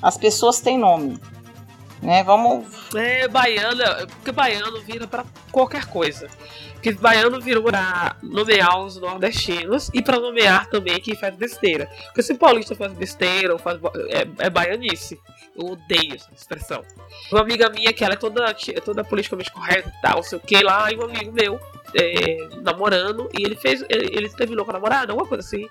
As 0.00 0.16
pessoas 0.16 0.60
têm 0.60 0.78
nome. 0.78 1.18
Né? 2.00 2.22
Vamos. 2.22 2.66
É, 2.94 3.26
baiano, 3.26 3.82
porque 4.08 4.30
baiano 4.30 4.80
vira 4.82 5.06
pra 5.08 5.24
qualquer 5.50 5.86
coisa. 5.86 6.28
Porque 6.86 7.00
baiano 7.00 7.40
virou 7.40 7.64
pra 7.64 8.14
nomear 8.22 8.78
os 8.78 8.96
nordestinos 8.96 9.90
e 9.92 10.00
pra 10.00 10.20
nomear 10.20 10.70
também 10.70 11.00
quem 11.00 11.16
faz 11.16 11.34
besteira. 11.34 11.90
Porque 12.04 12.22
se 12.22 12.32
paulista 12.34 12.76
faz 12.76 12.92
besteira 12.92 13.52
ou 13.52 13.58
faz. 13.58 13.80
É, 14.08 14.46
é 14.46 14.48
baianice. 14.48 15.20
Eu 15.56 15.72
odeio 15.72 16.14
essa 16.14 16.30
expressão. 16.32 16.84
Uma 17.32 17.40
amiga 17.40 17.68
minha, 17.70 17.92
que 17.92 18.04
ela 18.04 18.14
é 18.14 18.16
toda, 18.16 18.54
toda 18.84 19.02
politicamente 19.02 19.50
correta 19.50 19.88
e 19.88 20.00
tal, 20.00 20.22
sei 20.22 20.38
o 20.38 20.40
que 20.40 20.62
lá, 20.62 20.92
e 20.92 20.96
um 20.96 21.02
amigo 21.02 21.32
meu 21.32 21.58
é, 21.92 22.48
namorando, 22.62 23.28
e 23.36 23.44
ele 23.44 23.56
fez. 23.56 23.84
Ele, 23.88 24.16
ele 24.16 24.28
terminou 24.28 24.64
com 24.64 24.70
a 24.70 24.74
namorada, 24.74 25.12
alguma 25.12 25.28
coisa 25.28 25.44
assim. 25.44 25.68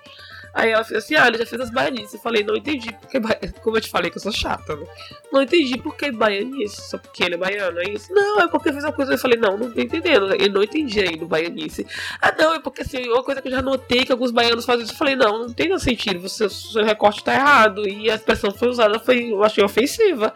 Aí 0.56 0.70
ela 0.70 0.82
fez 0.82 1.04
assim, 1.04 1.14
ah, 1.14 1.28
ele 1.28 1.36
já 1.36 1.44
fez 1.44 1.60
as 1.60 1.70
baianices. 1.70 2.14
Eu 2.14 2.20
falei, 2.20 2.42
não 2.42 2.56
entendi, 2.56 2.90
porque 2.92 3.20
como 3.62 3.76
eu 3.76 3.80
te 3.82 3.90
falei 3.90 4.10
que 4.10 4.16
eu 4.16 4.22
sou 4.22 4.32
chata, 4.32 4.74
né? 4.74 4.86
Não 5.30 5.42
entendi 5.42 5.76
por 5.76 5.94
que 5.94 6.10
baianice, 6.10 6.80
só 6.88 6.96
porque 6.96 7.22
ele 7.22 7.34
é 7.34 7.38
baiano, 7.38 7.78
é 7.78 7.90
isso? 7.90 8.10
Não, 8.10 8.40
é 8.40 8.48
porque 8.48 8.72
fez 8.72 8.82
uma 8.82 8.92
coisa. 8.92 9.12
Eu 9.12 9.18
falei, 9.18 9.38
não, 9.38 9.58
não 9.58 9.70
tô 9.70 9.78
entendendo. 9.78 10.34
Eu 10.34 10.50
não 10.50 10.62
entendi 10.62 10.98
ainda 11.00 11.26
o 11.26 11.28
baianice. 11.28 11.86
Ah, 12.22 12.34
não, 12.38 12.54
é 12.54 12.58
porque 12.58 12.80
assim, 12.80 13.06
uma 13.06 13.22
coisa 13.22 13.42
que 13.42 13.48
eu 13.48 13.52
já 13.52 13.60
notei 13.60 14.06
que 14.06 14.12
alguns 14.12 14.30
baianos 14.30 14.64
fazem 14.64 14.84
isso. 14.84 14.94
Eu 14.94 14.98
falei, 14.98 15.14
não, 15.14 15.40
não 15.40 15.52
tem 15.52 15.76
sentido, 15.78 16.20
você, 16.20 16.48
seu 16.48 16.82
recorte 16.82 17.22
tá 17.22 17.34
errado. 17.34 17.86
E 17.86 18.10
a 18.10 18.14
expressão 18.14 18.50
que 18.50 18.58
foi 18.58 18.68
usada 18.68 18.98
foi, 18.98 19.32
eu 19.32 19.44
achei 19.44 19.62
ofensiva. 19.62 20.32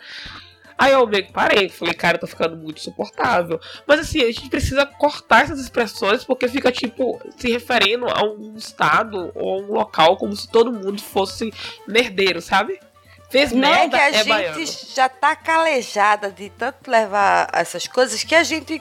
Aí 0.81 0.93
eu 0.93 1.07
meio 1.07 1.27
que 1.27 1.33
parei, 1.33 1.69
falei, 1.69 1.93
cara, 1.93 2.17
eu 2.17 2.21
tô 2.21 2.27
ficando 2.27 2.57
muito 2.57 2.79
insuportável. 2.79 3.61
Mas 3.87 4.01
assim, 4.01 4.23
a 4.23 4.33
gente 4.33 4.49
precisa 4.49 4.87
cortar 4.87 5.43
essas 5.45 5.61
expressões 5.61 6.25
porque 6.25 6.49
fica, 6.49 6.73
tipo, 6.73 7.21
se 7.37 7.51
referindo 7.53 8.07
a 8.09 8.25
um 8.25 8.55
estado 8.57 9.31
ou 9.35 9.59
a 9.59 9.63
um 9.63 9.73
local 9.73 10.17
como 10.17 10.35
se 10.35 10.49
todo 10.49 10.73
mundo 10.73 11.03
fosse 11.03 11.53
merdeiro, 11.87 12.41
sabe? 12.41 12.81
Fez 13.29 13.53
Não, 13.53 13.69
é 13.69 13.81
merda, 13.89 13.99
que 13.99 14.03
a 14.03 14.09
é 14.09 14.13
gente 14.15 14.29
baiano. 14.29 14.67
já 14.95 15.07
tá 15.11 15.37
calejada 15.37 16.31
de 16.31 16.49
tanto 16.49 16.91
levar 16.91 17.51
essas 17.53 17.87
coisas 17.87 18.25
que 18.25 18.35
a 18.35 18.43
gente, 18.43 18.81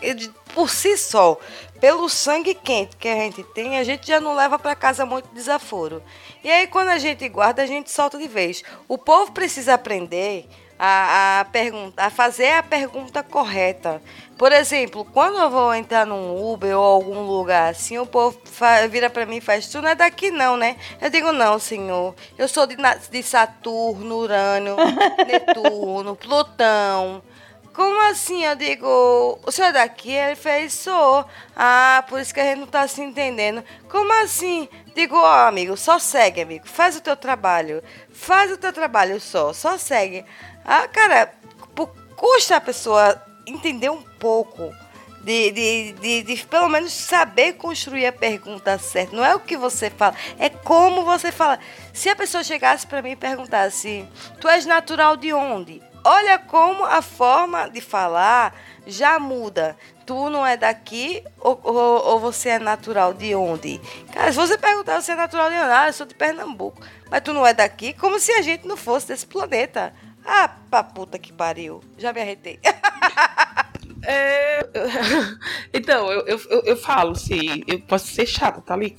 por 0.55 0.69
si 0.69 0.97
só, 0.97 1.37
pelo 1.81 2.07
sangue 2.07 2.53
quente 2.55 2.95
que 2.95 3.09
a 3.09 3.15
gente 3.15 3.43
tem, 3.43 3.77
a 3.77 3.83
gente 3.83 4.07
já 4.07 4.21
não 4.21 4.33
leva 4.33 4.57
pra 4.57 4.73
casa 4.73 5.05
muito 5.05 5.27
desaforo. 5.33 6.01
E 6.41 6.49
aí, 6.49 6.65
quando 6.65 6.87
a 6.87 6.97
gente 6.97 7.27
guarda, 7.27 7.61
a 7.61 7.65
gente 7.65 7.91
solta 7.91 8.17
de 8.17 8.27
vez. 8.29 8.63
O 8.87 8.97
povo 8.97 9.33
precisa 9.33 9.73
aprender 9.73 10.47
a, 10.79 11.41
a, 11.41 11.45
pergunta, 11.45 12.01
a 12.01 12.09
fazer 12.09 12.53
a 12.53 12.63
pergunta 12.63 13.21
correta. 13.21 14.01
Por 14.37 14.53
exemplo, 14.53 15.03
quando 15.03 15.37
eu 15.37 15.49
vou 15.49 15.75
entrar 15.75 16.05
num 16.05 16.51
Uber 16.53 16.77
ou 16.77 16.83
algum 16.83 17.21
lugar 17.23 17.71
assim, 17.71 17.97
o 17.97 18.05
povo 18.05 18.39
vira 18.89 19.09
pra 19.09 19.25
mim 19.25 19.37
e 19.37 19.41
faz: 19.41 19.67
Tu 19.67 19.81
não 19.81 19.89
é 19.89 19.95
daqui, 19.95 20.31
não, 20.31 20.55
né? 20.55 20.77
Eu 21.01 21.09
digo: 21.09 21.33
Não, 21.33 21.59
senhor. 21.59 22.15
Eu 22.37 22.47
sou 22.47 22.65
de, 22.65 22.77
de 23.11 23.21
Saturno, 23.21 24.15
Urânio, 24.15 24.77
Netuno, 25.27 26.15
Plutão. 26.15 27.21
Como 27.79 28.01
assim? 28.09 28.43
Eu 28.43 28.55
digo, 28.57 29.39
o 29.41 29.51
senhor 29.53 29.69
é 29.69 29.71
daqui? 29.71 30.11
Ele 30.11 30.35
fez, 30.35 30.73
sou. 30.73 31.23
Ah, 31.55 32.03
por 32.09 32.19
isso 32.19 32.33
que 32.33 32.39
a 32.41 32.43
gente 32.43 32.59
não 32.59 32.67
tá 32.67 32.85
se 32.87 33.01
entendendo. 33.01 33.63
Como 33.89 34.11
assim? 34.21 34.67
Digo, 34.93 35.15
ó, 35.15 35.47
amigo, 35.47 35.77
só 35.77 35.97
segue, 35.97 36.41
amigo. 36.41 36.67
Faz 36.67 36.97
o 36.97 37.01
teu 37.01 37.15
trabalho. 37.15 37.81
Faz 38.11 38.51
o 38.51 38.57
teu 38.57 38.73
trabalho 38.73 39.17
só, 39.21 39.53
só 39.53 39.77
segue. 39.77 40.25
Ah, 40.63 40.87
cara, 40.87 41.33
custa 42.15 42.57
a 42.57 42.61
pessoa 42.61 43.21
entender 43.45 43.89
um 43.89 44.01
pouco. 44.01 44.73
De, 45.21 45.51
de, 45.51 45.91
de, 45.93 46.23
de 46.23 46.45
pelo 46.45 46.69
menos 46.69 46.93
saber 46.93 47.53
construir 47.53 48.05
a 48.05 48.11
pergunta 48.11 48.77
certa. 48.77 49.13
Não 49.15 49.23
é 49.23 49.35
o 49.35 49.39
que 49.39 49.57
você 49.57 49.89
fala, 49.89 50.15
é 50.39 50.49
como 50.49 51.03
você 51.03 51.29
fala. 51.29 51.59
Se 51.93 52.07
a 52.07 52.15
pessoa 52.15 52.41
chegasse 52.41 52.87
para 52.87 53.01
mim 53.01 53.11
e 53.11 53.15
perguntasse: 53.17 54.07
Tu 54.39 54.47
és 54.47 54.65
natural 54.65 55.17
de 55.17 55.33
onde? 55.33 55.83
Olha 56.05 56.39
como 56.39 56.85
a 56.85 57.01
forma 57.01 57.69
de 57.69 57.81
falar 57.81 58.55
já 58.87 59.19
muda. 59.19 59.75
Tu 60.05 60.29
não 60.29 60.47
é 60.47 60.55
daqui 60.55 61.21
ou, 61.39 61.59
ou, 61.63 61.75
ou 61.75 62.19
você 62.19 62.49
é 62.49 62.59
natural 62.59 63.13
de 63.13 63.35
onde? 63.35 63.79
Cara, 64.13 64.31
se 64.31 64.37
você 64.37 64.57
perguntar 64.57 65.01
você 65.01 65.11
é 65.11 65.15
natural 65.15 65.49
de 65.49 65.55
onde, 65.57 65.71
ah, 65.71 65.87
eu 65.87 65.93
sou 65.93 66.07
de 66.07 66.15
Pernambuco. 66.15 66.81
Mas 67.11 67.21
tu 67.21 67.33
não 67.33 67.45
é 67.45 67.53
daqui, 67.53 67.93
como 67.93 68.19
se 68.19 68.31
a 68.31 68.41
gente 68.41 68.65
não 68.65 68.77
fosse 68.77 69.09
desse 69.09 69.27
planeta. 69.27 69.93
Ah, 70.25 70.49
pra 70.69 70.83
puta 70.83 71.17
que 71.17 71.33
pariu. 71.33 71.81
Já 71.97 72.13
me 72.13 72.21
arretei. 72.21 72.59
É... 74.01 74.67
Então, 75.73 76.11
eu, 76.11 76.25
eu, 76.25 76.61
eu, 76.65 76.77
falo 76.77 77.11
assim, 77.11 77.63
eu 77.67 77.79
posso 77.81 78.07
ser 78.07 78.25
chata, 78.25 78.59
tá 78.59 78.73
ali, 78.73 78.89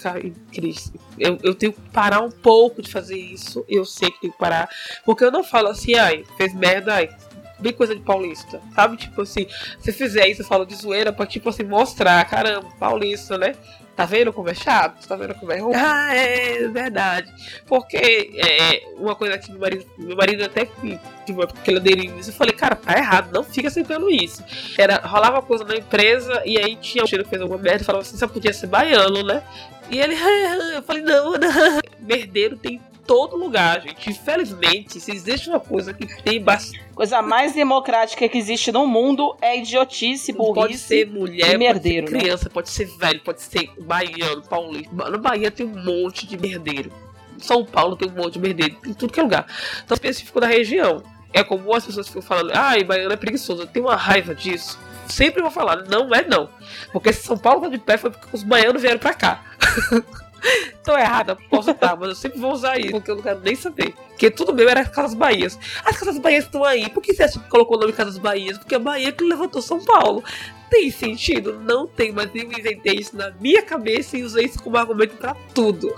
Cris? 0.53 0.93
Eu, 1.19 1.37
eu 1.43 1.55
tenho 1.55 1.73
que 1.73 1.81
parar 1.91 2.21
um 2.21 2.31
pouco 2.31 2.81
de 2.81 2.91
fazer 2.91 3.19
isso. 3.19 3.65
Eu 3.69 3.85
sei 3.85 4.11
que 4.11 4.21
tenho 4.21 4.33
que 4.33 4.39
parar. 4.39 4.69
Porque 5.05 5.25
eu 5.25 5.33
não 5.33 5.43
falo 5.43 5.69
assim, 5.69 5.95
ai, 5.95 6.25
fez 6.37 6.55
merda, 6.55 6.95
ai, 6.95 7.11
bem 7.59 7.73
coisa 7.73 7.95
de 7.95 8.03
paulista, 8.03 8.61
sabe? 8.75 8.97
Tipo 8.97 9.23
assim, 9.23 9.47
se 9.81 9.93
fizer 9.93 10.29
isso, 10.29 10.43
eu 10.43 10.47
falo 10.47 10.65
de 10.65 10.75
zoeira 10.75 11.13
pra, 11.13 11.27
tipo 11.27 11.49
assim, 11.49 11.65
mostrar, 11.65 12.25
caramba, 12.27 12.69
paulista, 12.79 13.37
né? 13.37 13.55
Tá 14.01 14.07
vendo 14.07 14.33
como 14.33 14.49
é 14.49 14.55
chato? 14.55 15.07
Tá 15.07 15.15
vendo 15.15 15.35
como 15.35 15.53
é 15.53 15.59
ruim? 15.59 15.75
Ah, 15.77 16.15
é 16.15 16.67
verdade. 16.69 17.31
Porque 17.67 18.31
é, 18.35 18.95
uma 18.97 19.15
coisa 19.15 19.37
que 19.37 19.51
meu 19.51 19.61
marido, 19.61 19.85
meu 19.99 20.17
marido 20.17 20.43
até 20.43 20.65
que 20.65 20.99
tipo, 21.27 21.47
que 21.47 21.71
ele 21.71 21.81
aderiu 21.81 22.19
isso, 22.19 22.31
eu 22.31 22.35
falei, 22.35 22.55
cara, 22.55 22.75
tá 22.75 22.97
errado, 22.97 23.31
não 23.31 23.45
fica 23.45 23.69
aceitando 23.69 24.09
isso. 24.09 24.43
Era, 24.79 25.07
rolava 25.07 25.43
coisa 25.43 25.65
na 25.65 25.77
empresa 25.77 26.43
e 26.47 26.57
aí 26.57 26.77
tinha 26.77 27.05
um 27.05 27.07
que 27.07 27.25
fez 27.25 27.43
alguma 27.43 27.61
merda 27.61 27.83
e 27.83 27.85
falava 27.85 28.01
assim, 28.01 28.17
só 28.17 28.27
podia 28.27 28.55
ser 28.55 28.69
baiano, 28.69 29.23
né? 29.23 29.43
E 29.91 30.01
ele, 30.01 30.15
eu 30.75 30.83
falei, 30.83 31.03
não, 31.03 31.33
não. 31.33 31.81
Merdeiro 32.01 32.57
tem 32.57 32.81
todo 33.11 33.37
lugar, 33.37 33.81
gente. 33.81 34.09
Infelizmente, 34.09 35.01
se 35.01 35.11
existe 35.11 35.49
uma 35.49 35.59
coisa 35.59 35.93
que 35.93 36.07
tem 36.23 36.41
bastante. 36.41 36.81
Coisa 36.95 37.21
mais 37.21 37.53
democrática 37.53 38.29
que 38.29 38.39
existe 38.39 38.71
no 38.71 38.87
mundo 38.87 39.37
é 39.43 39.59
idiotice, 39.59 40.33
burrice. 40.33 40.55
Pode 40.55 40.79
ser 40.79 41.07
mulher, 41.09 41.59
merdeiro, 41.59 42.07
pode 42.07 42.13
ser 42.13 42.23
criança, 42.23 42.45
né? 42.45 42.51
pode 42.55 42.71
ser 42.71 42.85
velho, 42.85 43.21
pode 43.21 43.43
ser 43.43 43.69
baiano, 43.81 44.43
paulista. 44.43 45.11
No 45.11 45.19
Bahia 45.19 45.51
tem 45.51 45.67
um 45.67 45.85
monte 45.85 46.25
de 46.25 46.39
merdeiro. 46.39 46.93
São 47.39 47.65
Paulo 47.65 47.97
tem 47.97 48.09
um 48.09 48.15
monte 48.15 48.35
de 48.35 48.39
merdeiro, 48.39 48.77
em 48.87 48.95
tudo 48.95 49.13
que 49.13 49.19
é 49.19 49.25
lugar. 49.25 49.45
Então, 49.85 49.97
específico 49.97 50.39
da 50.39 50.47
região. 50.47 51.03
É 51.33 51.43
como 51.43 51.75
as 51.75 51.85
pessoas 51.85 52.07
ficam 52.07 52.23
falando, 52.23 52.53
ai, 52.55 52.85
baiano 52.85 53.13
é 53.13 53.17
preguiçoso. 53.17 53.63
Eu 53.63 53.67
tenho 53.67 53.87
uma 53.87 53.97
raiva 53.97 54.37
disso. 54.37 54.79
Sempre 55.09 55.43
vou 55.43 55.51
falar, 55.51 55.83
não 55.89 56.15
é 56.15 56.25
não. 56.25 56.49
Porque 56.93 57.13
se 57.13 57.27
São 57.27 57.37
Paulo 57.37 57.63
tá 57.63 57.69
de 57.69 57.79
pé 57.79 57.97
foi 57.97 58.13
porque 58.13 58.29
os 58.33 58.45
baianos 58.45 58.83
vieram 58.83 59.01
pra 59.01 59.15
cá. 59.15 59.43
Tô 60.85 60.97
errada, 60.97 61.37
posso 61.49 61.71
estar, 61.71 61.97
mas 61.97 62.09
eu 62.11 62.15
sempre 62.15 62.41
vou 62.41 62.53
usar 62.53 62.79
isso, 62.79 62.93
porque 62.93 63.11
eu 63.11 63.17
não 63.17 63.23
quero 63.23 63.41
nem 63.41 63.55
saber. 63.55 63.95
Porque 64.09 64.31
tudo 64.31 64.55
meu 64.55 64.69
era 64.69 64.85
Casas 64.85 65.15
Bahias. 65.15 65.59
As 65.85 65.97
Casas 65.97 66.19
Bahias 66.19 66.45
estão 66.45 66.65
aí. 66.65 66.89
Por 66.91 67.03
que 67.03 67.15
você 67.15 67.23
acha 67.23 67.39
que 67.39 67.49
colocou 67.49 67.77
o 67.77 67.81
nome 67.81 67.93
Casas 67.93 68.19
Bahias? 68.19 68.59
Porque 68.59 68.75
a 68.75 68.79
Bahia 68.79 69.13
que 69.13 69.25
levantou 69.25 69.63
São 69.63 69.85
Paulo. 69.85 70.23
Tem 70.69 70.91
sentido? 70.91 71.59
Não 71.61 71.87
tem, 71.87 72.13
mas 72.13 72.31
eu 72.35 72.43
inventei 72.43 72.95
isso 72.95 73.17
na 73.17 73.31
minha 73.41 73.63
cabeça 73.63 74.17
e 74.17 74.23
usei 74.23 74.47
isso 74.47 74.63
como 74.63 74.77
argumento 74.77 75.17
para 75.17 75.35
tudo. 75.55 75.95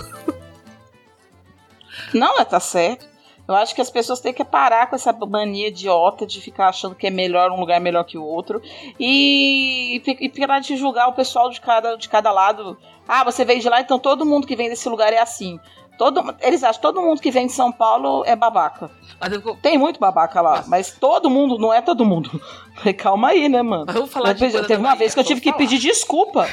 Não, 2.14 2.42
tá 2.44 2.58
certo. 2.58 3.11
Eu 3.46 3.54
acho 3.56 3.74
que 3.74 3.80
as 3.80 3.90
pessoas 3.90 4.20
têm 4.20 4.32
que 4.32 4.44
parar 4.44 4.88
com 4.88 4.94
essa 4.94 5.12
mania 5.12 5.68
idiota 5.68 6.26
de 6.26 6.40
ficar 6.40 6.68
achando 6.68 6.94
que 6.94 7.06
é 7.06 7.10
melhor 7.10 7.50
um 7.50 7.58
lugar 7.58 7.80
melhor 7.80 8.04
que 8.04 8.16
o 8.16 8.24
outro 8.24 8.62
e, 8.98 10.00
e 10.20 10.28
parar 10.28 10.60
de 10.60 10.76
julgar 10.76 11.08
o 11.08 11.12
pessoal 11.12 11.50
de 11.50 11.60
cada, 11.60 11.96
de 11.96 12.08
cada 12.08 12.30
lado. 12.30 12.78
Ah, 13.06 13.24
você 13.24 13.44
veio 13.44 13.60
de 13.60 13.68
lá, 13.68 13.80
então 13.80 13.98
todo 13.98 14.24
mundo 14.24 14.46
que 14.46 14.54
vem 14.54 14.68
desse 14.68 14.88
lugar 14.88 15.12
é 15.12 15.18
assim. 15.18 15.58
Todo, 15.98 16.34
eles 16.40 16.62
acham 16.62 16.80
que 16.80 16.82
todo 16.82 17.02
mundo 17.02 17.20
que 17.20 17.30
vem 17.30 17.46
de 17.46 17.52
São 17.52 17.70
Paulo 17.70 18.24
é 18.24 18.34
babaca. 18.34 18.90
Eu... 19.30 19.56
Tem 19.56 19.76
muito 19.76 20.00
babaca 20.00 20.40
lá, 20.40 20.56
mas... 20.56 20.68
mas... 20.68 20.90
todo 20.98 21.28
mundo 21.28 21.58
não 21.58 21.72
é 21.72 21.82
todo 21.82 22.04
mundo. 22.04 22.40
Calma 22.96 23.28
aí, 23.28 23.48
né, 23.48 23.62
mano? 23.62 23.86
Vamos 23.92 24.10
falar 24.10 24.32
de 24.32 24.50
Teve 24.50 24.76
uma 24.76 24.94
vez 24.94 25.14
que 25.14 25.20
eu 25.20 25.24
tive 25.24 25.40
que 25.40 25.52
pedir 25.52 25.78
desculpa. 25.78 26.48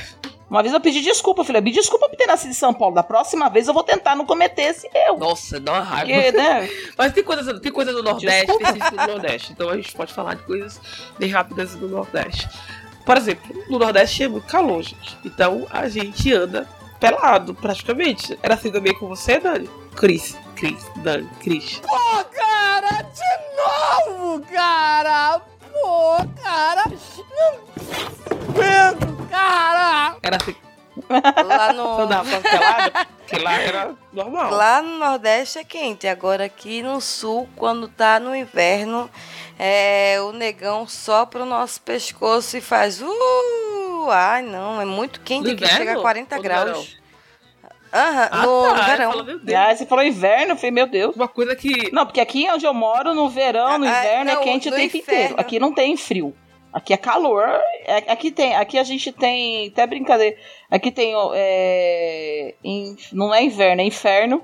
Uma 0.49 0.63
vez 0.63 0.73
eu 0.73 0.81
pedi 0.81 1.01
desculpa, 1.01 1.43
filha. 1.43 1.61
Me 1.61 1.71
desculpa 1.71 2.09
por 2.09 2.15
ter 2.15 2.25
nascido 2.25 2.49
em 2.49 2.53
São 2.53 2.73
Paulo. 2.73 2.95
Da 2.95 3.03
próxima 3.03 3.49
vez 3.49 3.67
eu 3.67 3.73
vou 3.73 3.83
tentar 3.83 4.15
não 4.15 4.25
cometer 4.25 4.63
esse 4.63 4.89
erro. 4.93 5.19
Nossa, 5.19 5.59
dá 5.59 5.73
uma 5.73 5.81
raiva. 5.81 6.11
Porque, 6.11 6.31
né? 6.31 6.69
Mas 6.97 7.13
tem 7.13 7.23
coisas, 7.23 7.59
tem 7.59 7.71
coisas 7.71 7.93
do 7.93 8.01
Nordeste, 8.01 8.51
específico 8.51 8.97
do 8.97 9.07
Nordeste. 9.07 9.51
Então 9.51 9.69
a 9.69 9.75
gente 9.75 9.93
pode 9.93 10.13
falar 10.13 10.35
de 10.35 10.43
coisas 10.43 10.81
bem 11.19 11.29
rápidas 11.29 11.75
do 11.75 11.87
Nordeste. 11.87 12.49
Por 13.05 13.17
exemplo, 13.17 13.63
no 13.69 13.77
Nordeste 13.77 14.23
é 14.23 14.27
muito 14.27 14.47
calor, 14.47 14.81
gente. 14.81 15.17
Então 15.23 15.67
a 15.69 15.87
gente 15.87 16.33
anda 16.33 16.67
pelado, 16.99 17.53
praticamente. 17.53 18.37
Era 18.41 18.55
assim 18.55 18.71
também 18.71 18.93
com 18.93 19.07
você, 19.07 19.39
Dani? 19.39 19.69
Cris, 19.95 20.37
Cris, 20.55 20.85
Dani, 20.97 21.29
Cris. 21.41 21.79
Pô, 21.79 22.23
cara, 22.25 23.03
de 23.03 24.15
novo, 24.15 24.41
cara! 24.51 25.41
Pô, 25.71 26.17
cara! 26.41 26.83
Pedro, 28.59 29.27
cara! 29.29 30.15
Era 30.21 30.37
assim. 30.37 30.55
Lá 31.45 31.71
no. 31.73 32.07
Porque 33.19 33.37
lá 33.43 33.53
era 33.61 33.95
normal. 34.11 34.51
Lá 34.51 34.81
no 34.81 34.97
Nordeste 34.97 35.59
é 35.59 35.63
quente. 35.63 36.07
Agora 36.07 36.45
aqui 36.45 36.81
no 36.81 36.99
Sul, 36.99 37.47
quando 37.55 37.87
tá 37.87 38.19
no 38.19 38.35
inverno, 38.35 39.09
é, 39.57 40.17
o 40.21 40.31
negão 40.31 40.87
sopra 40.87 41.43
o 41.43 41.45
nosso 41.45 41.81
pescoço 41.81 42.57
e 42.57 42.61
faz. 42.61 43.01
Uh! 43.01 44.09
Ai, 44.11 44.41
não, 44.41 44.81
é 44.81 44.85
muito 44.85 45.21
quente 45.21 45.45
No 45.47 45.53
aqui, 45.53 45.63
inverno 45.63 45.77
chega 45.77 45.99
a 45.99 46.01
40 46.01 46.35
ou 46.35 46.41
graus. 46.41 46.97
Aham, 47.91 48.29
Ah, 48.31 48.37
no, 48.45 48.61
tá, 48.63 48.73
no 48.75 48.83
verão. 48.85 49.11
falo. 49.11 49.41
Ah, 49.57 49.75
você 49.75 49.85
falou 49.85 50.03
inverno, 50.03 50.51
eu 50.53 50.55
falei, 50.57 50.71
meu 50.71 50.85
Deus. 50.87 51.15
Uma 51.15 51.27
coisa 51.27 51.55
que. 51.55 51.91
Não, 51.91 52.05
porque 52.05 52.19
aqui 52.19 52.47
onde 52.51 52.65
eu 52.65 52.73
moro, 52.73 53.13
no 53.15 53.29
verão, 53.29 53.77
no 53.79 53.85
Ah, 53.85 53.89
inverno, 53.99 54.33
não, 54.33 54.41
é 54.41 54.43
quente 54.43 54.69
o 54.69 54.71
tempo 54.71 54.97
inferno. 54.97 55.21
inteiro. 55.21 55.35
Aqui 55.41 55.59
não 55.59 55.73
tem 55.73 55.95
frio. 55.97 56.35
Aqui 56.71 56.93
é 56.93 56.97
calor. 56.97 57.47
É- 57.85 58.11
Aqui 58.11 58.31
tem, 58.31 58.55
aqui 58.55 58.77
a 58.77 58.83
gente 58.83 59.11
tem, 59.11 59.67
até 59.69 59.85
brincadeira. 59.87 60.37
Aqui 60.69 60.91
tem, 60.91 61.13
é, 61.33 62.53
in- 62.63 62.95
não 63.11 63.33
é 63.33 63.43
inverno, 63.43 63.81
é 63.81 63.85
inferno. 63.85 64.43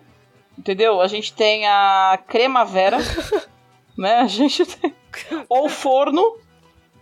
Entendeu? 0.57 1.01
A 1.01 1.07
gente 1.07 1.33
tem 1.33 1.65
a 1.67 2.17
cremavera, 2.27 2.97
né? 3.97 4.15
A 4.21 4.27
gente 4.27 4.65
tem 4.65 4.93
ou 5.49 5.67
forno 5.69 6.37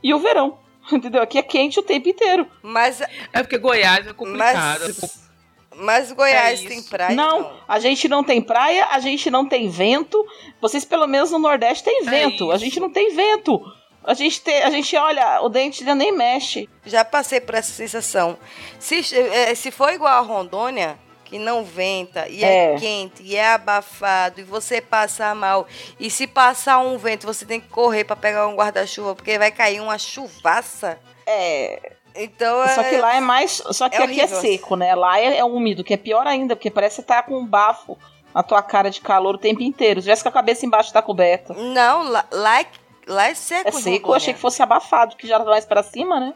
e 0.01 0.13
o 0.13 0.19
verão. 0.19 0.57
Entendeu? 0.91 1.21
Aqui 1.21 1.37
é 1.37 1.43
quente 1.43 1.79
o 1.79 1.83
tempo 1.83 2.09
inteiro. 2.09 2.45
Mas, 2.61 2.99
É 3.01 3.41
porque 3.41 3.57
Goiás 3.57 4.05
é 4.07 4.13
complicado. 4.13 4.81
mas, 4.81 5.29
mas 5.75 6.11
Goiás 6.11 6.65
É 6.65 6.67
tem 6.67 6.83
praia? 6.83 7.15
não, 7.15 7.53
a 7.67 7.79
gente 7.79 8.07
não 8.09 8.23
tem 8.23 8.41
praia, 8.41 8.87
a 8.91 8.99
gente 8.99 9.31
não 9.31 9.47
tem 9.47 9.69
vento. 9.69 10.21
Vocês, 10.59 10.83
pelo 10.83 11.07
menos 11.07 11.31
no 11.31 11.39
Nordeste, 11.39 11.83
tem 11.85 12.03
vento. 12.03 12.51
a 12.51 12.57
gente 12.57 12.79
não 12.79 12.91
tem 12.91 13.15
vento. 13.15 13.61
A 14.03 14.13
gente, 14.13 14.41
tem, 14.41 14.61
a 14.63 14.69
gente 14.69 14.95
olha, 14.97 15.41
o 15.41 15.49
dente 15.49 15.83
já 15.85 15.95
nem 15.95 16.11
mexe. 16.11 16.69
Já 16.85 17.05
passei 17.05 17.39
por 17.39 17.55
essa 17.55 17.71
sensação. 17.71 18.37
Se, 18.79 19.01
eh, 19.15 19.55
se 19.55 19.71
for 19.71 19.93
igual 19.93 20.13
a 20.13 20.19
Rondônia, 20.19 20.97
que 21.23 21.39
não 21.39 21.63
venta, 21.63 22.27
e 22.27 22.43
é. 22.43 22.73
É. 22.73 22.77
quente, 22.77 23.23
e 23.23 23.35
é 23.35 23.53
abafado, 23.53 24.41
e 24.41 24.43
você 24.43 24.81
passa 24.81 25.33
mal, 25.33 25.65
e 25.99 26.09
se 26.11 26.27
passar 26.27 26.79
um 26.79 26.97
vento, 26.97 27.25
você 27.25 27.45
tem 27.45 27.59
que 27.59 27.69
correr 27.69 28.03
para 28.03 28.15
pegar 28.15 28.47
um 28.47 28.55
guarda-chuva, 28.55 29.15
porque 29.15 29.39
vai 29.39 29.49
cair 29.51 29.79
uma 29.81 29.97
chuvaça. 29.97 30.99
É, 31.25 31.93
Então, 32.15 32.67
só 32.75 32.83
que 32.83 32.95
é- 32.95 33.01
lá 33.01 33.15
é 33.15 33.19
mais. 33.19 33.63
Só 33.71 33.89
que 33.89 33.95
é 33.95 34.03
aqui 34.03 34.21
é 34.21 34.27
seco, 34.27 34.75
né? 34.75 34.93
Lá 34.93 35.19
é, 35.19 35.37
é 35.37 35.43
úmido, 35.43 35.83
que 35.83 35.93
é 35.95 35.97
pior 35.97 36.27
ainda, 36.27 36.55
porque 36.55 36.69
parece 36.69 36.97
que 36.97 37.01
você 37.01 37.07
tá 37.07 37.23
com 37.23 37.35
um 37.39 37.45
bafo 37.47 37.97
na 38.35 38.43
tua 38.43 38.61
cara 38.61 38.91
de 38.91 39.01
calor 39.01 39.33
o 39.33 39.37
tempo 39.39 39.63
inteiro. 39.63 39.99
Se 39.99 40.05
tivesse 40.05 40.21
com 40.21 40.29
a 40.29 40.31
cabeça 40.31 40.63
embaixo 40.65 40.93
da 40.93 41.01
coberta. 41.01 41.55
Não, 41.55 42.03
lá, 42.03 42.25
lá, 42.31 42.61
é, 42.61 42.65
lá 43.07 43.27
é 43.27 43.33
seco. 43.33 43.69
É 43.69 43.71
seco, 43.71 44.09
eu 44.09 44.15
achei 44.15 44.33
que 44.33 44.39
fosse 44.39 44.61
abafado, 44.61 45.15
que 45.15 45.27
já 45.27 45.39
tá 45.39 45.45
mais 45.45 45.65
pra 45.65 45.83
cima, 45.83 46.19
né? 46.19 46.33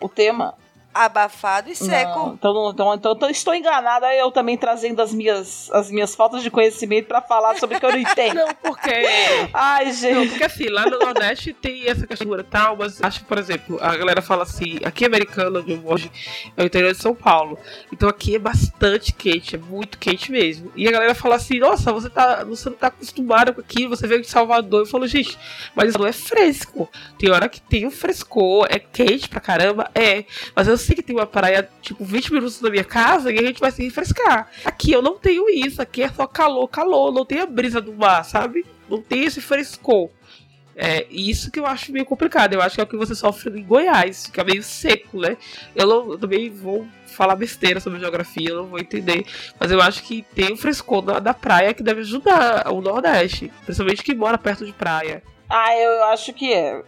O 0.00 0.08
tema. 0.08 0.54
Abafado 0.94 1.68
e 1.70 1.74
seco. 1.74 2.18
Não, 2.18 2.34
então, 2.34 2.70
então, 2.70 2.94
então, 2.94 3.12
então 3.12 3.30
estou 3.30 3.54
enganada 3.54 4.14
eu 4.14 4.30
também 4.30 4.56
trazendo 4.56 5.02
as 5.02 5.12
minhas, 5.12 5.68
as 5.72 5.90
minhas 5.90 6.14
faltas 6.14 6.42
de 6.42 6.50
conhecimento 6.50 7.06
pra 7.06 7.20
falar 7.20 7.56
sobre 7.58 7.76
o 7.76 7.80
que 7.80 7.86
eu 7.86 7.90
não 7.90 7.98
entendo. 8.00 8.36
Não, 8.36 8.54
porque. 8.62 8.90
Ai, 9.52 9.86
Não, 9.86 9.92
gente. 9.92 10.28
porque 10.30 10.44
assim, 10.44 10.68
lá 10.68 10.84
no 10.86 10.98
Nordeste 10.98 11.52
tem 11.52 11.88
essa 11.88 12.06
questão 12.06 12.38
e 12.38 12.42
tal, 12.44 12.76
mas 12.76 13.02
acho 13.02 13.20
que, 13.20 13.26
por 13.26 13.38
exemplo, 13.38 13.78
a 13.80 13.96
galera 13.96 14.22
fala 14.22 14.44
assim, 14.44 14.78
aqui 14.84 15.04
é 15.04 15.06
americano, 15.06 15.60
onde 15.60 15.72
eu 15.72 15.78
moro, 15.78 16.02
é 16.56 16.62
o 16.62 16.66
interior 16.66 16.92
de 16.92 16.98
São 16.98 17.14
Paulo. 17.14 17.58
Então 17.92 18.08
aqui 18.08 18.36
é 18.36 18.38
bastante 18.38 19.12
quente, 19.12 19.56
é 19.56 19.58
muito 19.58 19.98
quente 19.98 20.30
mesmo. 20.30 20.70
E 20.76 20.86
a 20.86 20.92
galera 20.92 21.14
fala 21.14 21.34
assim, 21.34 21.58
nossa, 21.58 21.92
você, 21.92 22.08
tá, 22.08 22.44
você 22.44 22.70
não 22.70 22.76
tá 22.76 22.86
acostumado 22.86 23.52
com 23.52 23.60
aquilo, 23.60 23.88
você 23.96 24.06
veio 24.06 24.20
de 24.20 24.28
Salvador. 24.28 24.82
Eu 24.82 24.86
falo, 24.86 25.06
gente, 25.06 25.36
mas 25.74 25.88
isso 25.90 25.98
não 25.98 26.06
é 26.06 26.12
fresco. 26.12 26.88
Tem 27.18 27.30
hora 27.30 27.48
que 27.48 27.60
tem 27.60 27.86
um 27.86 27.90
frescor, 27.90 28.66
é 28.70 28.78
quente 28.78 29.28
pra 29.28 29.40
caramba, 29.40 29.90
é. 29.94 30.24
Mas 30.54 30.68
eu 30.68 30.76
sei 30.84 30.94
que 30.96 31.02
tem 31.02 31.16
uma 31.16 31.26
praia, 31.26 31.68
tipo, 31.82 32.04
20 32.04 32.32
minutos 32.32 32.60
da 32.60 32.70
minha 32.70 32.84
casa 32.84 33.32
e 33.32 33.38
a 33.38 33.42
gente 33.42 33.60
vai 33.60 33.70
se 33.70 33.82
refrescar. 33.82 34.50
Aqui 34.64 34.92
eu 34.92 35.02
não 35.02 35.18
tenho 35.18 35.48
isso, 35.48 35.82
aqui 35.82 36.02
é 36.02 36.08
só 36.08 36.26
calor, 36.26 36.68
calor, 36.68 37.12
não 37.12 37.24
tem 37.24 37.40
a 37.40 37.46
brisa 37.46 37.80
do 37.80 37.92
mar, 37.92 38.24
sabe? 38.24 38.64
Não 38.88 39.00
tem 39.00 39.24
esse 39.24 39.40
frescor. 39.40 40.10
É 40.76 41.06
isso 41.08 41.50
que 41.50 41.58
eu 41.58 41.66
acho 41.66 41.92
meio 41.92 42.04
complicado. 42.04 42.54
Eu 42.54 42.60
acho 42.60 42.74
que 42.74 42.80
é 42.80 42.84
o 42.84 42.86
que 42.86 42.96
você 42.96 43.14
sofre 43.14 43.58
em 43.58 43.62
Goiás, 43.62 44.26
fica 44.26 44.42
meio 44.42 44.62
seco, 44.62 45.20
né? 45.20 45.36
Eu, 45.74 45.86
não, 45.86 46.12
eu 46.12 46.18
também 46.18 46.50
vou 46.50 46.86
falar 47.06 47.36
besteira 47.36 47.78
sobre 47.78 48.00
geografia, 48.00 48.50
eu 48.50 48.56
não 48.56 48.66
vou 48.66 48.80
entender. 48.80 49.24
Mas 49.58 49.70
eu 49.70 49.80
acho 49.80 50.02
que 50.02 50.24
tem 50.34 50.52
o 50.52 50.56
frescor 50.56 51.00
da, 51.02 51.20
da 51.20 51.32
praia 51.32 51.72
que 51.72 51.82
deve 51.82 52.00
ajudar 52.00 52.72
o 52.72 52.80
Nordeste, 52.80 53.52
principalmente 53.64 54.02
que 54.02 54.14
mora 54.14 54.36
perto 54.36 54.66
de 54.66 54.72
praia. 54.72 55.22
Ah, 55.48 55.76
eu 55.76 56.04
acho 56.04 56.32
que 56.32 56.52
é. 56.52 56.82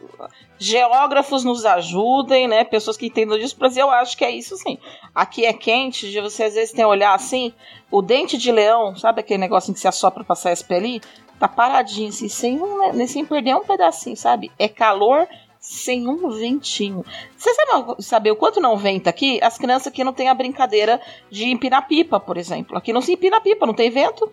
Geógrafos 0.59 1.45
nos 1.45 1.67
ajudem, 1.67 2.49
né? 2.49 2.65
Pessoas 2.65 2.97
que 2.97 3.07
entendam 3.07 3.39
disso, 3.39 3.57
mas 3.59 3.77
eu 3.77 3.91
acho 3.91 4.17
que 4.17 4.25
é 4.25 4.31
isso 4.31 4.57
sim. 4.57 4.79
Aqui 5.15 5.45
é 5.45 5.53
quente, 5.53 6.11
de 6.11 6.21
você 6.21 6.45
às 6.45 6.55
vezes 6.55 6.73
tem 6.73 6.85
olhar 6.85 7.15
assim, 7.15 7.53
o 7.91 8.01
dente 8.01 8.39
de 8.39 8.51
leão, 8.51 8.97
sabe 8.97 9.21
aquele 9.21 9.39
negocinho 9.39 9.75
que 9.75 9.81
se 9.81 9.89
assopra 9.89 10.25
pra 10.25 10.35
sair 10.35 10.57
ali? 10.71 11.03
Tá 11.39 11.47
paradinho 11.47 12.09
assim, 12.09 12.29
sem, 12.29 12.59
um, 12.59 13.07
sem 13.07 13.27
perder 13.27 13.55
um 13.55 13.65
pedacinho, 13.65 14.17
sabe? 14.17 14.51
É 14.59 14.67
calor 14.67 15.29
sem 15.61 16.09
um 16.09 16.31
ventinho. 16.31 17.05
Você 17.37 17.53
sabe 17.53 18.03
saber 18.03 18.31
o 18.31 18.37
quanto 18.37 18.61
não 18.61 18.77
venta 18.77 19.11
aqui? 19.11 19.39
As 19.43 19.59
crianças 19.59 19.89
aqui 19.89 20.03
não 20.03 20.13
têm 20.13 20.29
a 20.29 20.35
brincadeira 20.35 21.01
de 21.31 21.45
empinar 21.51 21.87
pipa, 21.87 22.19
por 22.19 22.39
exemplo. 22.39 22.79
Aqui 22.79 22.93
não 22.93 23.03
se 23.03 23.13
empina 23.13 23.41
pipa, 23.41 23.67
não 23.67 23.75
tem 23.75 23.91
vento. 23.91 24.33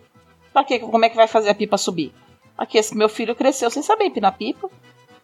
Pra 0.53 0.63
quê? 0.63 0.79
Como 0.79 1.03
é 1.03 1.09
que 1.09 1.15
vai 1.15 1.27
fazer 1.27 1.49
a 1.49 1.55
pipa 1.55 1.77
subir? 1.77 2.13
Aqui, 2.57 2.77
esse 2.77 2.95
meu 2.95 3.09
filho 3.09 3.35
cresceu 3.35 3.69
sem 3.69 3.81
saber 3.81 4.05
empinar 4.05 4.37
pipa. 4.37 4.69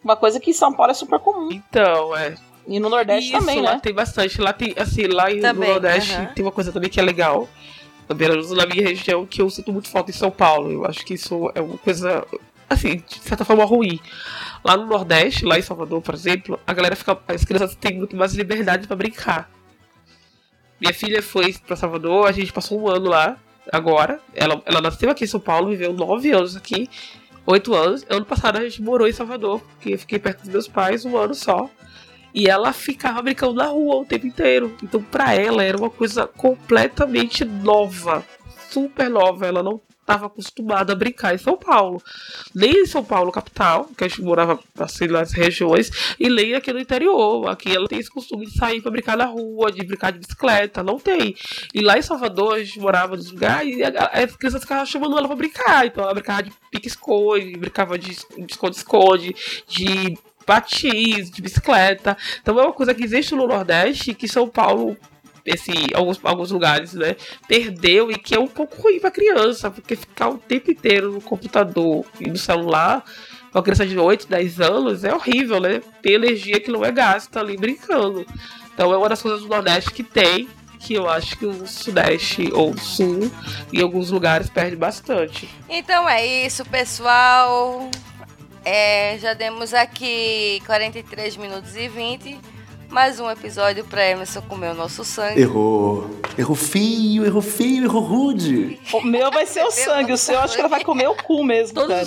Uma 0.04 0.16
coisa 0.16 0.40
que 0.40 0.52
em 0.52 0.54
São 0.54 0.74
Paulo 0.74 0.92
é 0.92 0.96
super 0.96 1.20
comum. 1.20 1.50
Então, 1.52 2.16
é. 2.16 2.36
E 2.68 2.80
no 2.80 2.90
Nordeste 2.90 3.32
Isso, 3.32 3.40
também, 3.40 3.62
lá 3.62 3.74
né? 3.74 3.80
tem 3.82 3.94
bastante. 3.94 4.40
Lá 4.40 4.54
tem, 4.54 4.74
assim, 4.78 5.08
lá 5.08 5.26
Também, 5.26 5.68
no 5.70 5.74
Nordeste 5.74 6.14
aham. 6.14 6.26
tem 6.28 6.46
uma 6.46 6.52
coisa 6.52 6.72
também 6.72 6.90
que 6.90 7.00
é 7.00 7.04
legal. 7.04 7.50
Também 8.08 8.28
na 8.28 8.66
minha 8.66 8.88
região, 8.88 9.26
que 9.26 9.42
eu 9.42 9.50
sinto 9.50 9.72
muito 9.72 9.90
falta 9.90 10.10
em 10.12 10.14
São 10.14 10.32
Paulo. 10.32 10.72
Eu 10.72 10.86
acho 10.86 11.06
que 11.06 11.14
isso 11.14 11.52
é 11.54 11.62
uma 11.62 11.78
coisa, 11.78 12.26
assim, 12.70 13.04
de 13.08 13.20
certa 13.20 13.46
forma 13.46 13.66
ruim. 13.66 14.00
Lá 14.64 14.76
no 14.76 14.86
Nordeste, 14.86 15.46
lá 15.46 15.58
em 15.60 15.62
Salvador, 15.62 16.02
por 16.02 16.14
exemplo, 16.14 16.60
a 16.66 16.74
galera 16.74 16.96
fica. 16.96 17.18
As 17.28 17.44
crianças 17.44 17.76
têm 17.76 17.98
muito 17.98 18.16
mais 18.16 18.34
liberdade 18.34 18.88
pra 18.88 18.96
brincar. 18.96 19.50
Minha 20.80 20.94
filha 20.94 21.22
foi 21.22 21.54
pra 21.68 21.76
Salvador, 21.76 22.28
a 22.28 22.32
gente 22.32 22.54
passou 22.54 22.80
um 22.80 22.88
ano 22.88 23.10
lá, 23.10 23.38
agora. 23.72 24.20
Ela, 24.34 24.62
ela 24.66 24.82
nasceu 24.82 25.10
aqui 25.10 25.24
em 25.24 25.28
São 25.28 25.40
Paulo, 25.40 25.70
viveu 25.70 25.92
nove 25.92 26.32
anos 26.32 26.56
aqui, 26.56 26.90
oito 27.50 27.74
anos. 27.74 28.06
Ano 28.10 28.26
passado 28.26 28.58
a 28.58 28.64
gente 28.64 28.82
morou 28.82 29.08
em 29.08 29.14
Salvador, 29.14 29.60
porque 29.62 29.94
eu 29.94 30.00
fiquei 30.00 30.20
perto 30.20 30.42
dos 30.42 30.50
meus 30.50 30.68
pais 30.68 31.04
um 31.04 31.18
ano 31.18 31.34
só. 31.34 31.70
E 32.34 32.48
ela 32.48 32.72
ficava 32.72 33.22
brincando 33.24 33.56
na 33.56 33.66
rua 33.66 33.96
o 33.96 34.06
tempo 34.06 34.28
inteiro. 34.28 34.76
Então, 34.84 35.02
pra 35.02 35.34
ela, 35.34 35.64
era 35.64 35.76
uma 35.76 35.90
coisa 35.90 36.28
completamente 36.28 37.44
nova. 37.44 38.24
Super 38.70 39.10
nova. 39.10 39.46
Ela 39.46 39.64
não 39.64 39.82
estava 40.10 40.26
acostumada 40.26 40.94
a 40.94 40.96
brincar 40.96 41.36
em 41.36 41.38
São 41.38 41.56
Paulo. 41.56 42.02
Nem 42.54 42.82
em 42.82 42.86
São 42.86 43.04
Paulo, 43.04 43.32
capital, 43.32 43.86
que 43.96 44.04
a 44.04 44.08
gente 44.08 44.22
morava 44.24 44.60
assim 44.80 45.08
nas 45.08 45.32
regiões, 45.32 45.92
e 46.20 46.30
nem 46.30 46.56
aqui 46.56 46.74
no 46.74 46.80
interior. 46.80 47.48
Aqui 47.48 47.76
ela 47.76 47.88
tem 47.88 48.00
esse 48.00 48.10
costume 48.10 48.48
de 48.48 48.58
sair 48.58 48.82
pra 48.82 48.90
brincar 48.90 49.16
na 49.16 49.26
rua, 49.26 49.72
de 49.72 49.86
brincar 49.86 50.12
de 50.12 50.20
bicicleta. 50.20 50.82
Não 50.82 51.00
tem. 51.00 51.36
E 51.74 51.82
lá 51.82 51.98
em 51.98 52.02
Salvador, 52.02 52.56
a 52.56 52.64
gente 52.64 52.80
morava 52.80 53.16
nos 53.16 53.32
lugares 53.32 53.78
e 53.78 53.84
as 53.84 54.36
crianças 54.36 54.62
ficavam 54.62 54.86
chamando 54.86 55.18
ela 55.18 55.28
pra 55.28 55.36
brincar. 55.36 55.86
Então 55.86 56.04
ela 56.04 56.14
brincava 56.14 56.44
de 56.44 56.52
pique-esconde, 56.72 57.58
brincava 57.58 57.98
de 57.98 58.10
de 58.10 58.52
esconde-esconde, 58.52 59.36
de 59.68 60.18
patins, 60.46 61.30
de 61.30 61.42
bicicleta. 61.42 62.18
Então 62.42 62.60
é 62.60 62.64
uma 62.64 62.74
coisa 62.74 62.94
que 62.94 63.04
existe 63.04 63.36
no 63.36 63.48
Nordeste 63.48 64.16
que 64.16 64.28
São 64.28 64.50
Paulo, 64.50 64.98
esse, 65.46 65.72
alguns, 65.94 66.20
alguns 66.24 66.52
lugares, 66.52 66.94
né, 66.94 67.16
perdeu 67.48 68.12
e 68.12 68.18
que 68.18 68.36
é 68.36 68.40
um 68.40 68.48
pouco 68.48 68.82
ruim 68.82 69.00
pra 69.00 69.12
criança, 69.12 69.70
porque 69.72 69.96
ficar 69.96 70.30
o 70.30 70.38
tempo 70.38 70.72
inteiro 70.72 71.12
no 71.12 71.22
computador 71.22 72.06
e 72.20 72.30
no 72.30 72.38
celular. 72.38 73.04
Uma 73.54 73.64
criança 73.64 73.86
de 73.86 73.98
8, 73.98 74.28
10 74.28 74.62
anos 74.62 75.04
é 75.04 75.14
horrível, 75.14 75.60
né? 75.60 75.82
Tem 76.04 76.14
energia 76.14 76.60
que 76.60 76.70
não 76.70 76.86
é 76.86 76.92
gasta 76.92 77.40
ali 77.40 77.58
brincando. 77.58 78.24
Então 78.72 78.94
é 78.94 78.98
uma 78.98 79.10
das 79.10 79.22
coisas 79.22 79.42
do 79.42 79.48
Nordeste 79.48 79.92
que 79.92 80.04
tem, 80.04 80.48
que 80.80 80.94
eu 80.94 81.10
acho 81.10 81.38
que 81.38 81.46
o 81.46 81.68
Sudeste 81.68 82.50
ou 82.54 82.72
o 82.72 82.80
Sul, 82.80 83.32
em 83.74 83.82
alguns 83.82 84.12
lugares, 84.12 84.50
perde 84.50 84.76
bastante. 84.76 85.50
Então 85.68 86.08
é 86.08 86.46
isso, 86.46 86.64
pessoal. 86.66 87.90
É, 88.64 89.18
já 89.20 89.34
demos 89.34 89.74
aqui 89.74 90.62
43 90.66 91.38
minutos 91.38 91.76
e 91.76 91.88
20. 91.88 92.40
Mais 92.90 93.20
um 93.20 93.30
episódio 93.30 93.84
pra 93.86 94.04
Emerson 94.06 94.42
comer 94.42 94.72
o 94.72 94.74
nosso 94.74 95.06
sangue. 95.06 95.40
Errou. 95.42 96.10
Errou 96.38 96.56
feio, 96.56 97.26
errou 97.26 97.42
feio, 97.42 97.84
errou 97.84 98.02
rude. 98.02 98.80
O 98.94 99.02
meu 99.02 99.30
vai 99.32 99.46
ser 99.46 99.64
o 99.64 99.72
sangue, 99.72 100.12
o 100.12 100.18
seu 100.18 100.40
acho 100.40 100.56
que 100.56 100.60
ela 100.60 100.70
vai 100.70 100.84
comer 100.84 101.08
o 101.08 101.16
cu 101.16 101.44
mesmo, 101.44 101.76
Todos 101.76 101.90
cara. 101.90 102.04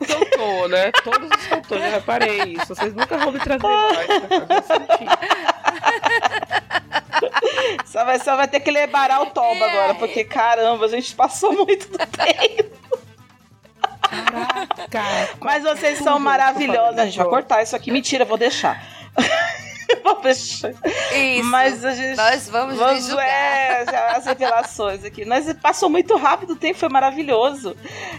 os 0.00 0.06
cantor, 0.08 0.68
né? 0.68 0.90
Todos 1.04 1.30
os 1.30 1.46
cantores, 1.46 1.84
já 1.84 1.90
reparei 1.90 2.42
isso. 2.54 2.66
Vocês 2.74 2.92
nunca 2.94 3.16
vão 3.16 3.30
me 3.32 3.38
trazer 3.38 3.62
mais. 3.62 4.08
né? 4.08 4.16
Só 7.86 8.04
vai, 8.04 8.18
só 8.18 8.36
vai 8.36 8.48
ter 8.48 8.58
que 8.60 8.70
lebarar 8.72 9.22
o 9.22 9.26
toba 9.26 9.64
agora, 9.64 9.94
porque 9.94 10.24
caramba, 10.24 10.84
a 10.84 10.88
gente 10.88 11.14
passou 11.14 11.52
muito 11.52 11.88
do 11.88 11.98
tempo. 11.98 12.76
Cara, 14.90 15.28
Mas 15.40 15.62
vocês 15.62 15.98
são 15.98 16.18
maravilhosos. 16.18 16.98
A 16.98 17.04
gente 17.04 17.18
vai 17.18 17.28
cortar 17.28 17.62
isso 17.62 17.76
aqui. 17.76 17.90
Mentira, 17.92 18.24
eu 18.24 18.28
vou 18.28 18.36
deixar. 18.36 18.82
Isso. 20.24 21.44
Mas 21.44 21.84
a 21.84 21.92
gente. 21.94 22.16
Nós 22.16 22.48
vamos, 22.48 22.76
Vamos 22.76 23.06
julgar. 23.06 23.26
é, 23.28 23.84
as 24.16 24.24
revelações 24.26 25.04
aqui. 25.04 25.24
Mas 25.24 25.52
passou 25.54 25.88
muito 25.90 26.16
rápido 26.16 26.52
o 26.54 26.56
tempo, 26.56 26.78
foi 26.78 26.88
maravilhoso. 26.88 27.76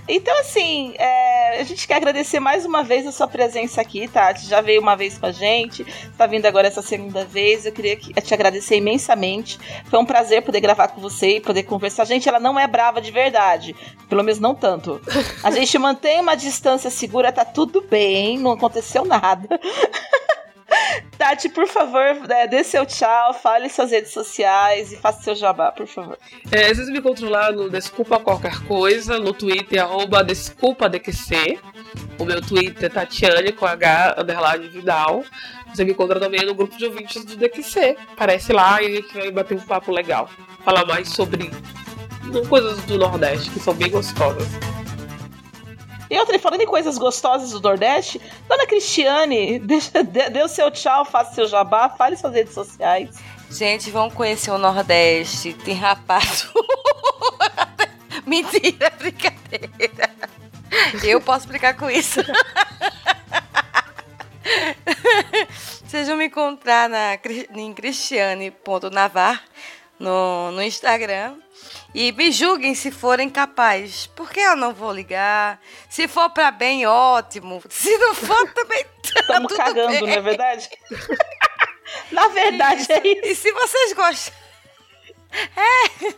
Então, 0.07 0.38
assim, 0.39 0.93
é, 0.97 1.59
a 1.59 1.63
gente 1.63 1.88
quer 1.88 1.95
agradecer 1.95 2.39
mais 2.39 2.66
uma 2.66 2.84
vez 2.84 3.07
a 3.07 3.11
sua 3.11 3.28
presença 3.28 3.82
aqui, 3.82 4.07
Tati. 4.07 4.45
Já 4.47 4.61
veio 4.61 4.82
uma 4.82 4.95
vez 4.95 5.18
com 5.18 5.26
a 5.26 5.32
gente, 5.32 5.84
tá 6.18 6.26
vindo 6.28 6.45
agora 6.45 6.68
essa 6.68 6.82
segunda 6.82 7.26
vez. 7.26 7.66
Eu 7.66 7.72
queria 7.72 7.95
que- 7.95 8.13
te 8.13 8.34
agradecer 8.34 8.78
imensamente. 8.78 9.59
Foi 9.89 9.99
um 9.99 10.05
prazer 10.05 10.41
poder 10.43 10.59
gravar 10.61 10.88
com 10.89 11.01
você 11.01 11.38
e 11.38 11.41
poder 11.41 11.63
conversar. 11.63 12.05
Gente, 12.05 12.28
ela 12.30 12.39
não 12.39 12.59
é 12.59 12.68
brava 12.68 13.01
de 13.01 13.11
verdade. 13.11 13.76
Pelo 14.07 14.24
menos 14.24 14.39
não 14.39 14.53
tanto. 14.55 15.01
A 15.43 15.49
gente 15.51 15.78
mantém 15.78 16.20
uma 16.22 16.36
distância 16.36 16.89
segura, 16.89 17.32
tá 17.32 17.43
tudo 17.43 17.82
bem, 17.82 18.38
não 18.38 18.51
aconteceu 18.51 19.03
nada. 19.05 19.59
Tati, 21.17 21.49
por 21.49 21.67
favor, 21.67 22.29
é, 22.29 22.47
dê 22.47 22.63
seu 22.63 22.85
tchau, 22.85 23.33
fale 23.33 23.69
suas 23.69 23.91
redes 23.91 24.11
sociais 24.11 24.91
e 24.91 24.97
faça 24.97 25.23
seu 25.23 25.35
jabá, 25.35 25.71
por 25.71 25.87
favor. 25.87 26.17
É, 26.51 26.73
vocês 26.73 26.89
me 26.89 26.99
encontram 26.99 27.29
lá 27.29 27.51
no 27.51 27.69
Desculpa 27.69 28.19
Qualquer 28.19 28.59
Coisa, 28.65 29.19
no 29.19 29.33
Twitter, 29.33 29.81
arroba 29.81 30.23
DesculpaDQC. 30.23 31.59
O 32.19 32.25
meu 32.25 32.41
Twitter 32.41 32.85
é 32.85 32.89
Tatiane 32.89 33.51
com 33.51 33.65
H 33.65 34.15
underline 34.17 34.67
Vidal. 34.67 35.23
Você 35.73 35.83
me 35.83 35.91
encontra 35.91 36.19
também 36.19 36.45
no 36.45 36.53
grupo 36.53 36.77
de 36.77 36.85
ouvintes 36.85 37.23
do 37.25 37.35
DQC. 37.35 37.97
Aparece 38.13 38.53
lá 38.53 38.81
e 38.81 38.85
a 38.85 38.95
gente 38.95 39.13
vai 39.13 39.31
bater 39.31 39.57
um 39.57 39.61
papo 39.61 39.91
legal. 39.91 40.29
Falar 40.63 40.85
mais 40.85 41.09
sobre 41.09 41.51
coisas 42.49 42.83
do 42.85 42.97
Nordeste 42.97 43.49
que 43.49 43.59
são 43.59 43.73
bem 43.73 43.89
gostosas. 43.89 44.47
E 46.10 46.18
outra, 46.20 46.38
falando 46.39 46.62
em 46.62 46.68
coisas 46.68 46.97
gostosas 46.97 47.51
do 47.51 47.62
Nordeste, 47.62 48.22
Dona 48.47 48.66
Cristiane, 48.68 49.60
deixa, 49.66 50.03
dê, 50.03 50.41
o 50.43 50.47
seu 50.47 50.70
tchau, 50.72 51.06
faça 51.06 51.34
seu 51.34 51.47
jabá, 51.47 51.89
fale 51.89 52.16
suas 52.18 52.34
redes 52.34 52.53
sociais. 52.53 53.16
Gente, 53.49 53.91
vão 53.91 54.10
conhecer 54.10 54.51
o 54.51 54.58
Nordeste. 54.58 55.53
Tem 55.53 55.76
rapaz. 55.76 56.47
Mentira, 58.26 58.91
brincadeira. 58.97 60.10
Eu 61.03 61.22
posso 61.22 61.47
brincar 61.47 61.76
com 61.76 61.89
isso. 61.89 62.20
Vocês 65.86 66.08
vão 66.08 66.18
me 66.18 66.26
encontrar 66.26 66.89
na, 66.89 67.18
em 67.56 67.74
cristiane.navar 67.74 69.43
no, 69.99 70.51
no 70.51 70.62
Instagram. 70.62 71.36
E 71.97 72.11
me 72.11 72.29
julguem 72.29 72.75
se 72.75 72.91
forem 72.91 73.29
capazes. 73.29 74.05
Porque 74.07 74.37
eu 74.41 74.57
não 74.57 74.73
vou 74.73 74.91
ligar. 74.91 75.61
Se 75.89 76.09
for 76.09 76.29
pra 76.29 76.51
bem, 76.51 76.85
ótimo. 76.85 77.63
Se 77.69 77.97
não 77.97 78.13
for, 78.13 78.47
também 78.51 78.83
tá 78.83 79.21
Estamos 79.21 79.47
tudo 79.47 79.57
cagando, 79.57 79.87
bem. 79.91 80.01
não 80.01 80.09
é 80.09 80.21
verdade? 80.21 80.69
Na 82.11 82.27
verdade, 82.27 82.85
é 82.91 83.07
isso. 83.07 83.25
E 83.25 83.35
se 83.35 83.51
vocês 83.51 83.93
gostam. 83.93 84.33
É, 85.35 86.11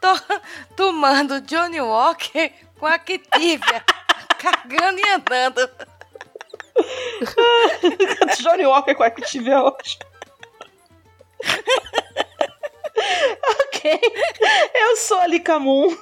tô 0.00 0.18
tomando 0.74 1.40
Johnny 1.42 1.80
Walker 1.80 2.50
com 2.80 2.86
a 2.86 2.98
Kitívia, 2.98 3.84
cagando 4.40 4.98
e 4.98 5.08
andando. 5.08 5.70
Johnny 8.42 8.66
Walker 8.66 8.96
com 8.96 9.04
a 9.04 9.10
que 9.10 9.22
tiver 9.22 9.56
hoje. 9.56 9.98
Ok. 13.60 14.00
Eu 14.74 14.96
sou 14.96 15.18
a 15.18 15.26
Lica 15.26 15.58
Moon. 15.58 15.96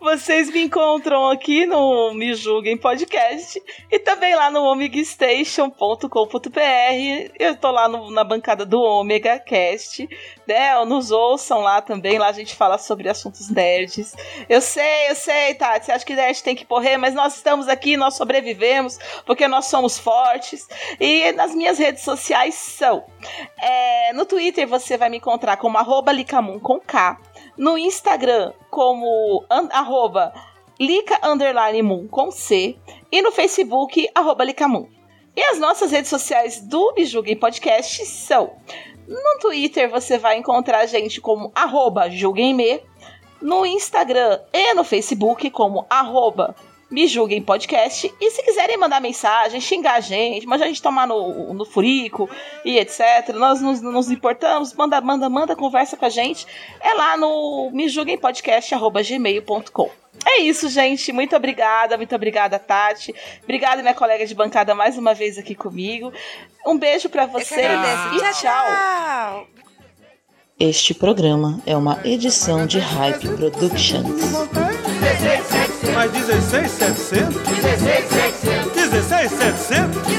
Vocês 0.00 0.50
me 0.50 0.62
encontram 0.62 1.28
aqui 1.28 1.66
no 1.66 2.12
Me 2.14 2.34
Julguem 2.34 2.76
Podcast 2.76 3.62
e 3.90 3.98
também 3.98 4.34
lá 4.34 4.50
no 4.50 4.62
omegastation.com.br. 4.62 7.32
Eu 7.38 7.56
tô 7.56 7.70
lá 7.70 7.88
no, 7.88 8.10
na 8.10 8.24
bancada 8.24 8.64
do 8.64 8.80
Omega 8.80 9.38
Cast, 9.38 10.08
né? 10.46 10.82
Nos 10.84 11.10
ouçam 11.10 11.60
lá 11.60 11.82
também, 11.82 12.18
lá 12.18 12.28
a 12.28 12.32
gente 12.32 12.54
fala 12.54 12.78
sobre 12.78 13.08
assuntos 13.08 13.50
nerds. 13.50 14.14
Eu 14.48 14.60
sei, 14.60 15.10
eu 15.10 15.14
sei, 15.14 15.54
Tati, 15.54 15.86
você 15.86 15.92
acha 15.92 16.04
que 16.04 16.14
nerd 16.14 16.42
tem 16.42 16.56
que 16.56 16.66
morrer, 16.68 16.96
mas 16.96 17.14
nós 17.14 17.36
estamos 17.36 17.68
aqui, 17.68 17.96
nós 17.96 18.14
sobrevivemos, 18.14 18.98
porque 19.26 19.46
nós 19.46 19.66
somos 19.66 19.98
fortes. 19.98 20.66
E 20.98 21.32
nas 21.32 21.54
minhas 21.54 21.78
redes 21.78 22.02
sociais 22.02 22.54
são. 22.54 23.04
É, 23.60 24.12
no 24.14 24.24
Twitter 24.24 24.66
você 24.66 24.96
vai 24.96 25.08
me 25.08 25.18
encontrar 25.18 25.56
como 25.56 25.78
arroba 25.78 26.12
Licamun 26.12 26.58
com 26.58 26.80
K. 26.80 27.18
No 27.60 27.76
Instagram 27.76 28.54
como 28.70 29.44
an, 29.50 29.68
arroba 29.70 30.32
Lica 30.80 31.20
Moon 31.84 32.08
com 32.08 32.30
C. 32.30 32.78
E 33.12 33.20
no 33.20 33.30
Facebook, 33.30 34.08
arroba 34.14 34.44
Licamun. 34.44 34.88
E 35.36 35.42
as 35.42 35.58
nossas 35.58 35.90
redes 35.90 36.08
sociais 36.08 36.62
do 36.62 36.94
Julguem 37.00 37.36
Podcast 37.36 38.06
são. 38.06 38.56
No 39.06 39.38
Twitter 39.42 39.90
você 39.90 40.16
vai 40.16 40.38
encontrar 40.38 40.78
a 40.78 40.86
gente 40.86 41.20
como 41.20 41.52
arroba 41.54 42.08
julguemme. 42.08 42.80
No 43.42 43.66
Instagram 43.66 44.40
e 44.54 44.72
no 44.72 44.82
Facebook 44.82 45.50
como 45.50 45.84
arroba 45.90 46.56
me 46.90 47.06
julguem 47.06 47.40
podcast. 47.40 48.12
E 48.20 48.30
se 48.30 48.42
quiserem 48.42 48.76
mandar 48.76 49.00
mensagem, 49.00 49.60
xingar 49.60 49.94
a 49.94 50.00
gente, 50.00 50.46
mas 50.46 50.60
a 50.60 50.66
gente 50.66 50.82
tomar 50.82 51.06
no, 51.06 51.54
no 51.54 51.64
furico 51.64 52.28
e 52.64 52.78
etc. 52.78 53.34
Nós 53.34 53.60
nos, 53.60 53.80
nos 53.80 54.10
importamos, 54.10 54.74
manda, 54.74 55.00
manda, 55.00 55.30
manda, 55.30 55.54
conversa 55.54 55.96
com 55.96 56.04
a 56.04 56.10
gente. 56.10 56.46
É 56.80 56.92
lá 56.94 57.16
no 57.16 57.70
me 57.72 57.88
julguem 57.88 58.18
podcast.gmail.com. 58.18 59.90
É 60.26 60.40
isso, 60.40 60.68
gente. 60.68 61.12
Muito 61.12 61.34
obrigada, 61.34 61.96
muito 61.96 62.14
obrigada, 62.14 62.58
Tati. 62.58 63.14
Obrigada, 63.42 63.80
minha 63.80 63.94
colega 63.94 64.26
de 64.26 64.34
bancada, 64.34 64.74
mais 64.74 64.98
uma 64.98 65.14
vez 65.14 65.38
aqui 65.38 65.54
comigo. 65.54 66.12
Um 66.66 66.76
beijo 66.76 67.08
para 67.08 67.26
vocês 67.26 67.80
e 68.14 68.18
tchau. 68.18 68.66
Tchau. 68.66 69.46
Este 70.58 70.92
programa 70.92 71.58
é 71.64 71.74
uma 71.74 72.00
edição 72.04 72.66
de 72.66 72.78
Hype 72.78 73.28
Productions. 73.28 74.20
Mais 75.94 76.10
16, 76.10 76.70
700? 76.70 77.42
16, 78.74 79.30
700? 79.30 80.10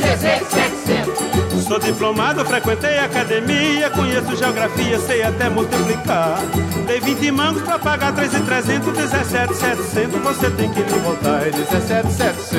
Sou 1.67 1.79
diplomado, 1.79 2.43
frequentei 2.43 2.97
academia, 2.99 3.89
conheço 3.91 4.35
geografia, 4.35 4.99
sei 4.99 5.23
até 5.23 5.49
multiplicar. 5.49 6.39
Dei 6.85 6.99
20 6.99 7.31
mangos 7.31 7.61
pra 7.61 7.79
pagar 7.79 8.13
3,300, 8.13 8.93
17, 8.93 9.55
700, 9.55 10.21
você 10.21 10.49
tem 10.51 10.69
que 10.69 10.81
me 10.81 10.99
voltar. 10.99 11.47
É 11.47 11.51
17, 11.51 12.11
700. 12.11 12.55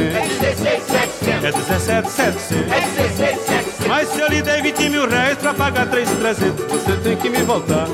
É 1.44 1.52
17, 1.52 2.10
700. 2.10 3.71
Mas 3.88 4.08
se 4.08 4.20
eu 4.20 4.28
lhe 4.28 4.42
dei 4.42 4.62
20 4.62 4.88
mil 4.88 5.08
reais 5.08 5.36
pra 5.38 5.54
pagar 5.54 5.86
3,300, 5.86 6.64
você 6.66 6.92
tem 7.02 7.16
que 7.16 7.28
me 7.28 7.42
voltar. 7.42 7.86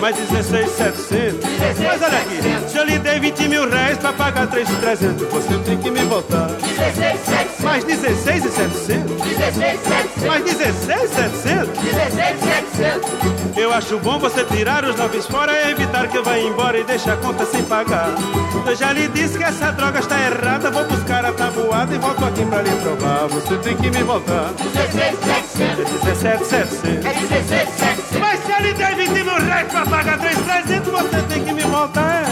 Mais 0.00 0.16
16, 0.16 0.70
700. 0.70 1.40
Mas 1.78 2.02
olha 2.02 2.18
aqui, 2.18 2.70
se 2.70 2.78
eu 2.78 2.84
lhe 2.84 2.98
dei 2.98 3.18
20 3.18 3.48
mil 3.48 3.68
reais 3.68 3.98
pra 3.98 4.12
pagar 4.12 4.46
3,300, 4.46 5.26
você 5.28 5.58
tem 5.58 5.78
que 5.78 5.90
me 5.90 6.02
voltar. 6.02 6.50
Mais 7.60 7.82
16 7.84 8.44
e 8.44 8.50
700. 8.50 9.16
Mais 10.26 10.44
16, 10.44 11.10
700. 11.10 11.68
Eu 13.56 13.72
acho 13.72 13.98
bom 13.98 14.18
você 14.18 14.44
tirar 14.44 14.84
os 14.84 14.96
noves 14.96 15.26
fora 15.26 15.50
e 15.52 15.70
evitar 15.70 16.08
que 16.08 16.18
eu 16.18 16.22
vá 16.22 16.38
embora 16.38 16.78
e 16.78 16.84
deixe 16.84 17.10
a 17.10 17.16
conta 17.16 17.46
sem 17.46 17.62
pagar. 17.64 18.10
Eu 18.66 18.76
já 18.76 18.92
lhe 18.92 19.08
disse 19.08 19.38
que 19.38 19.44
essa 19.44 19.72
droga 19.72 20.00
está 20.00 20.20
errada, 20.20 20.70
vou 20.70 20.84
buscar 20.84 21.24
a 21.24 21.32
tabuada 21.32 21.94
e 21.94 21.98
volto 21.98 22.22
aqui 22.24 22.44
pra 22.44 22.60
lhe 22.62 22.70
provar. 22.82 23.26
Você 23.28 23.56
tem 23.58 23.76
que 23.76 23.90
me 23.90 24.02
voltar. 24.02 24.52
É 24.56 26.06
17, 26.12 26.46
700. 26.46 26.96
Mas 28.18 28.40
se 28.40 28.62
lhe 28.62 28.72
der 28.74 28.96
20 28.96 29.10
mil 29.10 29.24
reais 29.24 29.68
pra 29.70 29.84
pagar 29.86 30.18
3,300, 30.18 30.90
você 30.90 31.22
tem 31.28 31.44
que 31.44 31.52
me 31.52 31.62
voltar. 31.62 32.22
É. 32.22 32.24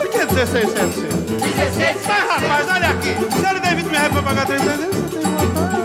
Por 0.00 0.08
que 0.10 0.26
16, 0.26 0.70
700? 0.70 1.04
Mas 2.06 2.28
rapaz, 2.28 2.66
olha 2.68 2.88
aqui. 2.90 3.14
Se 3.14 3.54
lhe 3.54 3.60
der 3.60 3.74
20 3.76 3.84
mil 3.86 3.92
reais 3.92 4.12
pra 4.12 4.22
pagar 4.22 4.46
3,300, 4.46 4.96
você 4.96 5.08
tem 5.08 5.20
que 5.20 5.28
voltar. 5.28 5.76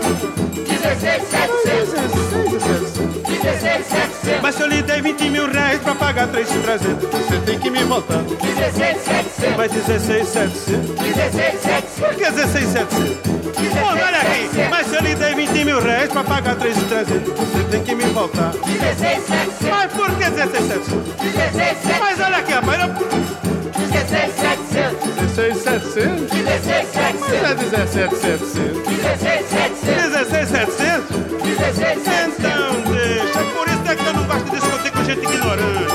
16, 0.82 1.22
700. 1.28 3.11
16, 3.42 4.40
Mas 4.40 4.54
se 4.54 4.62
eu 4.62 4.66
lhe 4.68 4.82
dei 4.82 5.02
20 5.02 5.28
mil 5.30 5.50
reais 5.50 5.80
pra 5.80 5.94
pagar 5.94 6.28
3,300, 6.28 7.08
você 7.08 7.38
tem 7.44 7.58
que 7.58 7.70
me 7.70 7.82
voltar. 7.84 8.18
16,700. 8.22 9.56
Mas 9.56 9.72
16,700. 9.72 10.60
700. 10.62 11.04
16, 11.14 11.84
Por 11.98 12.14
que 12.14 12.30
16, 12.30 12.68
700? 12.68 13.42
Olha 13.82 14.18
aqui, 14.20 14.48
mas 14.70 14.86
se 14.86 14.94
eu 14.96 15.02
lhe 15.02 15.14
dei 15.14 15.34
20 15.34 15.64
mil 15.64 15.80
reais 15.80 16.10
pra 16.10 16.22
pagar 16.24 16.54
3,300, 16.56 17.32
você 17.32 17.64
tem 17.70 17.82
que 17.82 17.94
me 17.94 18.04
voltar. 18.04 18.52
16, 18.52 19.24
Mas 19.70 19.92
por 19.92 20.10
que 20.10 20.30
16,700? 20.30 20.86
700? 21.32 21.98
Mas 22.00 22.20
olha 22.20 22.36
aqui, 22.36 22.52
rapaz, 22.52 22.80
eu... 22.82 22.88
16700. 23.92 25.34
16700? 25.34 26.30
16700. 26.30 27.20
Mas 27.42 27.74
é 27.74 27.86
16700. 27.86 28.52
16700. 28.52 29.78
16700? 29.82 31.22
16700 31.58 32.91
gente 35.14 35.24
ignorante. 35.24 35.91